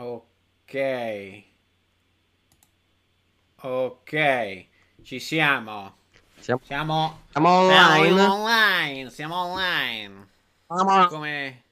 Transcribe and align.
Ok. 0.00 1.44
Ok. 3.62 4.66
Ci 5.02 5.18
siamo. 5.18 5.96
Siamo, 6.38 6.60
Siamo, 6.64 7.18
siamo 7.32 7.48
online. 7.48 8.18
siamo 8.20 8.32
online. 8.34 9.10
Siamo 9.10 9.34
online. 9.36 10.28
Siamo- 10.68 11.06
Come... 11.08 11.62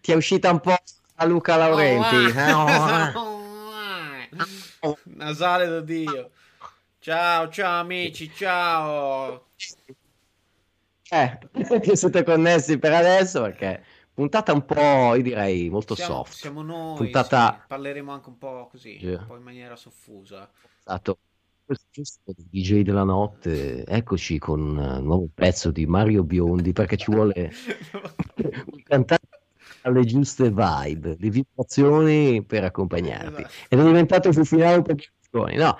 Ti 0.00 0.12
è 0.12 0.14
uscita 0.14 0.50
un 0.50 0.60
po' 0.60 0.76
a 1.14 1.24
Luca 1.24 1.56
Laurenti. 1.56 2.14
Online. 2.14 3.10
eh? 4.30 4.96
Nasale 5.04 5.66
da 5.66 5.80
Dio. 5.80 6.30
Ciao, 6.98 7.48
ciao 7.48 7.80
amici, 7.80 8.30
ciao. 8.34 9.46
Eh, 11.08 11.38
che 11.80 11.96
siete 11.96 12.22
connessi 12.22 12.78
per 12.78 12.92
adesso 12.92 13.40
perché 13.40 13.82
puntata 14.14 14.52
un 14.52 14.64
po', 14.64 15.14
io 15.14 15.22
direi, 15.22 15.68
molto 15.70 15.94
Siamo, 15.94 16.14
soft. 16.16 16.32
siamo 16.34 16.62
noi. 16.62 16.96
Puntata- 16.96 17.58
sì. 17.60 17.66
Parleremo 17.68 18.12
anche 18.12 18.28
un 18.28 18.38
po' 18.38 18.68
così, 18.70 18.98
Yeah. 19.00 19.20
un 19.20 19.26
po' 19.26 19.36
in 19.36 19.42
maniera 19.42 19.76
soffusa. 19.76 20.50
Esatto. 20.84 21.18
DJ 22.50 22.82
della 22.82 23.04
notte, 23.04 23.86
eccoci 23.86 24.38
con 24.38 24.60
un 24.60 25.02
nuovo 25.02 25.28
pezzo 25.32 25.70
di 25.70 25.86
Mario 25.86 26.22
Biondi 26.22 26.72
perché 26.72 26.96
ci 26.96 27.10
vuole 27.10 27.50
un 28.72 28.82
cantante 28.82 29.40
alle 29.82 30.04
giuste 30.04 30.50
vibe, 30.50 31.16
le 31.18 31.30
vibrazioni 31.30 32.42
per 32.44 32.64
accompagnarti. 32.64 33.42
Esatto. 33.42 33.54
Ed 33.68 33.78
è 33.80 33.84
diventato 33.84 34.32
sul 34.32 34.46
finale 34.46 34.82
di 34.82 34.94
vibrazioni, 34.94 35.56
no? 35.56 35.78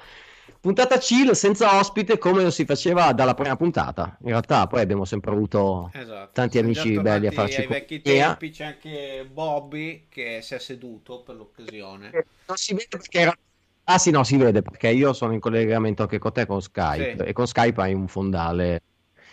Puntata 0.63 0.97
chill 0.97 1.33
senza 1.33 1.77
ospite 1.77 2.19
come 2.19 2.49
si 2.53 2.65
faceva 2.65 3.13
dalla 3.13 3.35
prima 3.35 3.57
puntata. 3.57 4.17
In 4.21 4.29
realtà 4.29 4.69
poi 4.69 4.81
abbiamo 4.81 5.05
sempre 5.05 5.33
avuto 5.33 5.91
Esatto. 5.93 6.31
Tanti 6.35 6.59
amici 6.59 7.01
belli 7.01 7.27
a 7.27 7.33
farci 7.33 7.63
ai 7.63 7.67
vecchi 7.67 7.97
compagnia. 8.01 8.27
tempi. 8.29 8.51
C'è 8.51 8.65
anche 8.67 9.29
Bobby 9.29 10.07
che 10.09 10.39
si 10.41 10.55
è 10.55 10.61
seduto 10.61 11.23
per 11.23 11.35
l'occasione. 11.35 12.11
Non 12.47 12.57
si 12.57 12.75
vede 12.75 12.87
perché 12.91 13.19
era... 13.19 13.37
Ah 13.85 13.99
sì, 13.99 14.13
no, 14.13 14.23
si 14.23 14.37
vede 14.37 14.63
perché 14.63 14.91
io 14.91 15.13
sono 15.13 15.33
in 15.33 15.41
collegamento 15.41 16.03
anche 16.03 16.19
con 16.21 16.33
te 16.33 16.47
con 16.47 16.63
Skype 16.63 17.17
Sì. 17.19 17.25
e 17.25 17.33
con 17.33 17.49
Skype 17.49 17.81
hai 17.83 17.93
un 17.95 18.07
fondale 18.07 18.83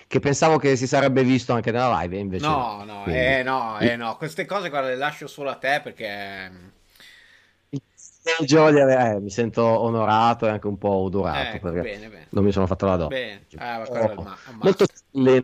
che 0.08 0.18
pensavo 0.20 0.58
che 0.58 0.76
si 0.76 0.88
sarebbe 0.88 1.24
visto 1.24 1.54
anche 1.54 1.70
nella 1.70 2.00
live 2.02 2.18
invece 2.18 2.48
No, 2.48 2.84
no, 2.84 3.04
Quindi- 3.04 3.20
eh 3.22 3.44
no, 3.44 3.78
eh 3.78 3.96
no, 3.96 4.18
queste 4.18 4.46
cose 4.46 4.70
guarda 4.70 4.88
le 4.88 4.96
lascio 4.96 5.28
solo 5.28 5.52
a 5.52 5.56
te 5.58 5.80
perché 5.84 6.50
Il 8.40 8.46
giorno 8.48 8.72
di 8.72 8.80
avere- 8.80 9.16
eh, 9.16 9.20
mi 9.20 9.30
sento 9.30 9.64
onorato 9.64 10.46
e 10.46 10.50
anche 10.50 10.68
un 10.68 10.78
po' 10.78 10.90
odorato 10.90 11.56
ecco, 11.56 11.72
perché 11.72 11.82
bene, 11.82 12.08
bene. 12.10 12.28
non 12.30 12.44
mi 12.44 12.52
sono 12.52 12.68
fatto 12.68 12.86
la 12.86 12.96
donna. 12.96 13.16
Ah, 13.58 13.82
il 13.84 14.14
ma- 14.24 14.38
Molto 14.62 14.86
chill. 15.12 15.44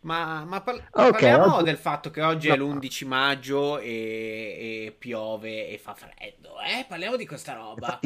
Ma, 0.00 0.44
ma 0.44 0.60
par- 0.60 0.76
Ok, 0.92 1.10
parliamo 1.10 1.54
oggi- 1.56 1.64
del 1.64 1.76
fatto 1.78 2.10
che 2.10 2.22
oggi 2.22 2.48
è 2.48 2.56
l'11 2.56 3.06
maggio 3.06 3.78
e, 3.78 3.88
e 4.86 4.94
piove 4.96 5.68
e 5.68 5.78
fa 5.78 5.94
freddo, 5.94 6.54
eh? 6.60 6.84
Parliamo 6.86 7.16
di 7.16 7.26
questa 7.26 7.54
roba. 7.54 7.98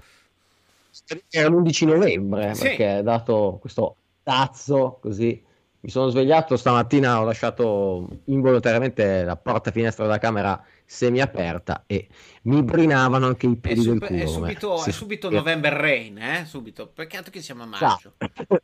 Era 1.30 1.48
l'11 1.48 1.86
novembre 1.86 2.54
Sì. 2.54 2.62
perché 2.62 3.00
dato 3.02 3.58
questo 3.60 3.96
tazzo 4.22 4.98
così 5.00 5.42
mi 5.82 5.88
sono 5.88 6.08
svegliato 6.08 6.56
stamattina 6.56 7.20
ho 7.20 7.24
lasciato 7.24 8.06
involontariamente 8.24 9.22
la 9.24 9.36
porta 9.36 9.70
finestra 9.70 10.04
della 10.04 10.18
camera 10.18 10.62
semiaperta 10.90 11.84
e 11.86 12.08
mi 12.42 12.64
brinavano 12.64 13.26
anche 13.26 13.46
i 13.46 13.52
È, 13.54 13.56
peli 13.56 13.80
sub- 13.80 13.98
del 14.00 14.08
culo 14.08 14.20
è 14.20 14.24
come- 14.24 14.36
subito, 14.48 14.84
è 14.84 14.90
subito 14.90 15.28
sì. 15.28 15.34
November 15.36 15.72
Rain, 15.72 16.18
eh? 16.18 16.44
Subito. 16.46 16.88
Peccato 16.88 17.30
che 17.30 17.40
siamo 17.40 17.62
a 17.62 17.66
maggio. 17.66 18.14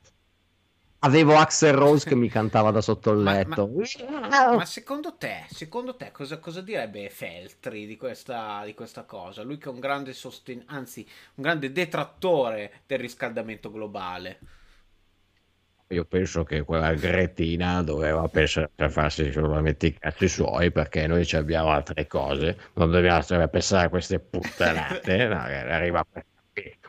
avevo 1.00 1.36
Axel 1.36 1.72
Rose 1.74 2.08
che 2.08 2.16
mi 2.16 2.28
cantava 2.28 2.72
da 2.72 2.80
sotto 2.80 3.12
il 3.12 3.18
Ma- 3.18 3.32
letto 3.34 3.70
Ma 4.56 4.64
secondo 4.64 5.14
te, 5.16 5.44
secondo 5.50 5.94
te 5.94 6.10
cosa, 6.10 6.38
cosa 6.40 6.60
direbbe 6.62 7.08
Feltri 7.10 7.86
di 7.86 7.96
questa, 7.96 8.62
di 8.64 8.74
questa 8.74 9.04
cosa? 9.04 9.42
Lui 9.44 9.58
che 9.58 9.68
è 9.68 9.72
un 9.72 9.78
grande 9.78 10.12
sosten- 10.12 10.64
anzi, 10.66 11.06
un 11.34 11.44
grande 11.44 11.70
detrattore 11.70 12.80
del 12.86 12.98
riscaldamento 12.98 13.70
globale. 13.70 14.40
Io 15.90 16.04
penso 16.04 16.42
che 16.42 16.62
quella 16.62 16.94
gretina 16.94 17.80
doveva 17.80 18.26
pensare 18.26 18.68
per 18.74 18.90
farsi 18.90 19.30
solamente 19.30 19.86
i 19.86 19.94
cazzi 19.94 20.26
suoi 20.26 20.72
perché 20.72 21.06
noi 21.06 21.24
ci 21.24 21.36
abbiamo 21.36 21.70
altre 21.70 22.08
cose, 22.08 22.58
non 22.74 22.90
dobbiamo 22.90 23.20
stare 23.20 23.48
pensare 23.48 23.86
a 23.86 23.88
queste 23.88 24.18
puttanate, 24.18 25.26
no, 25.28 25.44
che 25.44 25.54
arriva 25.54 26.04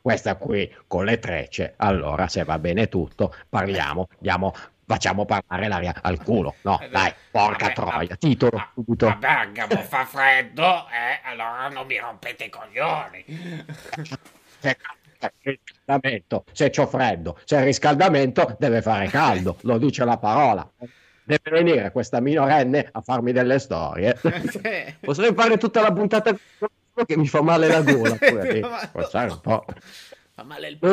questa 0.02 0.36
qui, 0.36 0.74
con 0.88 1.06
le 1.06 1.20
trecce, 1.20 1.74
allora 1.78 2.28
se 2.28 2.44
va 2.44 2.58
bene 2.58 2.88
tutto 2.88 3.36
parliamo, 3.48 4.08
diamo, 4.18 4.52
facciamo 4.84 5.26
parlare 5.26 5.68
l'aria 5.68 5.94
al 6.02 6.24
culo, 6.24 6.56
no 6.62 6.80
Eh, 6.80 6.90
dai, 6.90 7.14
porca 7.30 7.66
vabbè, 7.66 7.74
troia, 7.74 7.92
vabbè, 7.92 8.18
titolo 8.18 8.70
subito. 8.74 9.08
A 9.10 9.16
Bergamo 9.16 9.76
fa 9.82 10.06
freddo, 10.06 10.88
eh? 10.88 11.20
Allora 11.24 11.68
non 11.68 11.86
mi 11.86 12.00
rompete 12.00 12.46
i 12.46 12.50
coglioni. 12.50 13.26
Riscaldamento, 15.42 16.44
se 16.52 16.70
c'ho 16.70 16.88
freddo, 16.88 17.38
c'è 17.46 17.60
il 17.60 17.66
riscaldamento, 17.66 18.56
deve 18.60 18.82
fare 18.82 19.08
caldo, 19.08 19.58
lo 19.62 19.78
dice 19.78 20.06
la 20.06 20.18
parola. 20.18 20.70
Deve 21.24 21.50
venire 21.52 21.92
questa 21.92 22.22
minorenne 22.22 22.88
a 22.92 23.02
farmi 23.02 23.34
delle 23.34 23.60
storie. 23.60 24.18
Potrei 25.02 25.34
fare 25.34 25.58
tutta 25.58 25.82
la 25.82 25.92
puntata 25.92 26.34
che 27.06 27.18
mi 27.18 27.28
fa 27.28 27.42
male 27.42 27.68
la 27.68 27.82
gola. 27.82 28.16
eh. 28.20 28.62
Forse 28.92 29.18
un 29.18 29.40
po'. 29.42 29.66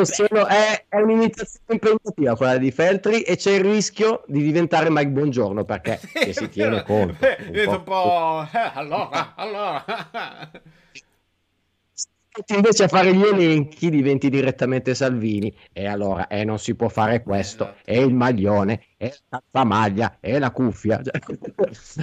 Sono- 0.03 0.47
è, 0.47 0.85
è 0.89 0.97
un'imitazione 0.97 1.65
impegnativa 1.67 2.35
quella 2.35 2.57
di 2.57 2.71
Feltri 2.71 3.21
e 3.21 3.37
c'è 3.37 3.51
il 3.51 3.63
rischio 3.63 4.23
di 4.27 4.41
diventare 4.41 4.89
Mike 4.89 5.09
Buongiorno 5.09 5.63
perché 5.63 5.99
si 6.33 6.49
tiene 6.49 6.83
conto. 6.83 7.25
Eh, 7.25 7.65
un 7.67 7.73
un 7.75 7.83
po'. 7.83 8.47
po'... 8.51 8.57
eh, 8.57 8.71
allora, 8.73 9.33
allora... 9.35 9.85
invece 12.55 12.83
a 12.83 12.87
fare 12.87 13.13
gli 13.15 13.21
elenchi 13.23 13.89
diventi 13.89 14.29
direttamente 14.29 14.93
Salvini. 14.95 15.53
E 15.71 15.85
allora 15.87 16.27
eh, 16.27 16.43
non 16.43 16.59
si 16.59 16.75
può 16.75 16.87
fare 16.89 17.23
questo. 17.23 17.63
Esatto. 17.63 17.81
è 17.91 17.97
il 17.97 18.13
maglione 18.13 18.81
è 18.97 19.13
la 19.51 19.63
maglia 19.63 20.17
è 20.19 20.37
la 20.39 20.51
cuffia. 20.51 21.01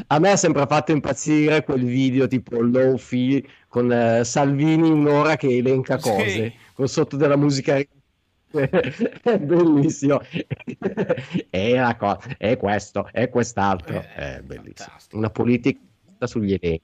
A 0.09 0.19
me 0.19 0.31
ha 0.31 0.37
sempre 0.37 0.66
fatto 0.66 0.92
impazzire 0.92 1.65
quel 1.65 1.84
video 1.84 2.26
tipo 2.28 2.60
low 2.60 2.97
fi 2.97 3.47
con 3.69 3.91
eh, 3.92 4.25
Salvini 4.25 4.91
un'ora 4.91 5.37
che 5.37 5.56
elenca 5.56 5.98
Sì. 5.98 6.09
cose 6.10 6.53
con 6.75 6.88
sotto 6.88 7.16
della 7.16 7.37
musica. 7.37 7.76
È 7.76 9.38
bellissimo. 9.38 10.21
È 11.48 11.75
la 11.75 11.97
cosa 11.97 12.21
è 12.37 12.56
questo 12.59 13.09
è 13.10 13.28
quest'altro. 13.31 13.97
Eh, 13.97 14.37
è 14.37 14.41
bellissimo. 14.42 14.75
fantastico. 14.88 15.16
una 15.16 15.31
politica 15.31 15.81
sugli 16.26 16.53
elenchi. 16.60 16.82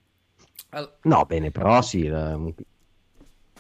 No 1.03 1.25
bene 1.27 1.51
però 1.51 1.81
sì 1.83 2.07
la- 2.09 2.39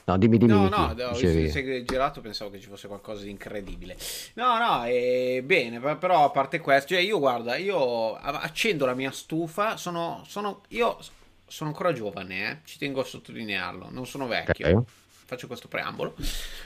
No, 0.09 0.17
dimmi, 0.17 0.39
dimmi. 0.39 0.53
No, 0.53 0.69
no, 0.71 0.95
visto 0.95 1.13
dicevi. 1.13 1.51
segreto 1.51 1.85
girato, 1.85 2.21
pensavo 2.23 2.51
che 2.51 2.61
ci 2.61 2.69
fosse 2.69 2.89
qualcosa 2.89 3.25
di 3.25 3.31
incredibile. 3.31 3.95
No, 4.35 4.57
no, 4.57 4.85
è 4.85 5.43
bene, 5.45 5.81
però 5.97 6.25
a 6.25 6.31
parte 6.31 6.61
questo, 6.61 6.95
cioè 6.95 7.01
io 7.01 7.19
guarda, 7.19 7.57
io 7.57 8.15
accendo 8.15 8.87
la 8.87 8.95
mia 8.95 9.11
stufa, 9.11 9.77
sono, 9.77 10.25
sono 10.27 10.63
io 10.69 10.97
sono 11.47 11.69
ancora 11.69 11.93
giovane, 11.93 12.51
eh, 12.51 12.59
ci 12.65 12.79
tengo 12.79 13.03
a 13.03 13.05
sottolinearlo, 13.05 13.89
non 13.91 14.07
sono 14.07 14.27
vecchio. 14.27 14.79
Ok. 14.79 14.85
Faccio 15.27 15.47
questo 15.47 15.69
preambolo. 15.69 16.15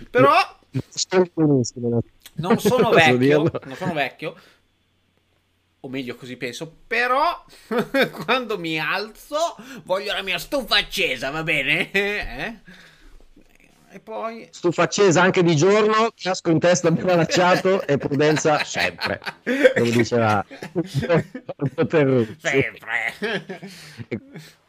Però 0.08 0.30
non 2.34 2.58
sono 2.58 2.90
vecchio, 2.90 3.50
non 3.64 3.74
sono 3.76 3.92
vecchio. 3.92 4.36
O 5.80 5.88
meglio 5.88 6.14
così 6.14 6.36
penso, 6.36 6.72
però 6.86 7.44
quando 8.24 8.56
mi 8.56 8.78
alzo 8.78 9.56
voglio 9.82 10.12
la 10.12 10.22
mia 10.22 10.38
stufa 10.38 10.76
accesa, 10.76 11.30
va 11.30 11.42
bene? 11.42 11.90
Eh? 11.90 12.90
E 13.94 14.00
poi 14.00 14.48
Stufa 14.50 14.84
accesa 14.84 15.20
anche 15.20 15.42
di 15.42 15.54
giorno, 15.54 16.12
casco 16.16 16.50
in 16.50 16.58
testa 16.58 16.90
ben 16.90 17.06
allacciato 17.10 17.86
e 17.86 17.98
prudenza 17.98 18.64
sempre. 18.64 19.20
Come 19.76 19.90
diceva 19.90 20.42
Terruzzi. 21.86 22.36
sempre. 22.38 23.60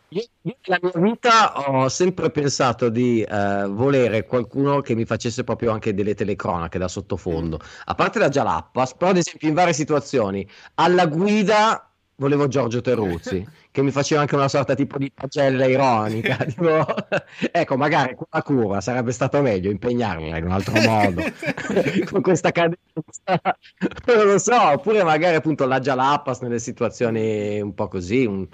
Io, 0.09 0.25
io 0.41 0.55
nella 0.65 0.79
mia 0.81 1.11
vita 1.11 1.69
ho 1.69 1.87
sempre 1.87 2.31
pensato 2.31 2.89
di 2.89 3.21
eh, 3.21 3.65
volere 3.69 4.25
qualcuno 4.25 4.81
che 4.81 4.93
mi 4.93 5.05
facesse 5.05 5.45
proprio 5.45 5.71
anche 5.71 5.93
delle 5.93 6.15
telecronache 6.15 6.77
da 6.77 6.89
sottofondo. 6.89 7.61
A 7.85 7.95
parte 7.95 8.19
la 8.19 8.27
Jalappas, 8.27 8.93
però 8.95 9.11
ad 9.11 9.17
esempio 9.17 9.47
in 9.47 9.53
varie 9.53 9.73
situazioni, 9.73 10.45
alla 10.75 11.05
guida 11.05 11.89
volevo 12.15 12.47
Giorgio 12.47 12.81
Terruzzi, 12.81 13.45
che 13.73 13.81
mi 13.81 13.89
faceva 13.89 14.21
anche 14.21 14.35
una 14.35 14.47
sorta 14.47 14.75
tipo 14.75 14.99
di 14.99 15.11
pagella 15.11 15.65
ironica. 15.65 16.35
tipo, 16.45 16.85
ecco, 17.51 17.75
magari 17.75 18.13
con 18.15 18.27
la 18.29 18.43
curva 18.43 18.81
sarebbe 18.81 19.11
stato 19.11 19.41
meglio 19.41 19.71
impegnarla 19.71 20.37
in 20.37 20.45
un 20.45 20.51
altro 20.51 20.79
modo, 20.79 21.23
con 22.09 22.21
questa 22.21 22.51
cadenza, 22.51 23.41
non 24.05 24.25
lo 24.27 24.37
so, 24.37 24.61
oppure 24.61 25.03
magari 25.03 25.35
appunto 25.35 25.65
la 25.65 25.79
Jalappas 25.79 26.41
nelle 26.41 26.59
situazioni 26.59 27.59
un 27.59 27.73
po' 27.73 27.87
così, 27.87 28.25
un- 28.25 28.47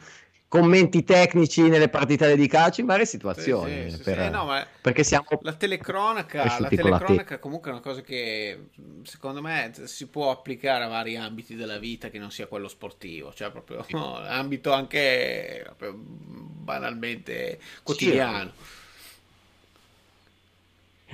commenti 0.50 1.04
tecnici 1.04 1.62
nelle 1.70 1.90
partite 1.90 2.36
di 2.36 2.48
calcio 2.48 2.82
in 2.82 2.88
varie 2.88 3.06
situazioni, 3.06 3.84
Sì, 3.84 3.90
sì, 3.92 3.96
sì, 3.98 4.04
per- 4.04 4.24
sì, 4.24 4.30
no, 4.32 4.46
ma 4.46 4.66
perché 4.82 5.04
siamo... 5.04 5.26
La 5.42 5.54
telecronaca, 5.54 6.60
la 6.60 6.68
telecronaca 6.68 7.38
comunque 7.38 7.70
è 7.70 7.74
una 7.74 7.84
cosa 7.84 8.02
che 8.02 8.70
secondo 9.04 9.42
me 9.42 9.72
si 9.84 10.08
può 10.08 10.32
applicare 10.32 10.84
a 10.84 10.88
vari 10.88 11.16
ambiti 11.16 11.56
della 11.56 11.78
vita 11.78 12.10
che 12.10 12.18
non 12.18 12.32
sia 12.32 12.48
quello 12.48 12.68
sportivo, 12.68 13.32
cioè 13.32 13.52
proprio 13.52 13.86
no, 13.90 14.18
ambito 14.26 14.74
anche 14.74 15.72
banalmente 15.78 17.60
quotidiano. 17.84 18.52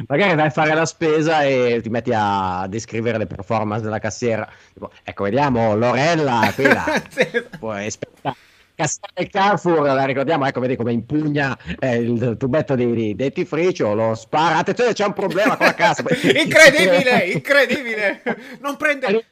magari 0.07 0.35
vai 0.35 0.47
a 0.47 0.49
fare 0.49 0.73
la 0.73 0.85
spesa 0.85 1.43
e 1.43 1.79
ti 1.81 1.89
metti 1.89 2.11
a 2.13 2.67
descrivere 2.67 3.17
le 3.17 3.27
performance 3.27 3.83
della 3.83 3.99
cassiera. 3.99 4.49
Tipo, 4.71 4.91
ecco, 5.03 5.23
vediamo 5.23 5.75
Lorella, 5.75 6.53
là, 6.55 7.03
puoi 7.59 7.85
aspettare. 7.85 8.53
Del 9.13 9.29
Carrefour, 9.29 9.81
la 9.81 10.05
ricordiamo, 10.05 10.45
ecco, 10.45 10.59
vedi 10.59 10.75
come 10.75 10.91
impugna 10.91 11.57
eh, 11.79 11.95
il 11.95 12.35
tubetto 12.37 12.75
di, 12.75 12.93
di 12.93 13.15
dentifricio, 13.15 13.93
lo 13.93 14.15
spara. 14.15 14.57
Attenzione, 14.57 14.93
c'è 14.93 15.05
un 15.05 15.13
problema 15.13 15.55
con 15.55 15.65
la 15.65 15.73
cassa. 15.73 16.03
incredibile, 16.11 17.25
incredibile! 17.27 18.21
Non 18.59 18.75
prende 18.75 19.23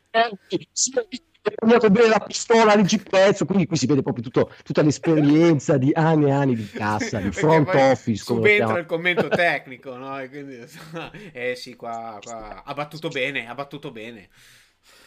tagliato 1.44 1.90
bene 1.90 2.08
la 2.08 2.20
pistola 2.20 2.76
di 2.76 2.84
GPS, 2.84 3.44
quindi 3.46 3.66
qui 3.66 3.76
si 3.76 3.86
vede 3.86 4.02
proprio 4.02 4.24
tutto, 4.24 4.52
tutta 4.64 4.82
l'esperienza 4.82 5.78
di 5.78 5.92
anni 5.94 6.28
e 6.28 6.32
anni 6.32 6.56
di 6.56 6.70
cassa, 6.70 7.20
di 7.20 7.32
front 7.32 7.70
office. 7.74 8.24
Subentra 8.24 8.80
il 8.80 8.86
commento 8.86 9.28
tecnico, 9.28 9.96
no? 9.96 10.20
E 10.20 10.30
quindi, 10.30 10.58
eh 11.34 11.56
sì, 11.56 11.76
qua, 11.76 12.18
qua 12.24 12.64
ha 12.64 12.74
battuto 12.74 13.10
bene, 13.10 13.48
ha 13.48 13.56
battuto 13.56 13.92
bene. 13.92 14.30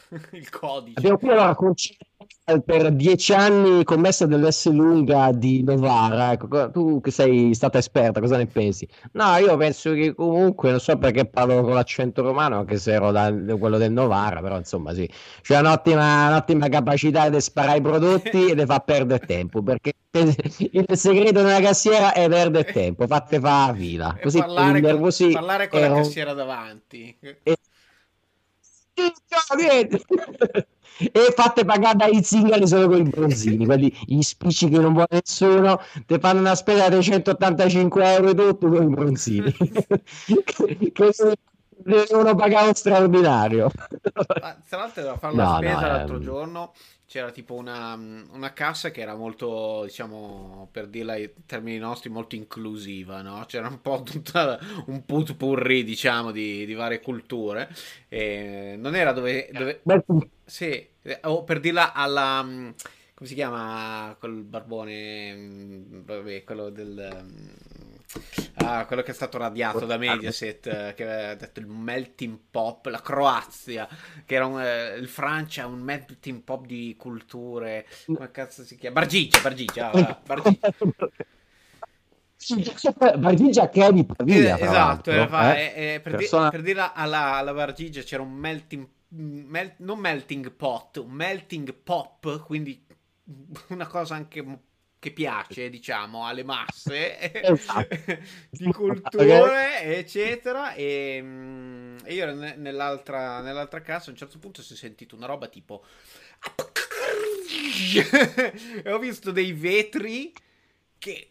il 0.33 0.51
codice. 0.51 0.99
Abbiamo 0.99 1.19
qui 1.19 1.31
allora 1.31 1.55
per 2.65 2.93
dieci 2.93 3.33
anni 3.33 3.85
commessa 3.85 4.27
dell'S 4.27 4.71
lunga 4.71 5.33
di 5.33 5.63
Novara. 5.63 6.33
Ecco, 6.33 6.71
tu 6.71 7.01
che 7.01 7.11
sei 7.11 7.55
stata 7.55 7.79
esperta, 7.79 8.21
cosa 8.21 8.37
ne 8.37 8.47
pensi? 8.47 8.89
No, 9.13 9.37
io 9.37 9.57
penso 9.57 9.93
che 9.93 10.15
comunque, 10.15 10.71
non 10.71 10.81
so 10.81 10.97
perché 10.97 11.27
parlo 11.27 11.63
con 11.63 11.75
l'accento 11.75 12.23
romano, 12.23 12.59
anche 12.59 12.79
se 12.79 12.93
ero 12.93 13.11
da, 13.11 13.33
quello 13.59 13.79
del 13.79 13.93
Novara, 13.93 14.41
però 14.41 14.57
insomma 14.57 14.95
sì, 14.95 15.09
c'è 15.43 15.59
un'ottima, 15.59 16.29
un'ottima 16.29 16.69
capacità 16.69 17.29
di 17.29 17.41
sparare 17.41 17.79
i 17.79 17.83
prodotti 17.83 18.51
e 18.51 18.55
di 18.55 18.65
far 18.65 18.85
perdere 18.85 19.27
tempo, 19.27 19.63
perché 19.63 19.93
il 20.71 20.87
segreto 20.93 21.43
della 21.43 21.61
cassiera 21.61 22.13
è 22.13 22.29
perdere 22.29 22.73
tempo, 22.73 23.07
fatte 23.07 23.39
fa 23.41 23.75
fila. 23.77 24.17
Così 24.21 24.39
parlare, 24.39 24.81
con, 24.81 25.11
parlare 25.33 25.69
con 25.69 25.81
la 25.81 25.93
cassiera 25.93 26.33
davanti. 26.33 27.17
E, 29.55 29.89
e 31.13 31.33
fate 31.35 31.65
pagare 31.65 31.97
dai 31.97 32.25
zingari 32.25 32.67
solo 32.67 32.89
con 32.89 32.99
i 32.99 33.03
bronzini 33.03 33.65
quelli 33.67 33.95
gli 34.07 34.23
spicci 34.23 34.69
che 34.69 34.79
non 34.79 34.93
vuole 34.93 35.09
nessuno 35.11 35.79
ti 36.07 36.19
fanno 36.19 36.41
una 36.41 36.55
spesa 36.55 36.89
di 36.89 37.03
185 37.03 38.13
euro 38.15 38.35
tutto 38.35 38.69
con 38.69 38.83
i 38.83 38.89
bronzini 38.89 39.53
che 40.93 41.13
devono 41.77 42.35
pagare 42.35 42.75
straordinario 42.75 43.71
tra 44.69 44.79
l'altro 44.79 45.03
devo 45.03 45.17
fare 45.17 45.35
la 45.35 45.45
no, 45.45 45.57
spesa 45.57 45.81
no, 45.81 45.87
l'altro 45.87 46.17
ehm... 46.17 46.23
giorno 46.23 46.73
c'era 47.07 47.31
tipo 47.31 47.55
una, 47.55 47.95
una, 47.95 48.53
cassa 48.53 48.91
che 48.91 49.01
era 49.01 49.15
molto, 49.15 49.85
diciamo, 49.85 50.69
per 50.73 50.89
dirla 50.89 51.17
in 51.17 51.31
termini 51.47 51.79
nostri, 51.79 52.11
molto 52.11 52.35
inclusiva, 52.35 53.23
no? 53.23 53.45
C'era 53.47 53.69
un 53.69 53.81
po' 53.81 54.03
tutta 54.03 54.59
un 54.87 55.05
putpurri, 55.05 55.85
diciamo, 55.85 56.33
di, 56.33 56.67
di 56.67 56.75
varie 56.75 57.01
culture. 57.01 57.69
E 58.09 58.75
non 58.77 58.97
era 58.97 59.13
dove... 59.13 59.49
dove 59.53 59.83
sì, 60.45 60.85
o 61.23 61.45
per 61.45 61.61
dirla 61.61 61.93
alla... 61.93 62.43
come 62.43 63.29
si 63.29 63.35
chiama 63.35 64.17
quel 64.19 64.43
barbone? 64.43 65.85
Vabbè, 66.05 66.43
quello 66.43 66.71
del 66.71 67.55
Ah, 68.55 68.87
quello 68.87 69.03
che 69.03 69.11
è 69.11 69.15
stato 69.15 69.39
radiato 69.39 69.85
da 69.85 69.97
Mediaset, 69.97 70.67
eh, 70.67 70.95
che 70.95 71.03
aveva 71.03 71.35
detto 71.35 71.61
il 71.61 71.67
melting 71.67 72.39
pop, 72.51 72.87
la 72.87 73.01
Croazia, 73.01 73.89
che 74.25 74.35
era 74.35 74.47
un, 74.47 74.61
eh, 74.61 74.97
il 74.97 75.09
Francia, 75.09 75.67
un 75.67 75.81
melting 75.81 76.41
pop 76.43 76.65
di 76.67 76.95
culture, 76.99 77.87
come 78.07 78.31
cazzo 78.31 78.65
si 78.65 78.77
chiama? 78.77 79.01
Bargigia, 79.01 79.41
Bargigia, 79.41 79.91
ah, 79.91 80.21
Bargigia. 80.25 80.75
Bargigia 83.17 83.69
che 83.69 83.85
è 83.85 83.93
di 83.93 84.05
Pavia, 84.05 84.57
eh, 84.57 84.65
esatto, 84.65 85.11
fa, 85.27 85.57
eh? 85.59 85.95
eh, 85.95 86.01
per, 86.01 86.17
Persona... 86.17 86.45
di, 86.45 86.51
per 86.51 86.63
dirla 86.63 86.93
alla, 86.93 87.35
alla 87.35 87.53
Bargigia 87.53 88.03
c'era 88.03 88.23
un 88.23 88.33
melting 88.33 88.87
mel, 89.09 89.75
non 89.79 89.99
melting 89.99 90.53
pot, 90.53 90.97
un 90.99 91.11
melting 91.11 91.73
pop, 91.75 92.45
quindi 92.45 92.85
una 93.69 93.87
cosa 93.87 94.15
anche 94.15 94.45
che 95.07 95.13
piace, 95.13 95.71
diciamo, 95.71 96.27
alle 96.27 96.43
masse 96.43 97.43
esatto. 97.43 97.97
di 98.51 98.73
culture, 98.73 99.83
eccetera. 99.83 100.75
E, 100.75 101.21
mm, 101.23 101.99
e 102.03 102.15
io 102.15 102.35
nell'altra, 102.35 103.41
nell'altra 103.41 103.83
casa 103.83 104.09
a 104.09 104.11
un 104.11 104.17
certo 104.17 104.41
punto 104.41 104.63
si 104.63 104.73
è 104.73 104.77
sentito 104.77 105.15
una 105.15 105.27
roba 105.27 105.47
tipo. 105.47 105.85
e 108.83 108.93
ho 108.93 108.99
visto 108.99 109.31
dei 109.31 109.53
vetri 109.53 110.33
che 110.99 111.31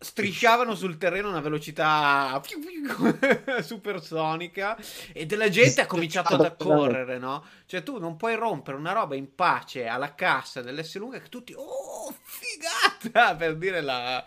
strisciavano 0.00 0.76
sul 0.76 0.96
terreno 0.96 1.26
a 1.26 1.30
una 1.32 1.40
velocità 1.40 2.40
supersonica 3.60 4.78
e 5.12 5.26
della 5.26 5.48
gente 5.48 5.80
ha 5.80 5.86
cominciato 5.86 6.34
ad 6.34 6.44
accorrere, 6.44 7.18
no? 7.18 7.44
Cioè 7.66 7.82
tu 7.82 7.98
non 7.98 8.16
puoi 8.16 8.36
rompere 8.36 8.76
una 8.76 8.92
roba 8.92 9.16
in 9.16 9.34
pace 9.34 9.86
alla 9.86 10.14
cassa 10.14 10.62
dell'S 10.62 10.96
lunga 10.96 11.18
che 11.18 11.28
tutti, 11.28 11.52
oh, 11.56 12.14
figata, 12.22 13.34
per 13.36 13.56
dire 13.56 13.80
la, 13.80 14.22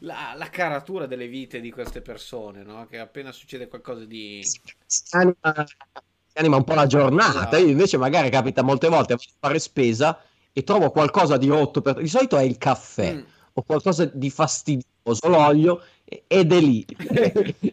la, 0.00 0.34
la 0.36 0.50
caratura 0.50 1.06
delle 1.06 1.28
vite 1.28 1.60
di 1.60 1.70
queste 1.70 2.02
persone, 2.02 2.64
no? 2.64 2.86
Che 2.86 2.98
appena 2.98 3.30
succede 3.30 3.68
qualcosa 3.68 4.04
di... 4.04 4.44
Anima, 5.10 5.66
anima 6.34 6.56
un 6.56 6.64
po' 6.64 6.74
la 6.74 6.86
giornata, 6.86 7.38
esatto. 7.38 7.56
io 7.58 7.68
invece 7.68 7.96
magari 7.96 8.28
capita 8.28 8.62
molte 8.62 8.88
volte 8.88 9.12
a 9.12 9.18
fare 9.38 9.60
spesa 9.60 10.20
e 10.52 10.64
trovo 10.64 10.90
qualcosa 10.90 11.36
di 11.36 11.46
rotto, 11.46 11.80
per... 11.80 11.94
di 11.94 12.08
solito 12.08 12.36
è 12.36 12.42
il 12.42 12.58
caffè. 12.58 13.14
Mm. 13.14 13.22
O 13.54 13.62
qualcosa 13.62 14.04
di 14.06 14.30
fastidioso 14.30 15.28
l'olio 15.28 15.82
ed 16.26 16.52
è 16.52 16.60
lì. 16.60 16.84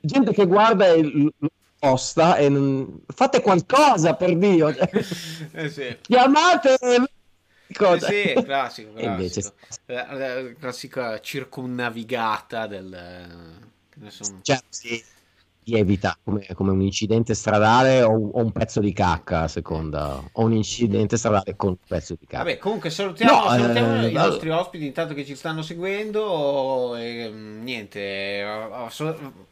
Gente 0.02 0.34
che 0.34 0.46
guarda 0.46 0.88
e 0.88 1.04
lo 1.04 1.31
posta 1.78 2.36
e 2.38 2.50
non... 2.50 3.02
fate 3.08 3.42
qualcosa 3.42 4.16
per 4.16 4.36
Dio. 4.38 4.68
Eh 5.54 5.70
sì. 5.70 5.98
Chiamate 6.02 6.78
Cosa? 7.74 8.08
Eh 8.10 8.34
sì, 8.36 8.44
classico, 8.44 8.94
classico. 8.94 9.00
Invece... 9.00 9.54
La, 9.86 10.54
classica 10.60 11.20
circumnavigata 11.20 12.68
del... 12.68 13.68
Cioè, 14.42 14.60
sì 14.70 15.04
lievita 15.64 16.18
come, 16.24 16.46
come, 16.54 16.72
un 16.72 16.82
incidente 16.82 17.34
stradale 17.34 18.02
o, 18.02 18.12
o, 18.12 18.42
un 18.42 18.52
pezzo 18.52 18.80
di 18.80 18.94
cacca 18.94 19.42
a 19.42 19.48
seconda. 19.48 20.22
O 20.34 20.44
un 20.44 20.54
incidente 20.54 21.18
stradale 21.18 21.56
con 21.56 21.70
un 21.70 21.78
pezzo 21.88 22.16
di 22.20 22.26
cacca. 22.26 22.44
Vabbè 22.44 22.58
comunque 22.58 22.90
salutiamo, 22.90 23.32
no, 23.32 23.50
salutiamo 23.50 24.02
eh, 24.02 24.10
i 24.10 24.14
nostri 24.14 24.50
ospiti 24.50 24.86
intanto 24.86 25.14
che 25.14 25.26
ci 25.26 25.36
stanno 25.36 25.62
seguendo 25.62 26.96
e, 26.96 27.30
mm, 27.30 27.64
niente 27.64 28.00
eh, 28.00 28.88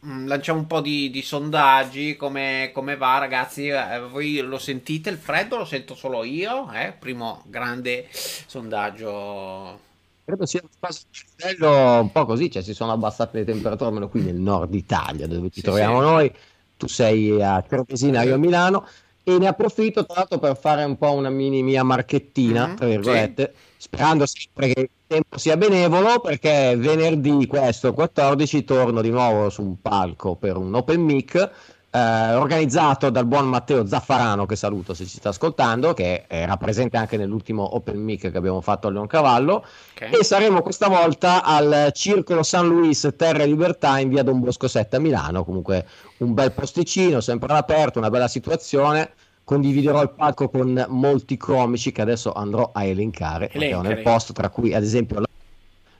mm, 0.06 0.26
lanciamo 0.26 0.58
un 0.58 0.66
po' 0.66 0.80
di, 0.80 1.10
di 1.10 1.22
sondaggi 1.22 2.16
come, 2.16 2.70
come, 2.72 2.96
va 2.96 3.18
ragazzi. 3.18 3.68
Eh, 3.68 4.00
voi 4.10 4.38
lo 4.40 4.58
sentite 4.58 5.10
il 5.10 5.18
freddo? 5.18 5.56
Lo 5.56 5.64
sento 5.64 5.94
solo 5.94 6.24
io 6.24 6.70
eh? 6.72 6.94
primo 6.98 7.42
grande 7.46 8.08
sondaggio 8.10 9.86
credo 10.28 10.44
sia 10.44 10.60
un 10.62 10.68
caso 10.78 11.00
livello 11.38 12.00
un 12.02 12.12
po' 12.12 12.26
così, 12.26 12.50
cioè 12.50 12.62
si 12.62 12.74
sono 12.74 12.92
abbassate 12.92 13.38
le 13.38 13.44
temperature 13.46 13.86
almeno 13.86 14.10
qui 14.10 14.20
nel 14.20 14.36
nord 14.36 14.74
Italia 14.74 15.26
dove 15.26 15.48
ci 15.48 15.60
sì, 15.60 15.62
troviamo 15.62 16.00
sì. 16.00 16.06
noi, 16.06 16.32
tu 16.76 16.86
sei 16.86 17.42
a 17.42 17.64
Cervesina, 17.66 18.22
io 18.24 18.34
a 18.34 18.36
Milano 18.36 18.86
e 19.24 19.38
ne 19.38 19.46
approfitto 19.46 20.04
tra 20.04 20.16
l'altro 20.16 20.38
per 20.38 20.58
fare 20.58 20.84
un 20.84 20.98
po' 20.98 21.12
una 21.12 21.30
mini 21.30 21.62
mia 21.62 21.82
marchettina, 21.82 22.66
mm-hmm, 22.66 22.76
tra 22.76 22.86
virgolette, 22.86 23.54
sì. 23.54 23.84
sperando 23.84 24.26
sempre 24.26 24.74
che 24.74 24.80
il 24.80 24.90
tempo 25.06 25.38
sia 25.38 25.56
benevolo 25.56 26.20
perché 26.20 26.76
venerdì 26.76 27.46
questo 27.46 27.94
14 27.94 28.64
torno 28.64 29.00
di 29.00 29.10
nuovo 29.10 29.48
su 29.48 29.62
un 29.62 29.80
palco 29.80 30.34
per 30.34 30.58
un 30.58 30.74
open 30.74 31.00
mic 31.00 31.50
eh, 31.90 32.34
organizzato 32.34 33.10
dal 33.10 33.26
buon 33.26 33.48
Matteo 33.48 33.86
Zaffarano, 33.86 34.46
che 34.46 34.56
saluto 34.56 34.94
se 34.94 35.06
ci 35.06 35.16
sta 35.16 35.30
ascoltando, 35.30 35.94
che 35.94 36.24
era 36.26 36.56
presente 36.56 36.96
anche 36.96 37.16
nell'ultimo 37.16 37.74
Open 37.74 37.98
Mic 37.98 38.30
che 38.30 38.36
abbiamo 38.36 38.60
fatto 38.60 38.88
a 38.88 38.90
Leoncavallo. 38.90 39.64
Okay. 39.94 40.12
E 40.12 40.24
saremo 40.24 40.60
questa 40.62 40.88
volta 40.88 41.42
al 41.42 41.90
Circolo 41.94 42.42
San 42.42 42.68
Luis 42.68 43.08
Terra 43.16 43.42
e 43.42 43.46
Libertà 43.46 43.98
in 43.98 44.10
via 44.10 44.22
Don 44.22 44.40
Bosco 44.40 44.68
7 44.68 44.96
a 44.96 45.00
Milano. 45.00 45.44
Comunque 45.44 45.86
un 46.18 46.34
bel 46.34 46.52
posticino, 46.52 47.20
sempre 47.20 47.50
all'aperto, 47.50 47.98
una 47.98 48.10
bella 48.10 48.28
situazione. 48.28 49.12
Condividerò 49.44 50.02
il 50.02 50.10
palco 50.10 50.50
con 50.50 50.84
molti 50.88 51.38
comici 51.38 51.90
che 51.90 52.02
adesso 52.02 52.34
andrò 52.34 52.70
a 52.70 52.84
elencare, 52.84 53.48
elencare. 53.50 53.88
nel 53.88 54.02
posto, 54.02 54.34
tra 54.34 54.50
cui 54.50 54.74
ad 54.74 54.82
esempio 54.82 55.22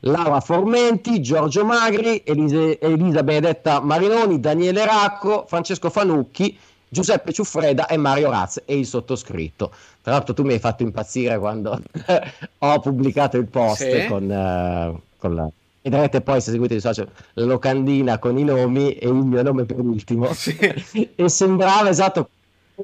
Laura 0.00 0.40
Formenti, 0.40 1.21
Giorgio 1.21 1.64
Magri, 1.64 2.23
Elise, 2.25 2.78
Elisa 2.78 3.23
Benedetta 3.23 3.81
Marinoni, 3.81 4.40
Daniele 4.40 4.85
Racco, 4.85 5.45
Francesco 5.47 5.90
Fanucchi, 5.90 6.57
Giuseppe 6.88 7.33
Ciuffreda 7.33 7.87
e 7.87 7.97
Mario 7.97 8.31
Raz 8.31 8.62
e 8.64 8.78
il 8.78 8.87
sottoscritto. 8.87 9.71
Tra 10.02 10.12
l'altro 10.12 10.35
tu 10.35 10.43
mi 10.43 10.52
hai 10.52 10.59
fatto 10.59 10.83
impazzire 10.83 11.38
quando 11.38 11.81
ho 12.59 12.81
pubblicato 12.81 13.37
il 13.37 13.47
post 13.47 13.88
sì. 13.88 14.07
con, 14.07 14.25
uh, 14.25 15.00
con 15.19 15.35
la... 15.35 15.49
Vedrete 15.81 16.21
poi 16.21 16.40
se 16.40 16.50
seguite 16.50 16.75
i 16.75 16.81
social 16.81 17.09
la 17.35 17.45
locandina 17.45 18.19
con 18.19 18.37
i 18.38 18.45
nomi 18.45 18.93
e 18.93 19.09
il 19.09 19.14
mio 19.14 19.43
nome 19.43 19.64
per 19.64 19.81
ultimo. 19.81 20.33
Sì. 20.35 21.09
e 21.14 21.28
sembrava 21.28 21.88
esatto 21.88 22.28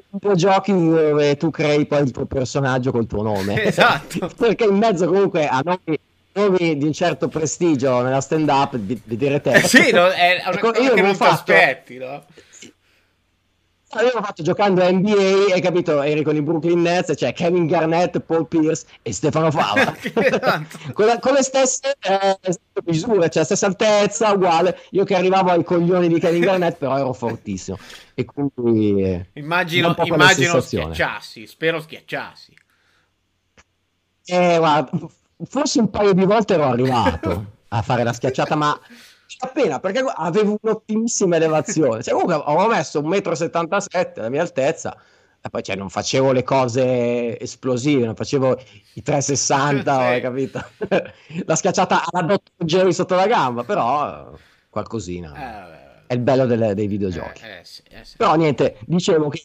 un 0.09 0.35
giochi 0.35 0.71
dove 0.71 1.37
tu 1.37 1.49
crei 1.51 1.85
poi 1.85 2.03
il 2.03 2.11
tuo 2.11 2.25
personaggio 2.25 2.91
col 2.91 3.07
tuo 3.07 3.21
nome. 3.21 3.63
Esatto. 3.63 4.29
Perché 4.35 4.65
in 4.65 4.77
mezzo 4.77 5.07
comunque 5.07 5.47
a 5.47 5.61
nomi 5.63 5.97
nomi 6.35 6.77
di 6.77 6.85
un 6.85 6.93
certo 6.93 7.27
prestigio 7.27 8.01
nella 8.01 8.21
stand 8.21 8.49
up 8.49 8.75
di, 8.75 8.99
di 9.03 9.17
dire 9.17 9.41
te 9.41 9.53
eh 9.53 9.67
sì 9.67 9.91
no, 9.91 10.07
è 10.07 10.41
una 10.47 10.57
ecco, 10.57 10.73
io 10.81 10.93
che 10.93 11.01
non 11.01 11.15
ti 11.15 11.23
aspetti 11.23 11.97
no? 11.97 12.23
avevo 13.99 14.21
fatto 14.21 14.43
giocando 14.43 14.83
a 14.83 14.91
NBA, 14.91 15.53
hai 15.53 15.61
capito? 15.61 16.01
Eri 16.01 16.23
con 16.23 16.35
i 16.35 16.41
Brooklyn 16.41 16.81
Nets, 16.81 17.13
cioè 17.17 17.33
Kevin 17.33 17.65
Garnett, 17.65 18.19
Paul 18.19 18.47
Pierce 18.47 18.85
e 19.01 19.13
Stefano 19.13 19.51
Fava. 19.51 19.95
con, 20.93 21.17
con, 21.19 21.33
le 21.33 21.43
stesse 21.43 21.95
eh, 22.01 22.37
misure, 22.85 23.29
cioè 23.29 23.39
la 23.39 23.43
stessa 23.43 23.65
altezza, 23.67 24.31
uguale. 24.31 24.79
Io 24.91 25.03
che 25.03 25.15
arrivavo 25.15 25.51
ai 25.51 25.63
coglioni 25.63 26.07
di 26.07 26.19
Kevin 26.19 26.41
Garnett, 26.41 26.77
però 26.77 26.97
ero 26.97 27.13
fortissimo. 27.13 27.77
E 28.13 28.25
quindi... 28.25 29.01
Eh, 29.01 29.27
immagino, 29.33 29.95
immagino 30.03 30.59
schiacciassi, 30.59 31.47
spero 31.47 31.79
schiacciassi. 31.79 32.53
Eh, 34.27 34.57
guarda, 34.57 34.89
forse 35.43 35.79
un 35.79 35.89
paio 35.89 36.13
di 36.13 36.25
volte 36.25 36.53
ero 36.53 36.65
arrivato 36.65 37.53
a 37.69 37.81
fare 37.81 38.03
la 38.03 38.13
schiacciata, 38.13 38.55
ma 38.55 38.79
appena 39.39 39.79
perché 39.79 40.03
avevo 40.15 40.57
un'ottimissima 40.61 41.35
elevazione. 41.35 42.03
Cioè, 42.03 42.13
comunque 42.13 42.41
avevo 42.45 42.67
messo 42.67 43.01
1,77 43.01 44.19
m 44.19 44.21
la 44.21 44.29
mia 44.29 44.41
altezza. 44.41 44.97
E 45.41 45.49
poi 45.49 45.61
cioè, 45.61 45.75
non 45.75 45.89
facevo 45.89 46.31
le 46.31 46.43
cose 46.43 47.39
esplosive, 47.39 48.05
non 48.05 48.15
facevo 48.15 48.59
i 48.93 49.01
360, 49.03 49.93
sì. 49.93 50.01
hai 50.01 50.21
capito? 50.21 50.63
la 51.45 51.55
schiacciata 51.55 52.03
alla 52.09 52.25
dottor 52.25 52.65
Jerry 52.65 52.91
sotto 52.91 53.13
la 53.13 53.27
gamba, 53.27 53.63
però 53.63 54.31
qualcosina. 54.69 55.33
Eh, 55.35 56.07
è 56.07 56.13
il 56.13 56.21
bello 56.21 56.47
delle, 56.47 56.73
dei 56.73 56.87
videogiochi. 56.87 57.43
Eh, 57.43 57.59
eh, 57.59 57.63
sì, 57.63 57.83
eh, 57.89 58.03
sì. 58.03 58.17
Però 58.17 58.33
niente, 58.35 58.77
dicevo 58.85 59.29
che 59.29 59.43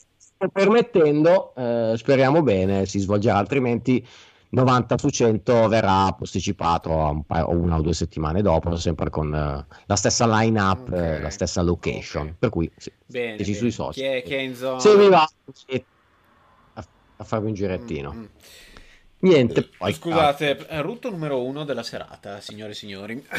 permettendo, 0.50 1.54
eh, 1.54 1.94
speriamo 1.96 2.42
bene, 2.42 2.86
si 2.86 2.98
svolgerà 2.98 3.36
altrimenti 3.36 4.06
90 4.52 4.98
su 4.98 5.08
100 5.08 5.68
verrà 5.68 6.12
posticipato 6.12 7.00
a 7.00 7.10
un 7.10 7.24
paio, 7.24 7.50
una 7.50 7.76
o 7.76 7.82
due 7.82 7.94
settimane 7.94 8.42
dopo, 8.42 8.74
sempre 8.76 9.08
con 9.08 9.26
uh, 9.28 9.74
la 9.86 9.96
stessa 9.96 10.26
line-up, 10.26 10.88
okay. 10.88 11.18
uh, 11.18 11.22
la 11.22 11.30
stessa 11.30 11.62
location. 11.62 12.22
Okay. 12.22 12.34
Per 12.38 12.48
cui 12.48 12.70
sì, 12.76 12.92
bene, 13.06 13.44
sui 13.44 13.70
social. 13.70 13.92
Chi 13.92 14.02
è, 14.02 14.22
chi 14.22 14.34
è 14.34 14.38
in 14.38 14.54
zona? 14.56 14.80
Se 14.80 14.96
mi 14.96 15.08
va 15.08 15.28
a, 16.74 16.86
a 17.16 17.24
farvi 17.24 17.46
un 17.46 17.54
girettino. 17.54 18.12
Mm-hmm. 18.12 18.26
Niente, 19.20 19.68
poi, 19.76 19.92
Scusate, 19.92 20.66
ah. 20.68 20.80
rutto 20.80 21.10
numero 21.10 21.42
uno 21.44 21.64
della 21.64 21.82
serata, 21.82 22.40
signore 22.40 22.72
e 22.72 22.74
signori. 22.74 23.24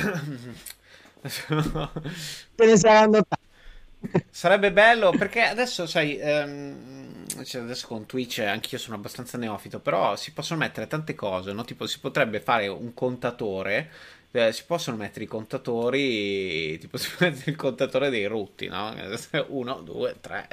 Se 1.23 2.65
ne 2.65 2.77
saranno 2.77 3.25
tanti. 3.27 4.25
Sarebbe 4.29 4.71
bello 4.71 5.11
perché 5.11 5.41
adesso, 5.41 5.85
sai, 5.85 6.19
um, 6.21 7.10
cioè 7.43 7.61
adesso 7.61 7.87
con 7.87 8.05
Twitch 8.05 8.39
anch'io 8.39 8.77
sono 8.77 8.95
abbastanza 8.95 9.37
neofito, 9.37 9.79
però 9.79 10.15
si 10.15 10.31
possono 10.31 10.59
mettere 10.59 10.87
tante 10.87 11.15
cose, 11.15 11.53
no? 11.53 11.63
Tipo 11.63 11.85
si 11.87 11.99
potrebbe 11.99 12.39
fare 12.39 12.67
un 12.67 12.93
contatore, 12.93 13.89
eh, 14.31 14.51
si 14.53 14.63
possono 14.65 14.97
mettere 14.97 15.25
i 15.25 15.27
contatori, 15.27 16.77
tipo 16.79 16.97
si 16.99 17.09
può 17.15 17.27
mettere 17.27 17.51
il 17.51 17.57
contatore 17.57 18.09
dei 18.09 18.25
rutti, 18.25 18.67
no? 18.67 18.93
Uno, 19.49 19.81
due, 19.81 20.15
tre. 20.19 20.47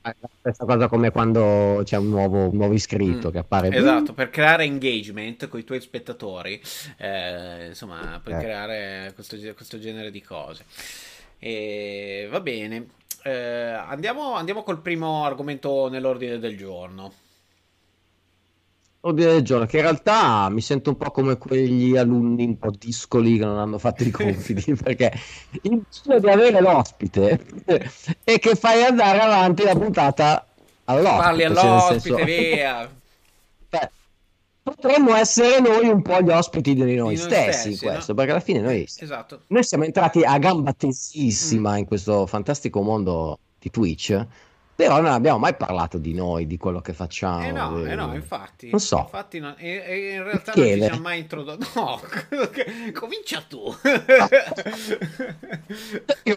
È 0.00 0.14
la 0.20 0.28
stessa 0.38 0.64
cosa 0.64 0.88
come 0.88 1.10
quando 1.10 1.82
c'è 1.84 1.96
un 1.96 2.08
nuovo, 2.08 2.48
un 2.48 2.56
nuovo 2.56 2.72
iscritto 2.72 3.28
mm. 3.28 3.32
che 3.32 3.38
appare. 3.38 3.68
Esatto, 3.70 4.14
per 4.14 4.30
creare 4.30 4.64
engagement 4.64 5.48
con 5.48 5.60
i 5.60 5.64
tuoi 5.64 5.80
spettatori, 5.80 6.60
eh, 6.96 7.66
insomma, 7.68 8.20
per 8.22 8.34
eh. 8.34 8.38
creare 8.38 9.12
questo, 9.14 9.36
questo 9.54 9.78
genere 9.78 10.10
di 10.10 10.22
cose. 10.22 10.64
E 11.38 12.26
va 12.30 12.40
bene 12.40 12.96
eh, 13.28 13.72
andiamo, 13.72 14.34
andiamo 14.34 14.62
col 14.62 14.80
primo 14.80 15.24
argomento 15.24 15.88
nell'ordine 15.88 16.38
del 16.38 16.56
giorno. 16.56 17.12
Ordine 19.00 19.32
del 19.32 19.42
giorno, 19.42 19.66
che 19.66 19.76
in 19.76 19.82
realtà 19.82 20.48
mi 20.48 20.60
sento 20.60 20.90
un 20.90 20.96
po' 20.96 21.10
come 21.10 21.36
quegli 21.36 21.96
alunni 21.96 22.44
un 22.44 22.58
po' 22.58 22.70
discoli 22.70 23.38
che 23.38 23.44
non 23.44 23.58
hanno 23.58 23.78
fatto 23.78 24.02
i 24.02 24.10
compiti, 24.10 24.74
perché 24.74 25.12
il 25.62 25.82
bisogno 25.86 26.18
di 26.18 26.28
avere 26.28 26.60
l'ospite 26.60 27.44
è 28.24 28.38
che 28.38 28.54
fai 28.54 28.82
andare 28.82 29.18
avanti 29.18 29.62
la 29.62 29.74
puntata 29.74 30.46
all'ospite. 30.84 31.22
Parli 31.22 31.42
cioè, 31.42 31.48
all'ospite, 31.48 32.00
cioè 32.00 32.18
senso... 32.18 32.24
via. 32.24 32.97
Potremmo 34.74 35.14
essere 35.14 35.60
noi 35.60 35.88
un 35.88 36.02
po' 36.02 36.20
gli 36.20 36.30
ospiti 36.30 36.74
di 36.74 36.80
noi, 36.80 36.90
di 36.90 36.96
noi 36.96 37.16
stessi, 37.16 37.52
stessi, 37.52 37.68
in 37.72 37.78
questo, 37.78 38.12
no? 38.12 38.18
perché 38.18 38.30
alla 38.32 38.40
fine 38.40 38.60
noi, 38.60 38.82
esatto. 38.82 39.42
noi, 39.48 39.62
siamo 39.62 39.84
entrati 39.84 40.22
a 40.22 40.38
gamba 40.38 40.72
tensissima 40.72 41.74
mm. 41.74 41.78
in 41.78 41.84
questo 41.86 42.26
fantastico 42.26 42.82
mondo 42.82 43.38
di 43.58 43.70
Twitch. 43.70 44.26
Però 44.78 45.00
non 45.00 45.10
abbiamo 45.10 45.38
mai 45.38 45.56
parlato 45.56 45.98
di 45.98 46.14
noi, 46.14 46.46
di 46.46 46.56
quello 46.56 46.80
che 46.80 46.92
facciamo. 46.92 47.42
Eh 47.42 47.50
no, 47.50 47.84
eh 47.84 47.96
no 47.96 48.14
infatti. 48.14 48.70
Non 48.70 48.78
so. 48.78 48.98
Infatti 48.98 49.40
no, 49.40 49.56
e, 49.56 49.82
e 49.84 50.12
in 50.12 50.22
realtà 50.22 50.52
Michele. 50.54 50.76
non 50.76 50.78
ci 50.78 50.92
siamo 50.92 51.08
mai 51.08 51.18
introdotto. 51.18 51.66
No, 51.74 52.00
comincia 52.94 53.42
tu. 53.48 53.74
Io 56.22 56.36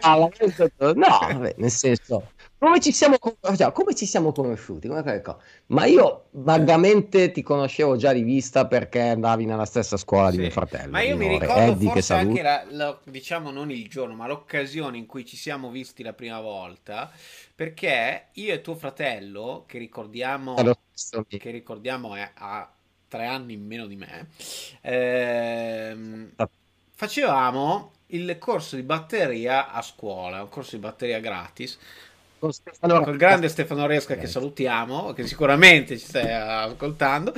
palla. 0.00 0.30
No, 0.78 1.18
vabbè, 1.20 1.54
nel 1.58 1.70
senso, 1.70 2.28
come 2.62 2.78
ci 2.78 2.92
siamo, 2.92 3.16
cioè, 3.56 3.72
come 3.72 3.92
ci 3.92 4.06
siamo 4.06 4.30
conosciuti? 4.30 4.86
Come 4.86 5.22
Ma 5.66 5.84
io 5.86 6.26
vagamente 6.30 7.32
ti 7.32 7.42
conoscevo 7.42 7.96
già 7.96 8.12
di 8.12 8.22
vista 8.22 8.68
perché 8.68 9.00
andavi 9.00 9.44
nella 9.46 9.64
stessa 9.64 9.96
scuola 9.96 10.30
sì. 10.30 10.36
di 10.36 10.42
mio 10.42 10.52
fratello. 10.52 10.92
Ma 10.92 11.00
io 11.00 11.16
minore. 11.16 11.38
mi 11.38 11.40
ricordo 11.40 11.72
Eddie, 11.72 11.90
forse 11.90 12.14
anche 12.14 12.42
la, 12.42 12.64
la, 12.68 13.00
diciamo 13.02 13.50
non 13.50 13.72
il 13.72 13.88
giorno, 13.88 14.14
ma 14.14 14.28
l'occasione 14.28 14.96
in 14.96 15.06
cui 15.06 15.26
ci 15.26 15.36
siamo 15.36 15.70
visti 15.70 16.04
la 16.04 16.12
prima 16.12 16.40
volta, 16.40 17.10
perché 17.52 18.26
io 18.30 18.54
e 18.54 18.60
tuo 18.60 18.76
fratello, 18.76 19.64
che 19.66 19.78
ricordiamo, 19.78 20.54
che 20.54 21.50
ricordiamo 21.50 22.14
è, 22.14 22.30
ha 22.32 22.72
tre 23.08 23.26
anni 23.26 23.54
in 23.54 23.66
meno 23.66 23.86
di 23.88 23.96
me, 23.96 24.28
ehm, 24.82 26.34
facevamo 26.94 27.90
il 28.06 28.38
corso 28.38 28.76
di 28.76 28.82
batteria 28.82 29.72
a 29.72 29.82
scuola, 29.82 30.42
un 30.42 30.48
corso 30.48 30.76
di 30.76 30.82
batteria 30.82 31.18
gratis 31.18 31.76
con 32.42 32.52
Stefano 32.52 33.04
Col 33.04 33.16
grande 33.16 33.48
Stefano 33.48 33.86
Resca 33.86 34.16
che 34.16 34.26
salutiamo, 34.26 35.12
che 35.12 35.24
sicuramente 35.28 35.96
ci 35.96 36.04
stai 36.04 36.28
ascoltando, 36.32 37.32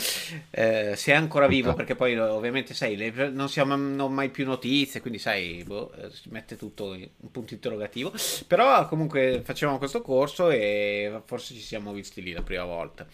eh, 0.48 0.94
se 0.96 1.12
è 1.12 1.14
ancora 1.14 1.46
vivo, 1.46 1.74
perché 1.74 1.94
poi 1.94 2.18
ovviamente 2.18 2.72
sai, 2.72 2.96
le, 2.96 3.28
non 3.28 3.50
siamo 3.50 4.08
mai 4.08 4.30
più 4.30 4.46
notizie, 4.46 5.02
quindi 5.02 5.18
sai, 5.18 5.62
boh, 5.62 5.92
eh, 5.92 6.10
si 6.10 6.30
mette 6.30 6.56
tutto 6.56 6.94
in 6.94 7.06
un 7.20 7.30
punto 7.30 7.52
interrogativo, 7.52 8.14
però 8.46 8.88
comunque 8.88 9.42
facevamo 9.44 9.76
questo 9.76 10.00
corso 10.00 10.48
e 10.48 11.20
forse 11.26 11.52
ci 11.52 11.60
siamo 11.60 11.92
visti 11.92 12.22
lì 12.22 12.32
la 12.32 12.40
prima 12.40 12.64
volta. 12.64 13.06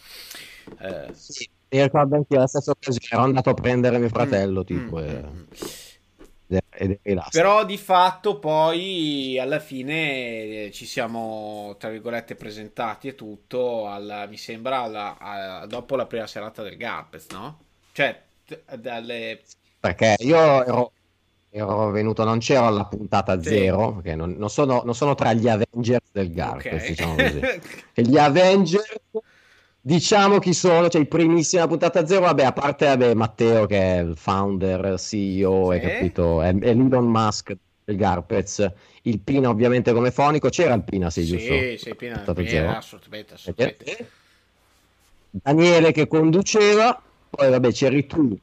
Eh, 0.80 1.08
sì, 1.12 1.48
mi 1.70 1.82
ricordo 1.82 2.14
anche 2.14 2.36
la 2.36 2.46
stessa 2.46 2.70
occasione, 2.70 3.08
ero 3.10 3.22
andato 3.22 3.50
a 3.50 3.54
prendere 3.54 3.98
mio 3.98 4.10
fratello, 4.10 4.60
mm, 4.60 4.64
tipo... 4.64 5.00
Mm, 5.00 5.08
e... 5.08 5.22
mm 5.22 5.42
ed 6.70 6.98
è 7.02 7.16
Però 7.30 7.64
di 7.64 7.78
fatto 7.78 8.38
poi 8.38 9.38
alla 9.38 9.60
fine 9.60 10.70
ci 10.72 10.84
siamo, 10.84 11.76
tra 11.78 11.90
virgolette, 11.90 12.34
presentati 12.34 13.08
e 13.08 13.14
tutto, 13.14 13.88
alla, 13.88 14.26
mi 14.26 14.36
sembra, 14.36 14.80
alla, 14.80 15.16
a, 15.18 15.66
dopo 15.66 15.94
la 15.94 16.06
prima 16.06 16.26
serata 16.26 16.62
del 16.62 16.76
Garpez, 16.76 17.28
no? 17.30 17.58
Cioè, 17.92 18.20
dalle... 18.76 19.40
Perché 19.78 20.16
io 20.18 20.64
ero, 20.64 20.92
ero 21.50 21.90
venuto, 21.90 22.24
non 22.24 22.38
c'ero 22.38 22.66
alla 22.66 22.84
puntata 22.84 23.40
sì. 23.40 23.48
zero, 23.48 23.94
perché 23.94 24.14
non, 24.16 24.32
non, 24.32 24.50
sono, 24.50 24.82
non, 24.84 24.94
sono, 24.94 25.14
tra 25.14 25.32
gli 25.32 25.48
Avengers 25.48 26.10
del 26.10 26.32
Garpez, 26.32 26.72
okay. 26.72 26.88
diciamo 26.88 27.14
così. 27.14 27.40
gli 28.10 28.18
Avengers 28.18 28.98
Diciamo 29.82 30.38
chi 30.38 30.52
sono, 30.52 30.90
cioè 30.90 31.00
i 31.00 31.06
primissimi 31.06 31.66
puntata 31.66 32.06
zero, 32.06 32.20
vabbè, 32.22 32.44
a 32.44 32.52
parte 32.52 32.86
vabbè, 32.86 33.14
Matteo 33.14 33.64
che 33.64 33.78
è 33.80 34.00
il 34.00 34.14
founder, 34.14 34.98
CEO, 34.98 35.70
sì. 35.70 35.70
hai 35.72 35.80
capito, 35.80 36.42
è, 36.42 36.54
è 36.54 36.68
Elon 36.68 37.06
Musk 37.06 37.56
del 37.84 37.96
Garpez, 37.96 38.70
il 39.02 39.20
Pina 39.20 39.48
ovviamente 39.48 39.94
come 39.94 40.10
fonico, 40.10 40.50
c'era 40.50 40.74
il 40.74 40.82
Pina, 40.82 41.08
sì, 41.08 41.24
giusto? 41.24 41.52
Sì, 41.52 41.76
sì, 41.78 41.94
Pina, 41.94 42.18
Pina 42.18 42.76
assolutamente, 42.76 43.34
assolutamente. 43.34 44.10
Daniele 45.30 45.92
che 45.92 46.06
conduceva, 46.06 47.00
poi 47.30 47.48
vabbè 47.48 47.72
c'eri 47.72 48.06
tu, 48.06 48.36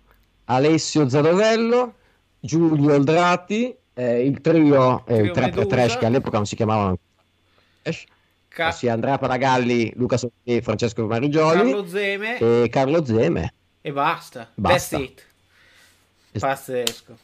Alessio 0.46 1.08
Zarovello, 1.08 1.94
Giulio 2.40 2.96
Oldrati, 2.96 3.76
eh, 3.94 4.26
il 4.26 4.42
trio, 4.42 5.06
eh, 5.06 5.18
il 5.18 5.32
3 5.32 5.68
Trash 5.68 5.98
che 5.98 6.06
all'epoca 6.06 6.38
non 6.38 6.48
si 6.48 6.56
chiamavano 6.56 6.98
Trash, 7.84 8.06
Ca- 8.58 8.70
ossia 8.70 8.94
Andrea 8.94 9.20
Paragalli, 9.20 9.94
Luca 9.98 10.18
Sotti, 10.18 10.62
Francesco 10.62 11.06
Marigioli. 11.06 11.60
Carlo 11.60 11.88
Zeme. 11.88 12.38
E 12.40 12.70
Carlo 12.70 13.06
Zeme. 13.06 13.54
E 13.82 13.92
basta, 13.92 14.50
basta. 14.56 14.98
That's 14.98 15.10
it. 16.32 16.40
Pazzesco. 16.40 17.18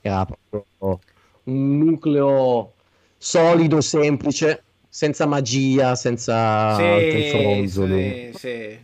Era 0.00 0.24
proprio 0.24 1.00
un 1.44 1.78
nucleo 1.78 2.72
solido, 3.18 3.82
semplice 3.82 4.62
senza 4.88 5.26
magia, 5.26 5.94
senza 5.94 6.76
sì, 6.76 7.28
fronzoli. 7.30 8.32
sì, 8.34 8.78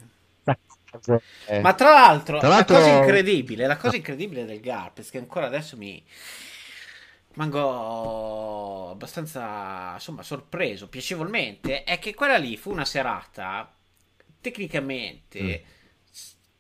sì. 1.00 1.14
Ma 1.62 1.72
tra 1.72 1.90
l'altro, 1.90 2.38
tra 2.38 2.48
l'altro, 2.48 2.76
la 2.76 2.82
cosa 2.82 2.96
incredibile, 2.98 3.66
la 3.66 3.76
cosa 3.78 3.96
incredibile 3.96 4.44
del 4.44 4.60
Garpes 4.60 5.08
che 5.08 5.18
ancora 5.18 5.46
adesso 5.46 5.76
mi, 5.78 6.02
rimango 7.36 8.90
abbastanza 8.90 9.92
insomma 9.94 10.22
sorpreso 10.22 10.88
piacevolmente 10.88 11.84
è 11.84 11.98
che 11.98 12.14
quella 12.14 12.38
lì 12.38 12.56
fu 12.56 12.70
una 12.70 12.86
serata 12.86 13.70
tecnicamente 14.40 15.42
mm. 15.42 15.70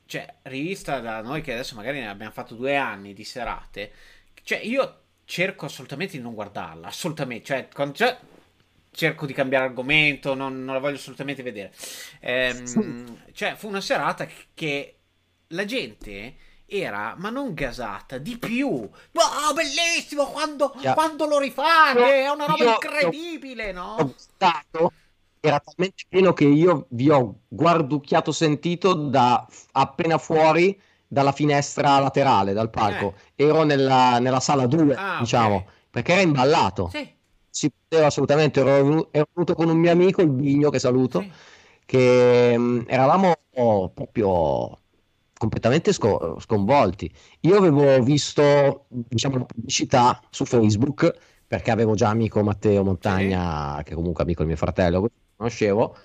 cioè 0.04 0.34
rivista 0.42 1.00
da 1.00 1.22
noi 1.22 1.40
che 1.40 1.54
adesso 1.54 1.74
magari 1.74 2.00
ne 2.00 2.08
abbiamo 2.08 2.32
fatto 2.32 2.54
due 2.54 2.76
anni 2.76 3.14
di 3.14 3.24
serate 3.24 3.92
cioè 4.42 4.58
io 4.58 5.00
cerco 5.24 5.64
assolutamente 5.64 6.16
di 6.16 6.22
non 6.22 6.34
guardarla 6.34 6.88
assolutamente 6.88 7.46
cioè, 7.46 7.68
quando, 7.72 7.94
cioè 7.94 8.18
cerco 8.96 9.26
di 9.26 9.34
cambiare 9.34 9.66
argomento, 9.66 10.32
non, 10.32 10.64
non 10.64 10.72
la 10.72 10.80
voglio 10.80 10.96
assolutamente 10.96 11.42
vedere. 11.42 11.70
Ehm, 12.20 13.24
cioè, 13.34 13.54
fu 13.54 13.68
una 13.68 13.82
serata 13.82 14.26
che 14.54 14.96
la 15.48 15.66
gente 15.66 16.34
era, 16.66 17.14
ma 17.18 17.30
non 17.30 17.54
gasata, 17.54 18.18
di 18.18 18.36
più. 18.36 18.68
Wow, 18.68 19.54
bellissimo 19.54 20.26
quando, 20.26 20.74
yeah. 20.80 20.94
quando 20.94 21.26
lo 21.26 21.38
rifate, 21.38 22.22
è 22.24 22.28
una 22.30 22.46
roba 22.46 22.64
io, 22.64 22.70
incredibile, 22.70 23.66
io, 23.66 23.72
no? 23.72 24.14
Stato, 24.16 24.92
era 25.40 25.60
talmente 25.60 26.04
pieno 26.08 26.32
che 26.32 26.44
io 26.44 26.86
vi 26.90 27.08
ho 27.08 27.40
guarducchiato 27.48 28.32
sentito 28.32 28.94
da 28.94 29.46
appena 29.72 30.18
fuori 30.18 30.78
dalla 31.06 31.32
finestra 31.32 31.98
laterale, 32.00 32.52
dal 32.52 32.70
palco. 32.70 33.14
Eh. 33.34 33.44
Ero 33.44 33.62
nella, 33.62 34.18
nella 34.18 34.40
sala 34.40 34.66
2, 34.66 34.94
ah, 34.94 35.18
diciamo, 35.20 35.54
okay. 35.56 35.68
perché 35.90 36.12
era 36.12 36.20
imballato. 36.22 36.88
Sì. 36.92 37.14
Si 37.48 37.70
poteva 37.70 38.06
assolutamente, 38.06 38.60
ero, 38.60 39.08
ero 39.12 39.28
venuto 39.32 39.54
con 39.54 39.68
un 39.68 39.78
mio 39.78 39.90
amico, 39.90 40.20
il 40.20 40.30
Bigno, 40.30 40.68
che 40.68 40.78
saluto, 40.78 41.20
sì. 41.20 41.32
che 41.86 42.58
mh, 42.58 42.62
mm, 42.62 42.80
eravamo 42.86 43.34
proprio 43.94 44.78
completamente 45.38 45.92
sco- 45.92 46.38
sconvolti. 46.40 47.10
Io 47.40 47.56
avevo 47.56 48.02
visto, 48.02 48.86
diciamo, 48.88 49.38
la 49.38 49.44
pubblicità 49.44 50.20
su 50.30 50.44
Facebook 50.44 51.14
perché 51.46 51.70
avevo 51.70 51.94
già 51.94 52.08
amico 52.08 52.42
Matteo 52.42 52.82
Montagna, 52.82 53.76
sì. 53.78 53.84
che 53.84 53.94
comunque 53.94 54.24
amico 54.24 54.40
del 54.40 54.48
mio 54.48 54.56
fratello, 54.56 55.08
conoscevo, 55.36 55.96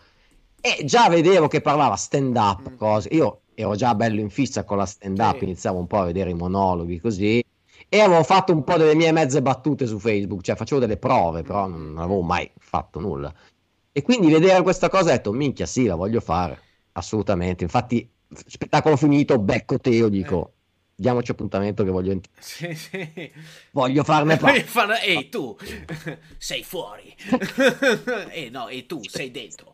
e 0.62 0.86
già 0.86 1.10
vedevo 1.10 1.48
che 1.48 1.62
parlava 1.62 1.96
stand 1.96 2.36
up, 2.36 2.72
mm. 2.72 2.76
cose. 2.76 3.10
Io 3.14 3.42
ero 3.56 3.76
già 3.76 3.96
bello 3.96 4.20
in 4.20 4.30
fissa 4.30 4.64
con 4.64 4.78
la 4.78 4.86
stand 4.86 5.18
up, 5.20 5.40
sì. 5.40 5.46
iniziavo 5.46 5.80
un 5.80 5.88
po' 5.88 6.00
a 6.00 6.06
vedere 6.06 6.30
i 6.30 6.36
monologhi 6.36 7.00
così. 7.00 7.44
E 7.90 8.00
avevo 8.00 8.24
fatto 8.24 8.54
un 8.54 8.64
po' 8.64 8.78
delle 8.78 8.96
mie 8.96 9.12
mezze 9.12 9.42
battute 9.42 9.88
su 9.88 9.98
Facebook, 9.98 10.42
cioè 10.42 10.56
facevo 10.56 10.80
delle 10.80 10.98
prove, 10.98 11.42
però 11.42 11.68
non 11.68 11.98
avevo 11.98 12.22
mai 12.22 12.50
fatto 12.60 13.00
nulla. 13.00 13.34
E 13.92 14.02
quindi 14.04 14.32
vedere 14.32 14.62
questa 14.62 14.88
cosa 14.88 15.10
ho 15.10 15.12
detto, 15.14 15.32
minchia, 15.34 15.66
sì, 15.66 15.86
la 15.86 15.96
voglio 15.96 16.22
fare, 16.22 16.60
assolutamente. 16.94 17.64
Infatti 17.64 18.10
spettacolo 18.34 18.96
finito, 18.96 19.40
becco 19.40 19.80
Teo, 19.80 20.10
dico... 20.10 20.48
Eh. 20.48 20.60
Diamoci 21.02 21.32
appuntamento 21.32 21.84
che 21.84 21.90
voglio, 21.90 22.20
sì, 22.38 22.76
sì. 22.76 23.32
voglio 23.72 24.04
farne 24.04 24.38
parte. 24.38 24.68
Ehi 25.02 25.30
tu, 25.30 25.58
sei 26.38 26.64
fuori. 26.64 27.16
e 28.30 28.52
no, 28.52 28.68
e 28.68 28.86
tu, 28.86 29.02
sei 29.10 29.32
dentro. 29.32 29.74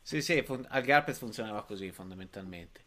Sì, 0.00 0.22
sì, 0.22 0.40
fun- 0.40 0.64
al 0.70 0.82
Garpez 0.84 1.18
funzionava 1.18 1.64
così 1.64 1.90
fondamentalmente. 1.90 2.84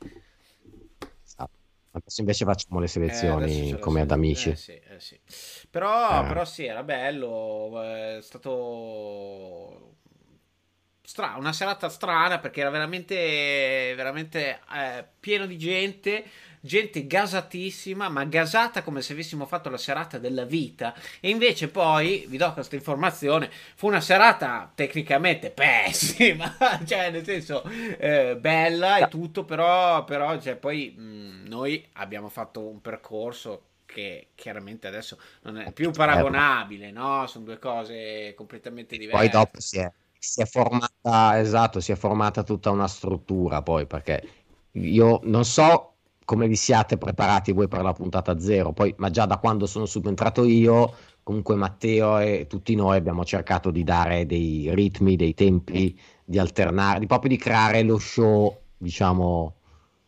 Adesso 1.92 2.22
invece 2.22 2.46
facciamo 2.46 2.80
le 2.80 2.88
selezioni 2.88 3.72
eh, 3.72 3.80
come 3.80 4.02
ad 4.02 4.12
amici. 4.12 4.52
Eh, 4.52 4.56
sì, 4.56 4.74
eh, 4.74 5.00
sì. 5.00 5.20
Però, 5.70 6.24
eh. 6.24 6.28
però 6.28 6.46
sì, 6.46 6.66
era 6.66 6.84
bello, 6.84 7.82
è 7.82 8.20
stato 8.22 9.89
Stra- 11.10 11.38
una 11.40 11.54
serata 11.54 11.90
strana 11.90 12.38
perché 12.38 12.60
era 12.60 12.70
veramente, 12.70 13.94
veramente 13.96 14.60
eh, 14.72 15.04
pieno 15.20 15.48
di 15.48 15.58
gente, 15.58 16.24
gente 16.60 17.08
gasatissima, 17.08 18.10
ma 18.10 18.26
gasata 18.26 18.84
come 18.84 19.02
se 19.02 19.14
avessimo 19.14 19.48
fatto 19.48 19.72
la 19.72 19.78
serata 19.80 20.20
della 20.20 20.46
vita. 20.46 20.94
E 21.20 21.32
invece 21.32 21.70
poi, 21.70 22.26
vi 22.28 22.38
do 22.38 22.54
questa 22.54 22.76
informazione, 22.76 23.50
fu 23.74 23.88
una 23.88 24.02
serata 24.02 24.72
tecnicamente 24.76 25.50
pessima, 25.50 26.56
cioè 26.86 27.10
nel 27.10 27.26
senso 27.26 27.64
eh, 27.64 28.38
bella 28.40 28.98
e 28.98 29.08
tutto, 29.08 29.46
però, 29.46 30.04
però 30.04 30.40
cioè, 30.40 30.58
poi 30.58 30.94
mh, 30.96 31.02
mm, 31.02 31.48
noi 31.48 31.88
abbiamo 31.94 32.30
fatto 32.30 32.62
un 32.62 32.82
percorso 32.82 33.64
che 33.88 34.28
chiaramente 34.36 34.86
adesso 34.86 35.18
non 35.42 35.58
è 35.58 35.72
più 35.72 35.90
paragonabile, 35.90 36.92
no? 36.92 37.26
Sono 37.26 37.46
due 37.46 37.58
cose 37.58 38.36
completamente 38.36 38.96
diverse. 38.96 39.18
Poi 39.18 39.30
dopo 39.30 39.60
si 39.60 39.80
è 39.80 39.92
si 40.20 40.42
è 40.42 40.46
formata, 40.46 41.40
esatto, 41.40 41.80
si 41.80 41.92
è 41.94 41.96
formata 41.96 42.44
tutta 42.44 42.70
una 42.70 42.88
struttura 42.88 43.62
poi, 43.62 43.88
perché 43.88 44.22
io 44.74 45.22
non 45.24 45.46
so 45.46 45.94
come 46.26 46.48
vi 46.48 46.56
siate 46.56 46.98
preparati 46.98 47.54
voi 47.54 47.68
per 47.68 47.82
la 47.82 47.94
puntata 47.94 48.40
zero, 48.40 48.72
poi, 48.72 48.94
ma 48.98 49.10
già 49.10 49.26
da 49.26 49.38
quando 49.40 49.66
sono 49.66 49.86
subentrato 49.88 50.44
io, 50.44 50.94
comunque 51.24 51.56
Matteo 51.56 52.20
e 52.20 52.46
tutti 52.48 52.76
noi 52.76 52.98
abbiamo 52.98 53.26
cercato 53.26 53.72
di 53.72 53.84
dare 53.84 54.28
dei 54.28 54.70
ritmi, 54.76 55.16
dei 55.16 55.34
tempi, 55.34 56.00
di 56.24 56.38
alternare, 56.38 57.00
di 57.00 57.08
proprio 57.08 57.32
di 57.32 57.38
creare 57.38 57.82
lo 57.82 57.98
show, 57.98 58.56
diciamo, 58.78 59.56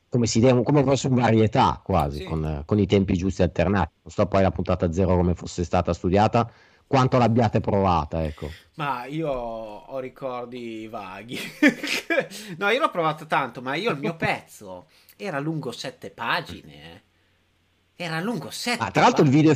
come 0.09 0.27
si 0.27 0.39
deve, 0.39 0.61
come 0.61 0.83
fosse 0.83 1.07
un 1.07 1.15
varietà 1.15 1.81
quasi, 1.83 2.19
sì. 2.19 2.23
con, 2.25 2.63
con, 2.65 2.77
i 2.77 2.85
tempi 2.85 3.13
giusti 3.15 3.41
alternati. 3.41 3.93
Non 4.03 4.11
so 4.11 4.25
poi 4.27 4.41
la 4.41 4.51
puntata 4.51 4.91
zero 4.91 5.15
come 5.15 5.33
fosse 5.33 5.63
stata 5.63 5.93
studiata, 5.93 6.51
quanto 6.91 7.17
l'abbiate 7.17 7.61
provata, 7.61 8.21
ecco. 8.25 8.51
Ma 8.75 9.05
io 9.05 9.29
ho 9.29 9.99
ricordi 9.99 10.87
vaghi. 10.87 11.39
no, 12.59 12.69
io 12.69 12.79
l'ho 12.79 12.91
provata 12.91 13.23
tanto, 13.23 13.61
ma 13.61 13.75
io 13.75 13.91
il 13.91 13.97
mio 13.97 14.17
pezzo 14.17 14.87
era 15.15 15.39
lungo 15.39 15.71
sette 15.71 16.09
pagine. 16.09 16.73
Eh. 16.73 18.03
Era 18.03 18.19
lungo 18.19 18.49
sette. 18.49 18.83
Ah, 18.83 18.91
tra 18.91 19.03
l'altro 19.03 19.23
il 19.23 19.29
video 19.29 19.53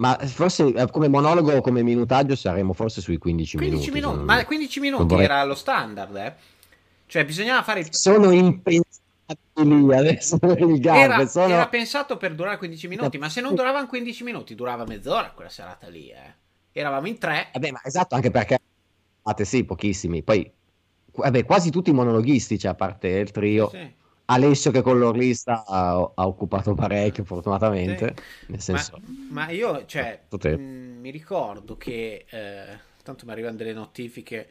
ma 0.00 0.16
forse 0.16 0.66
eh, 0.72 0.90
come 0.90 1.08
monologo 1.08 1.60
come 1.60 1.82
minutaggio 1.82 2.34
saremo 2.34 2.72
forse 2.72 3.00
sui 3.02 3.18
15, 3.18 3.58
15 3.58 3.90
minuti. 3.90 4.08
minuti. 4.08 4.24
Ma 4.24 4.44
15 4.44 4.80
minuti 4.80 5.04
vorrei... 5.04 5.24
era 5.24 5.44
lo 5.44 5.54
standard, 5.54 6.16
eh? 6.16 6.34
Cioè 7.06 7.24
bisognava 7.24 7.62
fare... 7.62 7.86
Sono 7.90 8.30
impensabili 8.30 8.89
lì 9.62 9.94
adesso 9.94 10.38
il 10.42 10.86
era, 10.86 11.26
sono... 11.26 11.52
era 11.52 11.68
pensato 11.68 12.16
per 12.16 12.34
durare 12.34 12.58
15 12.58 12.88
minuti, 12.88 13.18
ma 13.18 13.28
se 13.28 13.40
non 13.40 13.54
duravano 13.54 13.86
15 13.86 14.24
minuti 14.24 14.54
durava 14.54 14.84
mezz'ora 14.84 15.30
quella 15.30 15.50
serata 15.50 15.88
lì, 15.88 16.08
eh. 16.10 16.34
Eravamo 16.72 17.08
in 17.08 17.18
tre. 17.18 17.48
Vabbè, 17.52 17.70
ma 17.72 17.80
esatto, 17.82 18.14
anche 18.14 18.30
perché 18.30 18.58
fate 19.22 19.44
sì, 19.44 19.64
pochissimi. 19.64 20.22
Poi 20.22 20.50
vabbè, 21.12 21.44
quasi 21.44 21.70
tutti 21.70 21.92
monologhisti, 21.92 22.58
cioè, 22.58 22.72
a 22.72 22.74
parte 22.74 23.08
il 23.08 23.30
trio. 23.30 23.68
Sì. 23.70 23.98
Alessio 24.26 24.70
che 24.70 24.80
con 24.80 24.96
l'orlista 24.96 25.64
ha, 25.66 26.12
ha 26.14 26.26
occupato 26.26 26.72
parecchio 26.74 27.24
fortunatamente 27.24 28.14
sì. 28.16 28.52
nel 28.52 28.60
senso 28.60 29.00
ma, 29.02 29.46
ma 29.46 29.50
io 29.50 29.84
cioè 29.86 30.20
mh, 30.30 30.62
mi 31.00 31.10
ricordo 31.10 31.76
che 31.76 32.26
eh, 32.30 32.78
tanto 33.02 33.26
mi 33.26 33.32
arrivano 33.32 33.56
delle 33.56 33.72
notifiche 33.72 34.48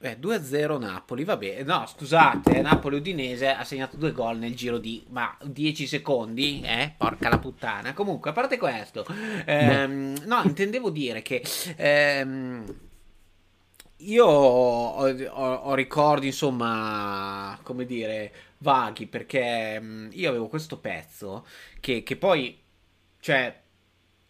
eh, 0.00 0.18
2-0 0.20 0.78
Napoli, 0.78 1.24
vabbè, 1.24 1.62
no 1.62 1.86
scusate, 1.86 2.60
Napoli-Udinese 2.60 3.48
ha 3.48 3.64
segnato 3.64 3.96
due 3.96 4.12
gol 4.12 4.36
nel 4.38 4.54
giro 4.54 4.78
di 4.78 5.04
ma 5.08 5.36
10 5.42 5.86
secondi, 5.86 6.60
eh? 6.62 6.92
Porca 6.96 7.28
la 7.28 7.38
puttana. 7.38 7.94
Comunque, 7.94 8.30
a 8.30 8.32
parte 8.32 8.58
questo, 8.58 9.06
ehm, 9.44 10.24
no, 10.24 10.42
intendevo 10.44 10.90
dire 10.90 11.22
che 11.22 11.42
ehm, 11.76 12.74
io 13.98 14.24
ho, 14.26 15.08
ho, 15.08 15.52
ho, 15.54 15.74
ricordi, 15.74 16.26
insomma, 16.26 17.58
come 17.62 17.86
dire, 17.86 18.32
vaghi, 18.58 19.06
perché 19.06 19.80
mm, 19.80 20.08
io 20.12 20.28
avevo 20.28 20.48
questo 20.48 20.78
pezzo 20.78 21.46
che, 21.80 22.02
che 22.02 22.16
poi, 22.16 22.58
cioè 23.20 23.64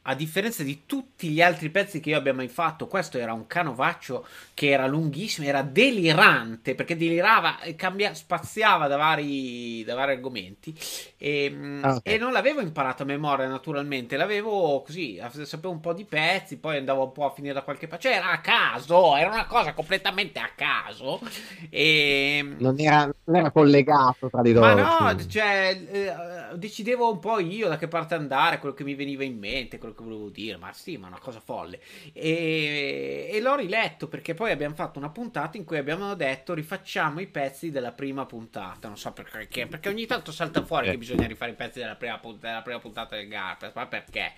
a 0.09 0.14
differenza 0.14 0.62
di 0.62 0.83
tutti 0.87 1.29
gli 1.29 1.42
altri 1.42 1.69
pezzi 1.71 2.01
che 2.01 2.11
io 2.11 2.19
abbia 2.19 2.33
mai 2.33 2.49
fatto, 2.49 2.87
questo 2.87 3.19
era 3.19 3.33
un 3.33 3.47
canovaccio 3.47 4.25
che 4.55 4.71
era 4.71 4.87
lunghissimo, 4.87 5.47
era 5.47 5.62
delirante 5.62 6.75
perché 6.75 6.97
delirava 6.97 7.61
e 7.61 7.75
cambia, 7.75 8.14
spaziava 8.14 8.87
da 8.87 8.97
vari, 8.97 9.83
da 9.85 9.95
vari 9.95 10.12
argomenti 10.12 10.75
e, 11.19 11.51
mm, 11.53 11.85
ah, 11.85 11.95
okay. 11.97 12.14
e, 12.14 12.19
non 12.19 12.33
l'avevo 12.33 12.61
imparato 12.61 13.03
a 13.03 13.07
memoria 13.07 13.49
naturalmente, 13.49 14.16
l'avevo 14.16 14.83
così, 14.83 15.21
sapevo 15.42 15.73
un 15.73 15.81
po' 15.81 15.92
di 15.92 16.05
pezzi, 16.05 16.59
poi 16.59 16.77
andavo 16.77 17.05
un 17.05 17.12
po' 17.12 17.27
a 17.27 17.31
finire 17.31 17.55
da 17.55 17.62
qualche 17.62 17.88
parte, 17.88 18.09
cioè 18.09 18.19
era 18.19 18.31
a 18.31 18.40
caso, 18.40 19.16
era 19.16 19.29
una 19.29 19.47
cosa 19.47 19.75
completamente 19.75 20.38
a 20.38 20.51
caso 20.55 21.21
e... 21.69 22.55
non, 22.59 22.79
era, 22.79 23.12
non 23.25 23.37
era 23.37 23.51
collegato 23.51 24.31
tra 24.31 24.42
di 24.42 24.53
loro. 24.53 24.75
Ma 24.75 25.12
no, 25.12 25.27
cioè 25.27 25.77
eh, 25.90 26.57
decidevo 26.57 27.11
un 27.11 27.19
po' 27.19 27.40
io 27.40 27.69
da 27.69 27.77
che 27.77 27.88
parte 27.88 28.14
andare, 28.14 28.61
quello 28.61 28.75
che 28.75 28.85
mi 28.85 28.95
veniva 28.95 29.25
in 29.25 29.37
mente, 29.37 29.79
quello 29.79 29.95
che 29.96 30.02
volevo 30.02 30.28
dire, 30.28 30.56
ma 30.56 30.72
sì, 30.72 30.96
ma 30.96 31.09
una 31.09 31.18
cosa 31.18 31.40
folle. 31.40 31.80
E, 32.12 33.28
e, 33.32 33.40
l'ho 33.40 33.56
riletto 33.56 34.06
perché 34.06 34.35
poi 34.35 34.50
abbiamo 34.52 34.74
fatto 34.74 34.98
una 34.98 35.11
puntata 35.11 35.56
in 35.56 35.64
cui 35.64 35.78
abbiamo 35.78 36.14
detto 36.14 36.54
rifacciamo 36.54 37.20
i 37.20 37.26
pezzi 37.26 37.70
della 37.70 37.92
prima 37.92 38.26
puntata. 38.26 38.88
Non 38.88 38.96
so 38.96 39.12
perché, 39.12 39.66
perché 39.66 39.88
ogni 39.88 40.06
tanto 40.06 40.30
salta 40.30 40.64
fuori 40.64 40.88
eh. 40.88 40.90
che 40.92 40.98
bisogna 40.98 41.26
rifare 41.26 41.52
i 41.52 41.54
pezzi 41.54 41.80
della 41.80 41.96
prima, 41.96 42.20
della 42.38 42.62
prima 42.62 42.78
puntata 42.78 43.16
del 43.16 43.28
Garpes, 43.28 43.72
ma 43.74 43.87
perché? 43.87 44.32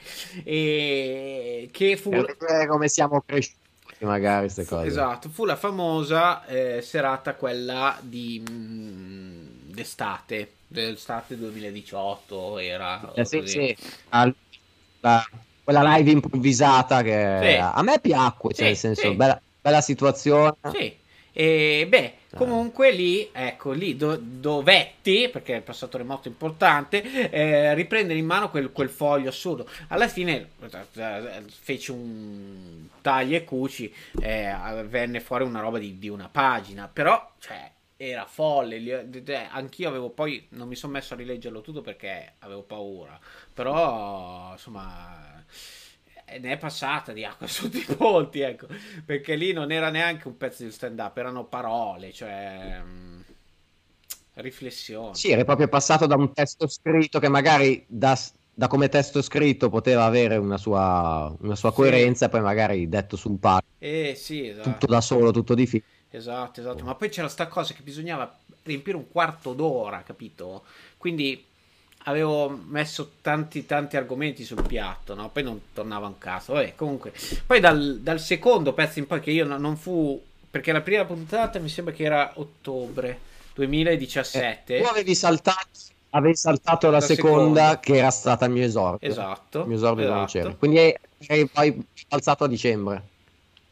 E 0.45 1.69
che 1.73 1.97
fu... 1.97 2.11
come 2.69 2.89
siamo 2.89 3.23
cresciuti 3.27 3.67
magari 4.01 4.43
queste 4.43 4.65
cose. 4.65 4.87
Esatto, 4.87 5.29
fu 5.29 5.45
la 5.45 5.57
famosa 5.57 6.45
eh, 6.47 6.81
serata 6.83 7.35
quella 7.35 7.99
di 8.01 8.41
mh, 8.41 8.53
mm, 8.53 9.71
d'estate, 9.73 10.53
d'estate 10.67 11.37
2018 11.37 12.59
era. 12.59 13.13
Eh, 13.15 13.25
sì, 13.25 13.47
sì. 13.47 13.77
Al, 14.11 14.35
la, 15.01 15.25
quella 15.69 15.97
live 15.97 16.13
improvvisata 16.13 17.03
che 17.03 17.39
sì. 17.43 17.59
a 17.61 17.83
me 17.83 18.01
piacque, 18.01 18.55
cioè 18.55 18.69
nel 18.69 18.77
senso, 18.77 19.13
bella, 19.15 19.39
bella, 19.61 19.83
situazione. 19.83 20.55
Sì, 20.73 20.97
e 21.31 21.87
beh, 21.87 22.15
Comunque 22.35 22.91
lì, 22.91 23.29
ecco, 23.33 23.73
lì 23.73 23.95
do, 23.95 24.17
dovetti, 24.19 25.29
perché 25.31 25.55
il 25.55 25.63
passatore 25.63 26.05
molto 26.05 26.29
importante, 26.29 27.31
eh, 27.31 27.75
riprendere 27.75 28.19
in 28.19 28.25
mano 28.25 28.49
quel, 28.49 28.73
quel, 28.73 28.89
foglio 28.89 29.29
assurdo. 29.29 29.69
Alla 29.89 30.09
fine 30.09 30.53
eh, 30.63 31.43
feci 31.49 31.91
un 31.91 32.87
tagli 33.03 33.35
e 33.35 33.45
cuci, 33.45 33.93
eh, 34.23 34.55
venne 34.87 35.21
fuori 35.21 35.45
una 35.45 35.61
roba 35.61 35.79
di, 35.79 35.99
di 35.99 36.09
una 36.09 36.31
pagina, 36.31 36.89
però, 36.91 37.33
cioè, 37.41 37.71
era 37.97 38.25
folle. 38.25 39.07
Eh, 39.11 39.49
anch'io 39.51 39.89
avevo 39.89 40.09
poi, 40.09 40.47
non 40.51 40.69
mi 40.69 40.77
sono 40.77 40.93
messo 40.95 41.13
a 41.13 41.17
rileggerlo 41.19 41.61
tutto 41.61 41.83
perché 41.83 42.35
avevo 42.39 42.63
paura, 42.63 43.19
però, 43.53 44.53
insomma 44.53 45.38
ne 46.41 46.53
è 46.53 46.59
passata 46.59 47.13
di 47.13 47.25
acqua 47.25 47.47
sotto 47.49 47.77
i 47.77 47.87
ponti, 47.97 48.41
ecco, 48.41 48.67
perché 49.05 49.35
lì 49.35 49.53
non 49.53 49.73
era 49.73 49.91
neanche 49.91 50.29
un 50.29 50.37
pezzo 50.37 50.65
di 50.65 50.71
stand 50.71 50.99
up, 50.99 51.17
erano 51.17 51.45
parole, 51.45 52.13
cioè 52.13 52.81
mh, 52.85 52.89
mm, 52.89 53.21
riflessioni. 54.35 55.15
Sì, 55.15 55.31
era 55.31 55.45
proprio 55.45 55.69
passato 55.69 56.07
da 56.07 56.17
un 56.17 56.33
testo 56.33 56.69
scritto 56.69 57.19
che 57.19 57.29
magari 57.29 57.85
da, 57.89 58.19
da 58.53 58.67
come 58.67 58.89
testo 58.89 59.23
scritto 59.23 59.71
poteva 59.71 60.05
avere 60.05 60.37
una 60.37 60.59
sua, 60.59 61.35
una 61.41 61.57
sua 61.57 61.73
coerenza, 61.73 62.27
sì. 62.27 62.31
poi 62.31 62.41
magari 62.43 62.89
detto 62.89 63.17
su 63.17 63.31
un 63.31 63.39
palco. 63.39 63.67
Eh 63.79 64.15
sì, 64.17 64.49
esatto. 64.49 64.71
Tutto 64.71 64.87
da 64.87 65.01
solo, 65.01 65.31
tutto 65.31 65.55
di 65.55 65.67
fila. 65.67 65.85
Esatto, 66.11 66.61
esatto, 66.61 66.85
ma 66.85 66.95
poi 66.95 67.11
c'era 67.11 67.29
sta 67.29 67.49
cosa 67.49 67.75
che 67.75 67.83
bisognava 67.83 68.39
riempire 68.63 68.97
un 68.97 69.09
quarto 69.11 69.53
d'ora, 69.53 70.03
capito? 70.03 70.65
Quindi 70.97 71.45
avevo 72.09 72.49
messo 72.49 73.13
tanti 73.21 73.67
tanti 73.67 73.97
argomenti 73.97 74.45
sul 74.45 74.63
piatto, 74.67 75.15
no? 75.15 75.29
Poi 75.31 75.43
non 75.43 75.61
tornava 75.73 76.07
un 76.07 76.19
caso. 76.19 76.55
Vabbè, 76.55 76.75
comunque. 76.75 77.13
Poi 77.47 77.61
dal, 77.61 77.99
dal, 78.01 78.19
secondo 78.19 78.73
pezzo 78.73 78.99
in 78.99 79.07
poi 79.07 79.21
che 79.21 79.31
io 79.31 79.45
no, 79.45 79.59
non 79.59 79.77
fu 79.77 80.21
perché 80.51 80.73
la 80.73 80.81
prima 80.81 81.05
puntata 81.05 81.59
mi 81.59 81.69
sembra 81.69 81.93
che 81.93 82.05
era 82.05 82.33
ottobre 82.35 83.21
2017. 83.55 84.77
Eh, 84.77 84.81
tu 84.83 84.89
avevi 84.89 85.15
saltato 85.15 85.69
avevi 86.11 86.37
saltato 86.37 86.87
la, 86.87 86.93
la 86.93 87.01
seconda, 87.01 87.37
seconda, 87.37 87.81
che 87.81 87.97
era 87.97 88.11
stata 88.11 88.47
il 88.47 88.53
mio 88.53 88.65
esordio. 88.65 89.09
Esatto. 89.09 89.61
Il 89.61 89.67
mio 89.67 89.77
esordio 89.77 90.25
esatto. 90.25 90.57
Quindi 90.57 90.79
hai 91.29 91.47
poi 91.47 91.87
alzato 92.09 92.45
a 92.45 92.49
dicembre 92.49 93.03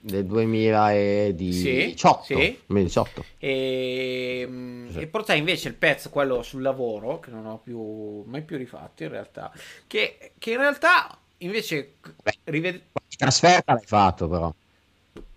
del 0.06 0.24
2018. 0.24 2.22
Sì, 2.22 2.34
sì. 2.34 2.58
2018. 2.66 3.24
E, 3.38 4.46
mm, 4.48 4.90
sì. 4.90 4.98
e 5.00 5.06
portai 5.08 5.38
invece 5.38 5.68
il 5.68 5.74
pezzo, 5.74 6.10
quello 6.10 6.42
sul 6.42 6.62
lavoro, 6.62 7.18
che 7.18 7.30
non 7.30 7.46
ho 7.46 7.58
più, 7.58 8.22
mai 8.26 8.42
più 8.42 8.56
rifatto 8.56 9.02
in 9.02 9.08
realtà, 9.10 9.52
che, 9.86 10.32
che 10.38 10.50
in 10.52 10.58
realtà 10.58 11.18
invece... 11.38 11.94
Beh, 12.22 12.38
rived... 12.44 12.80
Trasferta 13.16 13.72
l'hai 13.72 13.84
fatto 13.84 14.28
però. 14.28 14.54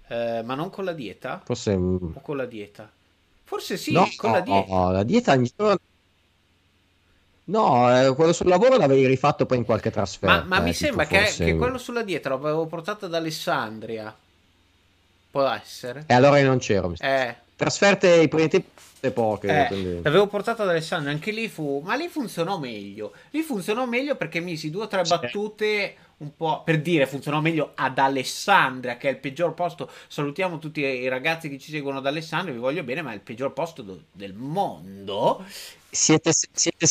Eh, 0.08 0.42
ma 0.44 0.54
non 0.54 0.70
con 0.70 0.84
la 0.86 0.94
dieta? 0.94 1.42
Forse... 1.44 1.74
O 1.74 2.20
con 2.22 2.38
la 2.38 2.46
dieta? 2.46 2.92
Forse 3.44 3.78
sì, 3.78 3.92
no, 3.94 4.08
con 4.18 4.32
la 4.32 4.42
dieta. 4.42 4.74
No, 4.74 4.92
la 4.92 5.04
dieta 5.04 5.36
No, 7.46 8.00
eh, 8.00 8.14
quello 8.14 8.32
sul 8.34 8.48
lavoro 8.48 8.78
l'avevi 8.78 9.08
rifatto 9.08 9.48
poi 9.48 9.58
in 9.58 9.66
qualche 9.66 9.90
trasferta. 9.90 10.42
Ma, 10.42 10.44
ma 10.44 10.60
eh, 10.60 10.62
mi 10.62 10.74
sembra 10.74 11.08
che, 11.08 11.34
che, 11.36 11.56
quello 11.56 11.80
sulla 11.80 12.04
dieta 12.04 12.30
l'avevo 12.30 12.68
portato 12.68 13.06
ad 13.06 13.16
Alessandria. 13.16 14.16
Può 15.32 15.48
essere. 15.48 16.04
E 16.08 16.14
allora 16.14 16.40
io 16.40 16.48
non 16.48 16.60
c'ero. 16.60 16.94
Eh. 16.98 17.36
Trasferte 17.56 18.22
i 18.22 18.28
primi 18.28 18.48
tempi 18.48 19.12
poche. 19.14 19.64
Eh, 19.64 19.68
quindi... 19.68 20.02
L'avevo 20.02 20.28
portato 20.28 20.64
ad 20.64 20.70
Alessandro, 20.70 21.12
anche 21.12 21.32
lì 21.32 21.48
fu... 21.48 21.82
Ma 21.84 21.96
lì 21.96 22.08
funzionò 22.08 22.58
meglio. 22.58 23.14
Lì 23.32 23.42
funzionò 23.42 23.86
meglio 23.86 24.16
perché 24.16 24.40
misi 24.40 24.70
due 24.70 24.84
o 24.84 24.88
tre 24.88 25.04
battute 25.04 25.96
un 26.20 26.36
po' 26.36 26.64
per 26.64 26.82
dire 26.82 27.06
funzionò 27.06 27.40
meglio 27.40 27.72
ad 27.76 27.98
Alessandria 27.98 28.98
che 28.98 29.08
è 29.08 29.12
il 29.12 29.20
peggior 29.20 29.54
posto 29.54 29.90
salutiamo 30.08 30.60
tutti 30.60 30.82
i 30.82 31.08
ragazzi 31.08 31.50
che 31.50 31.58
ci 31.58 31.72
seguono 31.72 32.00
ad 32.00 32.08
Alessandria 32.08 32.54
vi 32.54 32.60
voglio 32.60 32.84
bene 32.84 33.02
ma 33.02 33.12
è 33.12 33.14
il 33.14 33.22
peggior 33.22 33.54
posto 33.54 33.82
do- 33.82 34.04
del 34.12 34.34
mondo 34.34 35.46
siete, 35.90 36.32
siete 36.34 36.86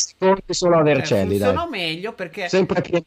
solo 0.48 0.78
a 0.78 0.82
Vercelli 0.82 1.34
eh, 1.34 1.38
funzionò 1.40 1.68
dai. 1.68 1.78
meglio 1.78 2.14
perché 2.14 2.48
sempre 2.48 2.80
pieno 2.80 3.04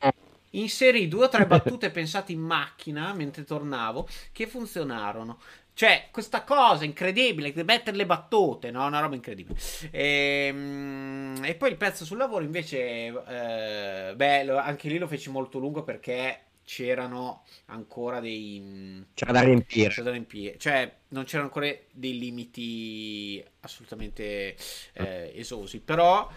inserì 0.51 1.07
due 1.07 1.25
o 1.25 1.29
tre 1.29 1.45
battute 1.47 1.89
pensate 1.89 2.31
in 2.31 2.41
macchina 2.41 3.13
mentre 3.13 3.43
tornavo 3.43 4.07
che 4.31 4.47
funzionarono. 4.47 5.39
Cioè, 5.73 6.09
questa 6.11 6.43
cosa 6.43 6.83
incredibile, 6.83 7.53
mettere 7.63 7.95
le 7.95 8.05
battute, 8.05 8.71
no? 8.71 8.85
Una 8.85 8.99
roba 8.99 9.15
incredibile. 9.15 9.57
E, 9.89 10.47
ehm, 10.47 11.41
e 11.43 11.55
poi 11.55 11.69
il 11.71 11.77
pezzo 11.77 12.05
sul 12.05 12.17
lavoro, 12.17 12.43
invece, 12.43 13.07
eh, 13.07 14.13
beh, 14.15 14.51
anche 14.51 14.89
lì 14.89 14.97
lo 14.97 15.07
feci 15.07 15.31
molto 15.31 15.59
lungo 15.59 15.83
perché 15.83 16.41
c'erano 16.63 17.43
ancora 17.67 18.19
dei. 18.19 19.05
C'era 19.13 19.31
da 19.31 19.41
riempire. 19.41 19.89
C'era 19.89 20.03
da 20.03 20.11
riempire. 20.11 20.57
Cioè, 20.57 20.93
non 21.09 21.23
c'erano 21.23 21.47
ancora 21.47 21.73
dei 21.91 22.19
limiti 22.19 23.43
assolutamente 23.61 24.55
eh, 24.93 25.31
esosi. 25.35 25.79
Però 25.79 26.29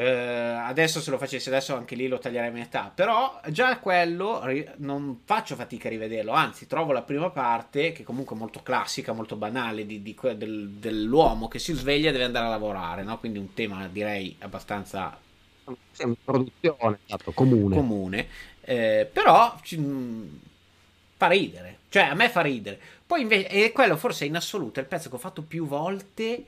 eh, 0.00 0.06
adesso 0.08 1.00
se 1.00 1.10
lo 1.10 1.18
facessi 1.18 1.48
adesso 1.48 1.74
anche 1.74 1.96
lì 1.96 2.06
lo 2.06 2.20
taglierei 2.20 2.50
a 2.50 2.52
metà. 2.52 2.92
Però 2.94 3.40
già 3.48 3.80
quello 3.80 4.44
non 4.76 5.22
faccio 5.24 5.56
fatica 5.56 5.88
a 5.88 5.90
rivederlo. 5.90 6.30
Anzi, 6.30 6.68
trovo 6.68 6.92
la 6.92 7.02
prima 7.02 7.30
parte, 7.30 7.90
che 7.90 8.04
comunque 8.04 8.36
è 8.36 8.38
molto 8.38 8.62
classica, 8.62 9.12
molto 9.12 9.34
banale, 9.34 9.84
di, 9.86 10.00
di, 10.00 10.16
del, 10.36 10.68
dell'uomo 10.70 11.48
che 11.48 11.58
si 11.58 11.72
sveglia 11.72 12.10
e 12.10 12.12
deve 12.12 12.22
andare 12.22 12.46
a 12.46 12.50
lavorare. 12.50 13.02
No? 13.02 13.18
Quindi 13.18 13.40
un 13.40 13.54
tema 13.54 13.88
direi 13.88 14.36
abbastanza. 14.38 15.18
Sì, 15.90 16.16
produzione 16.24 16.98
esatto, 17.04 17.32
comune. 17.32 17.74
comune. 17.74 18.28
Eh, 18.60 19.08
però 19.12 19.58
ci, 19.62 19.76
fa 21.16 21.26
ridere. 21.26 21.78
Cioè, 21.88 22.04
a 22.04 22.14
me 22.14 22.28
fa 22.28 22.42
ridere. 22.42 22.78
Poi 23.04 23.22
invece, 23.22 23.48
e 23.48 23.72
quello 23.72 23.96
forse 23.96 24.26
in 24.26 24.36
assoluto 24.36 24.78
è 24.78 24.82
il 24.84 24.88
pezzo 24.88 25.08
che 25.08 25.16
ho 25.16 25.18
fatto 25.18 25.42
più 25.42 25.66
volte 25.66 26.44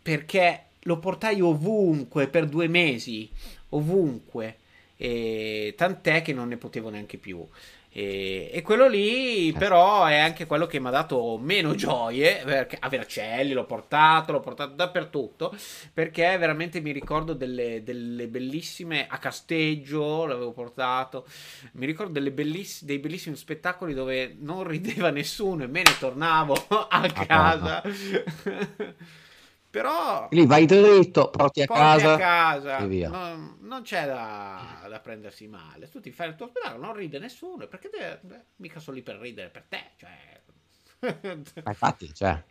perché 0.00 0.66
lo 0.82 0.98
portai 0.98 1.40
ovunque 1.40 2.28
per 2.28 2.46
due 2.46 2.68
mesi, 2.68 3.30
ovunque, 3.70 4.58
e 4.96 5.74
tant'è 5.76 6.22
che 6.22 6.32
non 6.32 6.48
ne 6.48 6.56
potevo 6.56 6.90
neanche 6.90 7.18
più. 7.18 7.46
E, 7.94 8.48
e, 8.50 8.62
quello 8.62 8.88
lì, 8.88 9.50
eh. 9.50 9.52
però, 9.52 10.06
è 10.06 10.16
anche 10.16 10.46
quello 10.46 10.66
che 10.66 10.80
mi 10.80 10.86
ha 10.86 10.90
dato 10.90 11.36
meno 11.38 11.74
gioie. 11.74 12.40
Perché 12.42 12.78
a 12.80 12.88
Vercelli 12.88 13.52
l'ho 13.52 13.66
portato, 13.66 14.32
l'ho 14.32 14.40
portato 14.40 14.74
dappertutto. 14.74 15.54
Perché 15.92 16.36
veramente 16.38 16.80
mi 16.80 16.90
ricordo 16.90 17.34
delle, 17.34 17.82
delle 17.82 18.28
bellissime. 18.28 19.06
A 19.06 19.18
Casteggio 19.18 20.24
l'avevo 20.24 20.52
portato. 20.52 21.26
Mi 21.72 21.84
ricordo 21.84 22.18
belliss- 22.18 22.84
dei 22.84 22.98
bellissimi 22.98 23.36
spettacoli 23.36 23.92
dove 23.92 24.36
non 24.38 24.66
rideva 24.66 25.10
nessuno 25.10 25.64
e 25.64 25.66
me 25.66 25.82
ne 25.82 25.98
tornavo 25.98 26.54
a 26.88 27.10
casa. 27.10 27.82
Però 29.72 30.28
lì 30.32 30.44
vai 30.44 30.66
dritto, 30.66 31.30
porti 31.30 31.62
a 31.62 31.66
casa, 31.66 32.12
a 32.12 32.18
casa. 32.18 32.78
e 32.80 32.86
via. 32.86 33.08
Non, 33.08 33.56
non 33.60 33.80
c'è 33.80 34.04
da, 34.04 34.84
da, 34.86 35.00
prendersi 35.00 35.48
male. 35.48 35.88
Tu 35.88 35.98
ti 35.98 36.10
fai 36.10 36.28
il 36.28 36.34
tuo 36.34 36.48
spettacolo, 36.48 36.84
non 36.84 36.94
ride 36.94 37.18
nessuno. 37.18 37.66
Perché 37.66 37.88
te, 37.88 38.18
beh, 38.20 38.44
mica 38.56 38.80
sono 38.80 38.96
lì 38.96 39.02
per 39.02 39.16
ridere 39.16 39.48
per 39.48 39.64
te. 39.66 39.80
Cioè... 39.96 41.40
Ma 41.64 41.70
infatti, 41.70 42.12
cioè, 42.12 42.44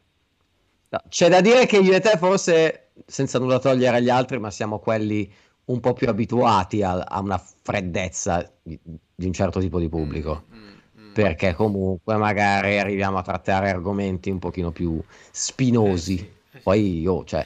no, 0.89 0.99
c'è 1.10 1.29
da 1.29 1.41
dire 1.41 1.67
che 1.67 1.77
io 1.77 1.93
e 1.93 1.99
te, 1.99 2.17
forse 2.17 2.88
senza 3.05 3.38
nulla 3.38 3.60
togliere 3.60 3.97
agli 3.97 4.10
altri, 4.10 4.39
ma 4.39 4.49
siamo 4.49 4.79
quelli 4.79 5.31
un 5.65 5.79
po' 5.79 5.93
più 5.93 6.10
abituati 6.10 6.81
a, 6.81 7.01
a 7.01 7.19
una 7.19 7.38
freddezza 7.38 8.51
di, 8.63 8.79
di, 8.84 9.25
un 9.27 9.34
certo 9.34 9.60
tipo 9.60 9.77
di 9.77 9.89
pubblico. 9.89 10.45
Mm, 10.51 10.57
mm, 10.57 11.07
mm. 11.10 11.13
Perché 11.13 11.53
comunque 11.53 12.17
magari 12.17 12.79
arriviamo 12.79 13.19
a 13.19 13.21
trattare 13.21 13.69
argomenti 13.69 14.31
un 14.31 14.39
pochino 14.39 14.71
più 14.71 14.99
spinosi. 15.29 16.39
Poi 16.62 17.02
io, 17.02 17.24
cioè, 17.24 17.45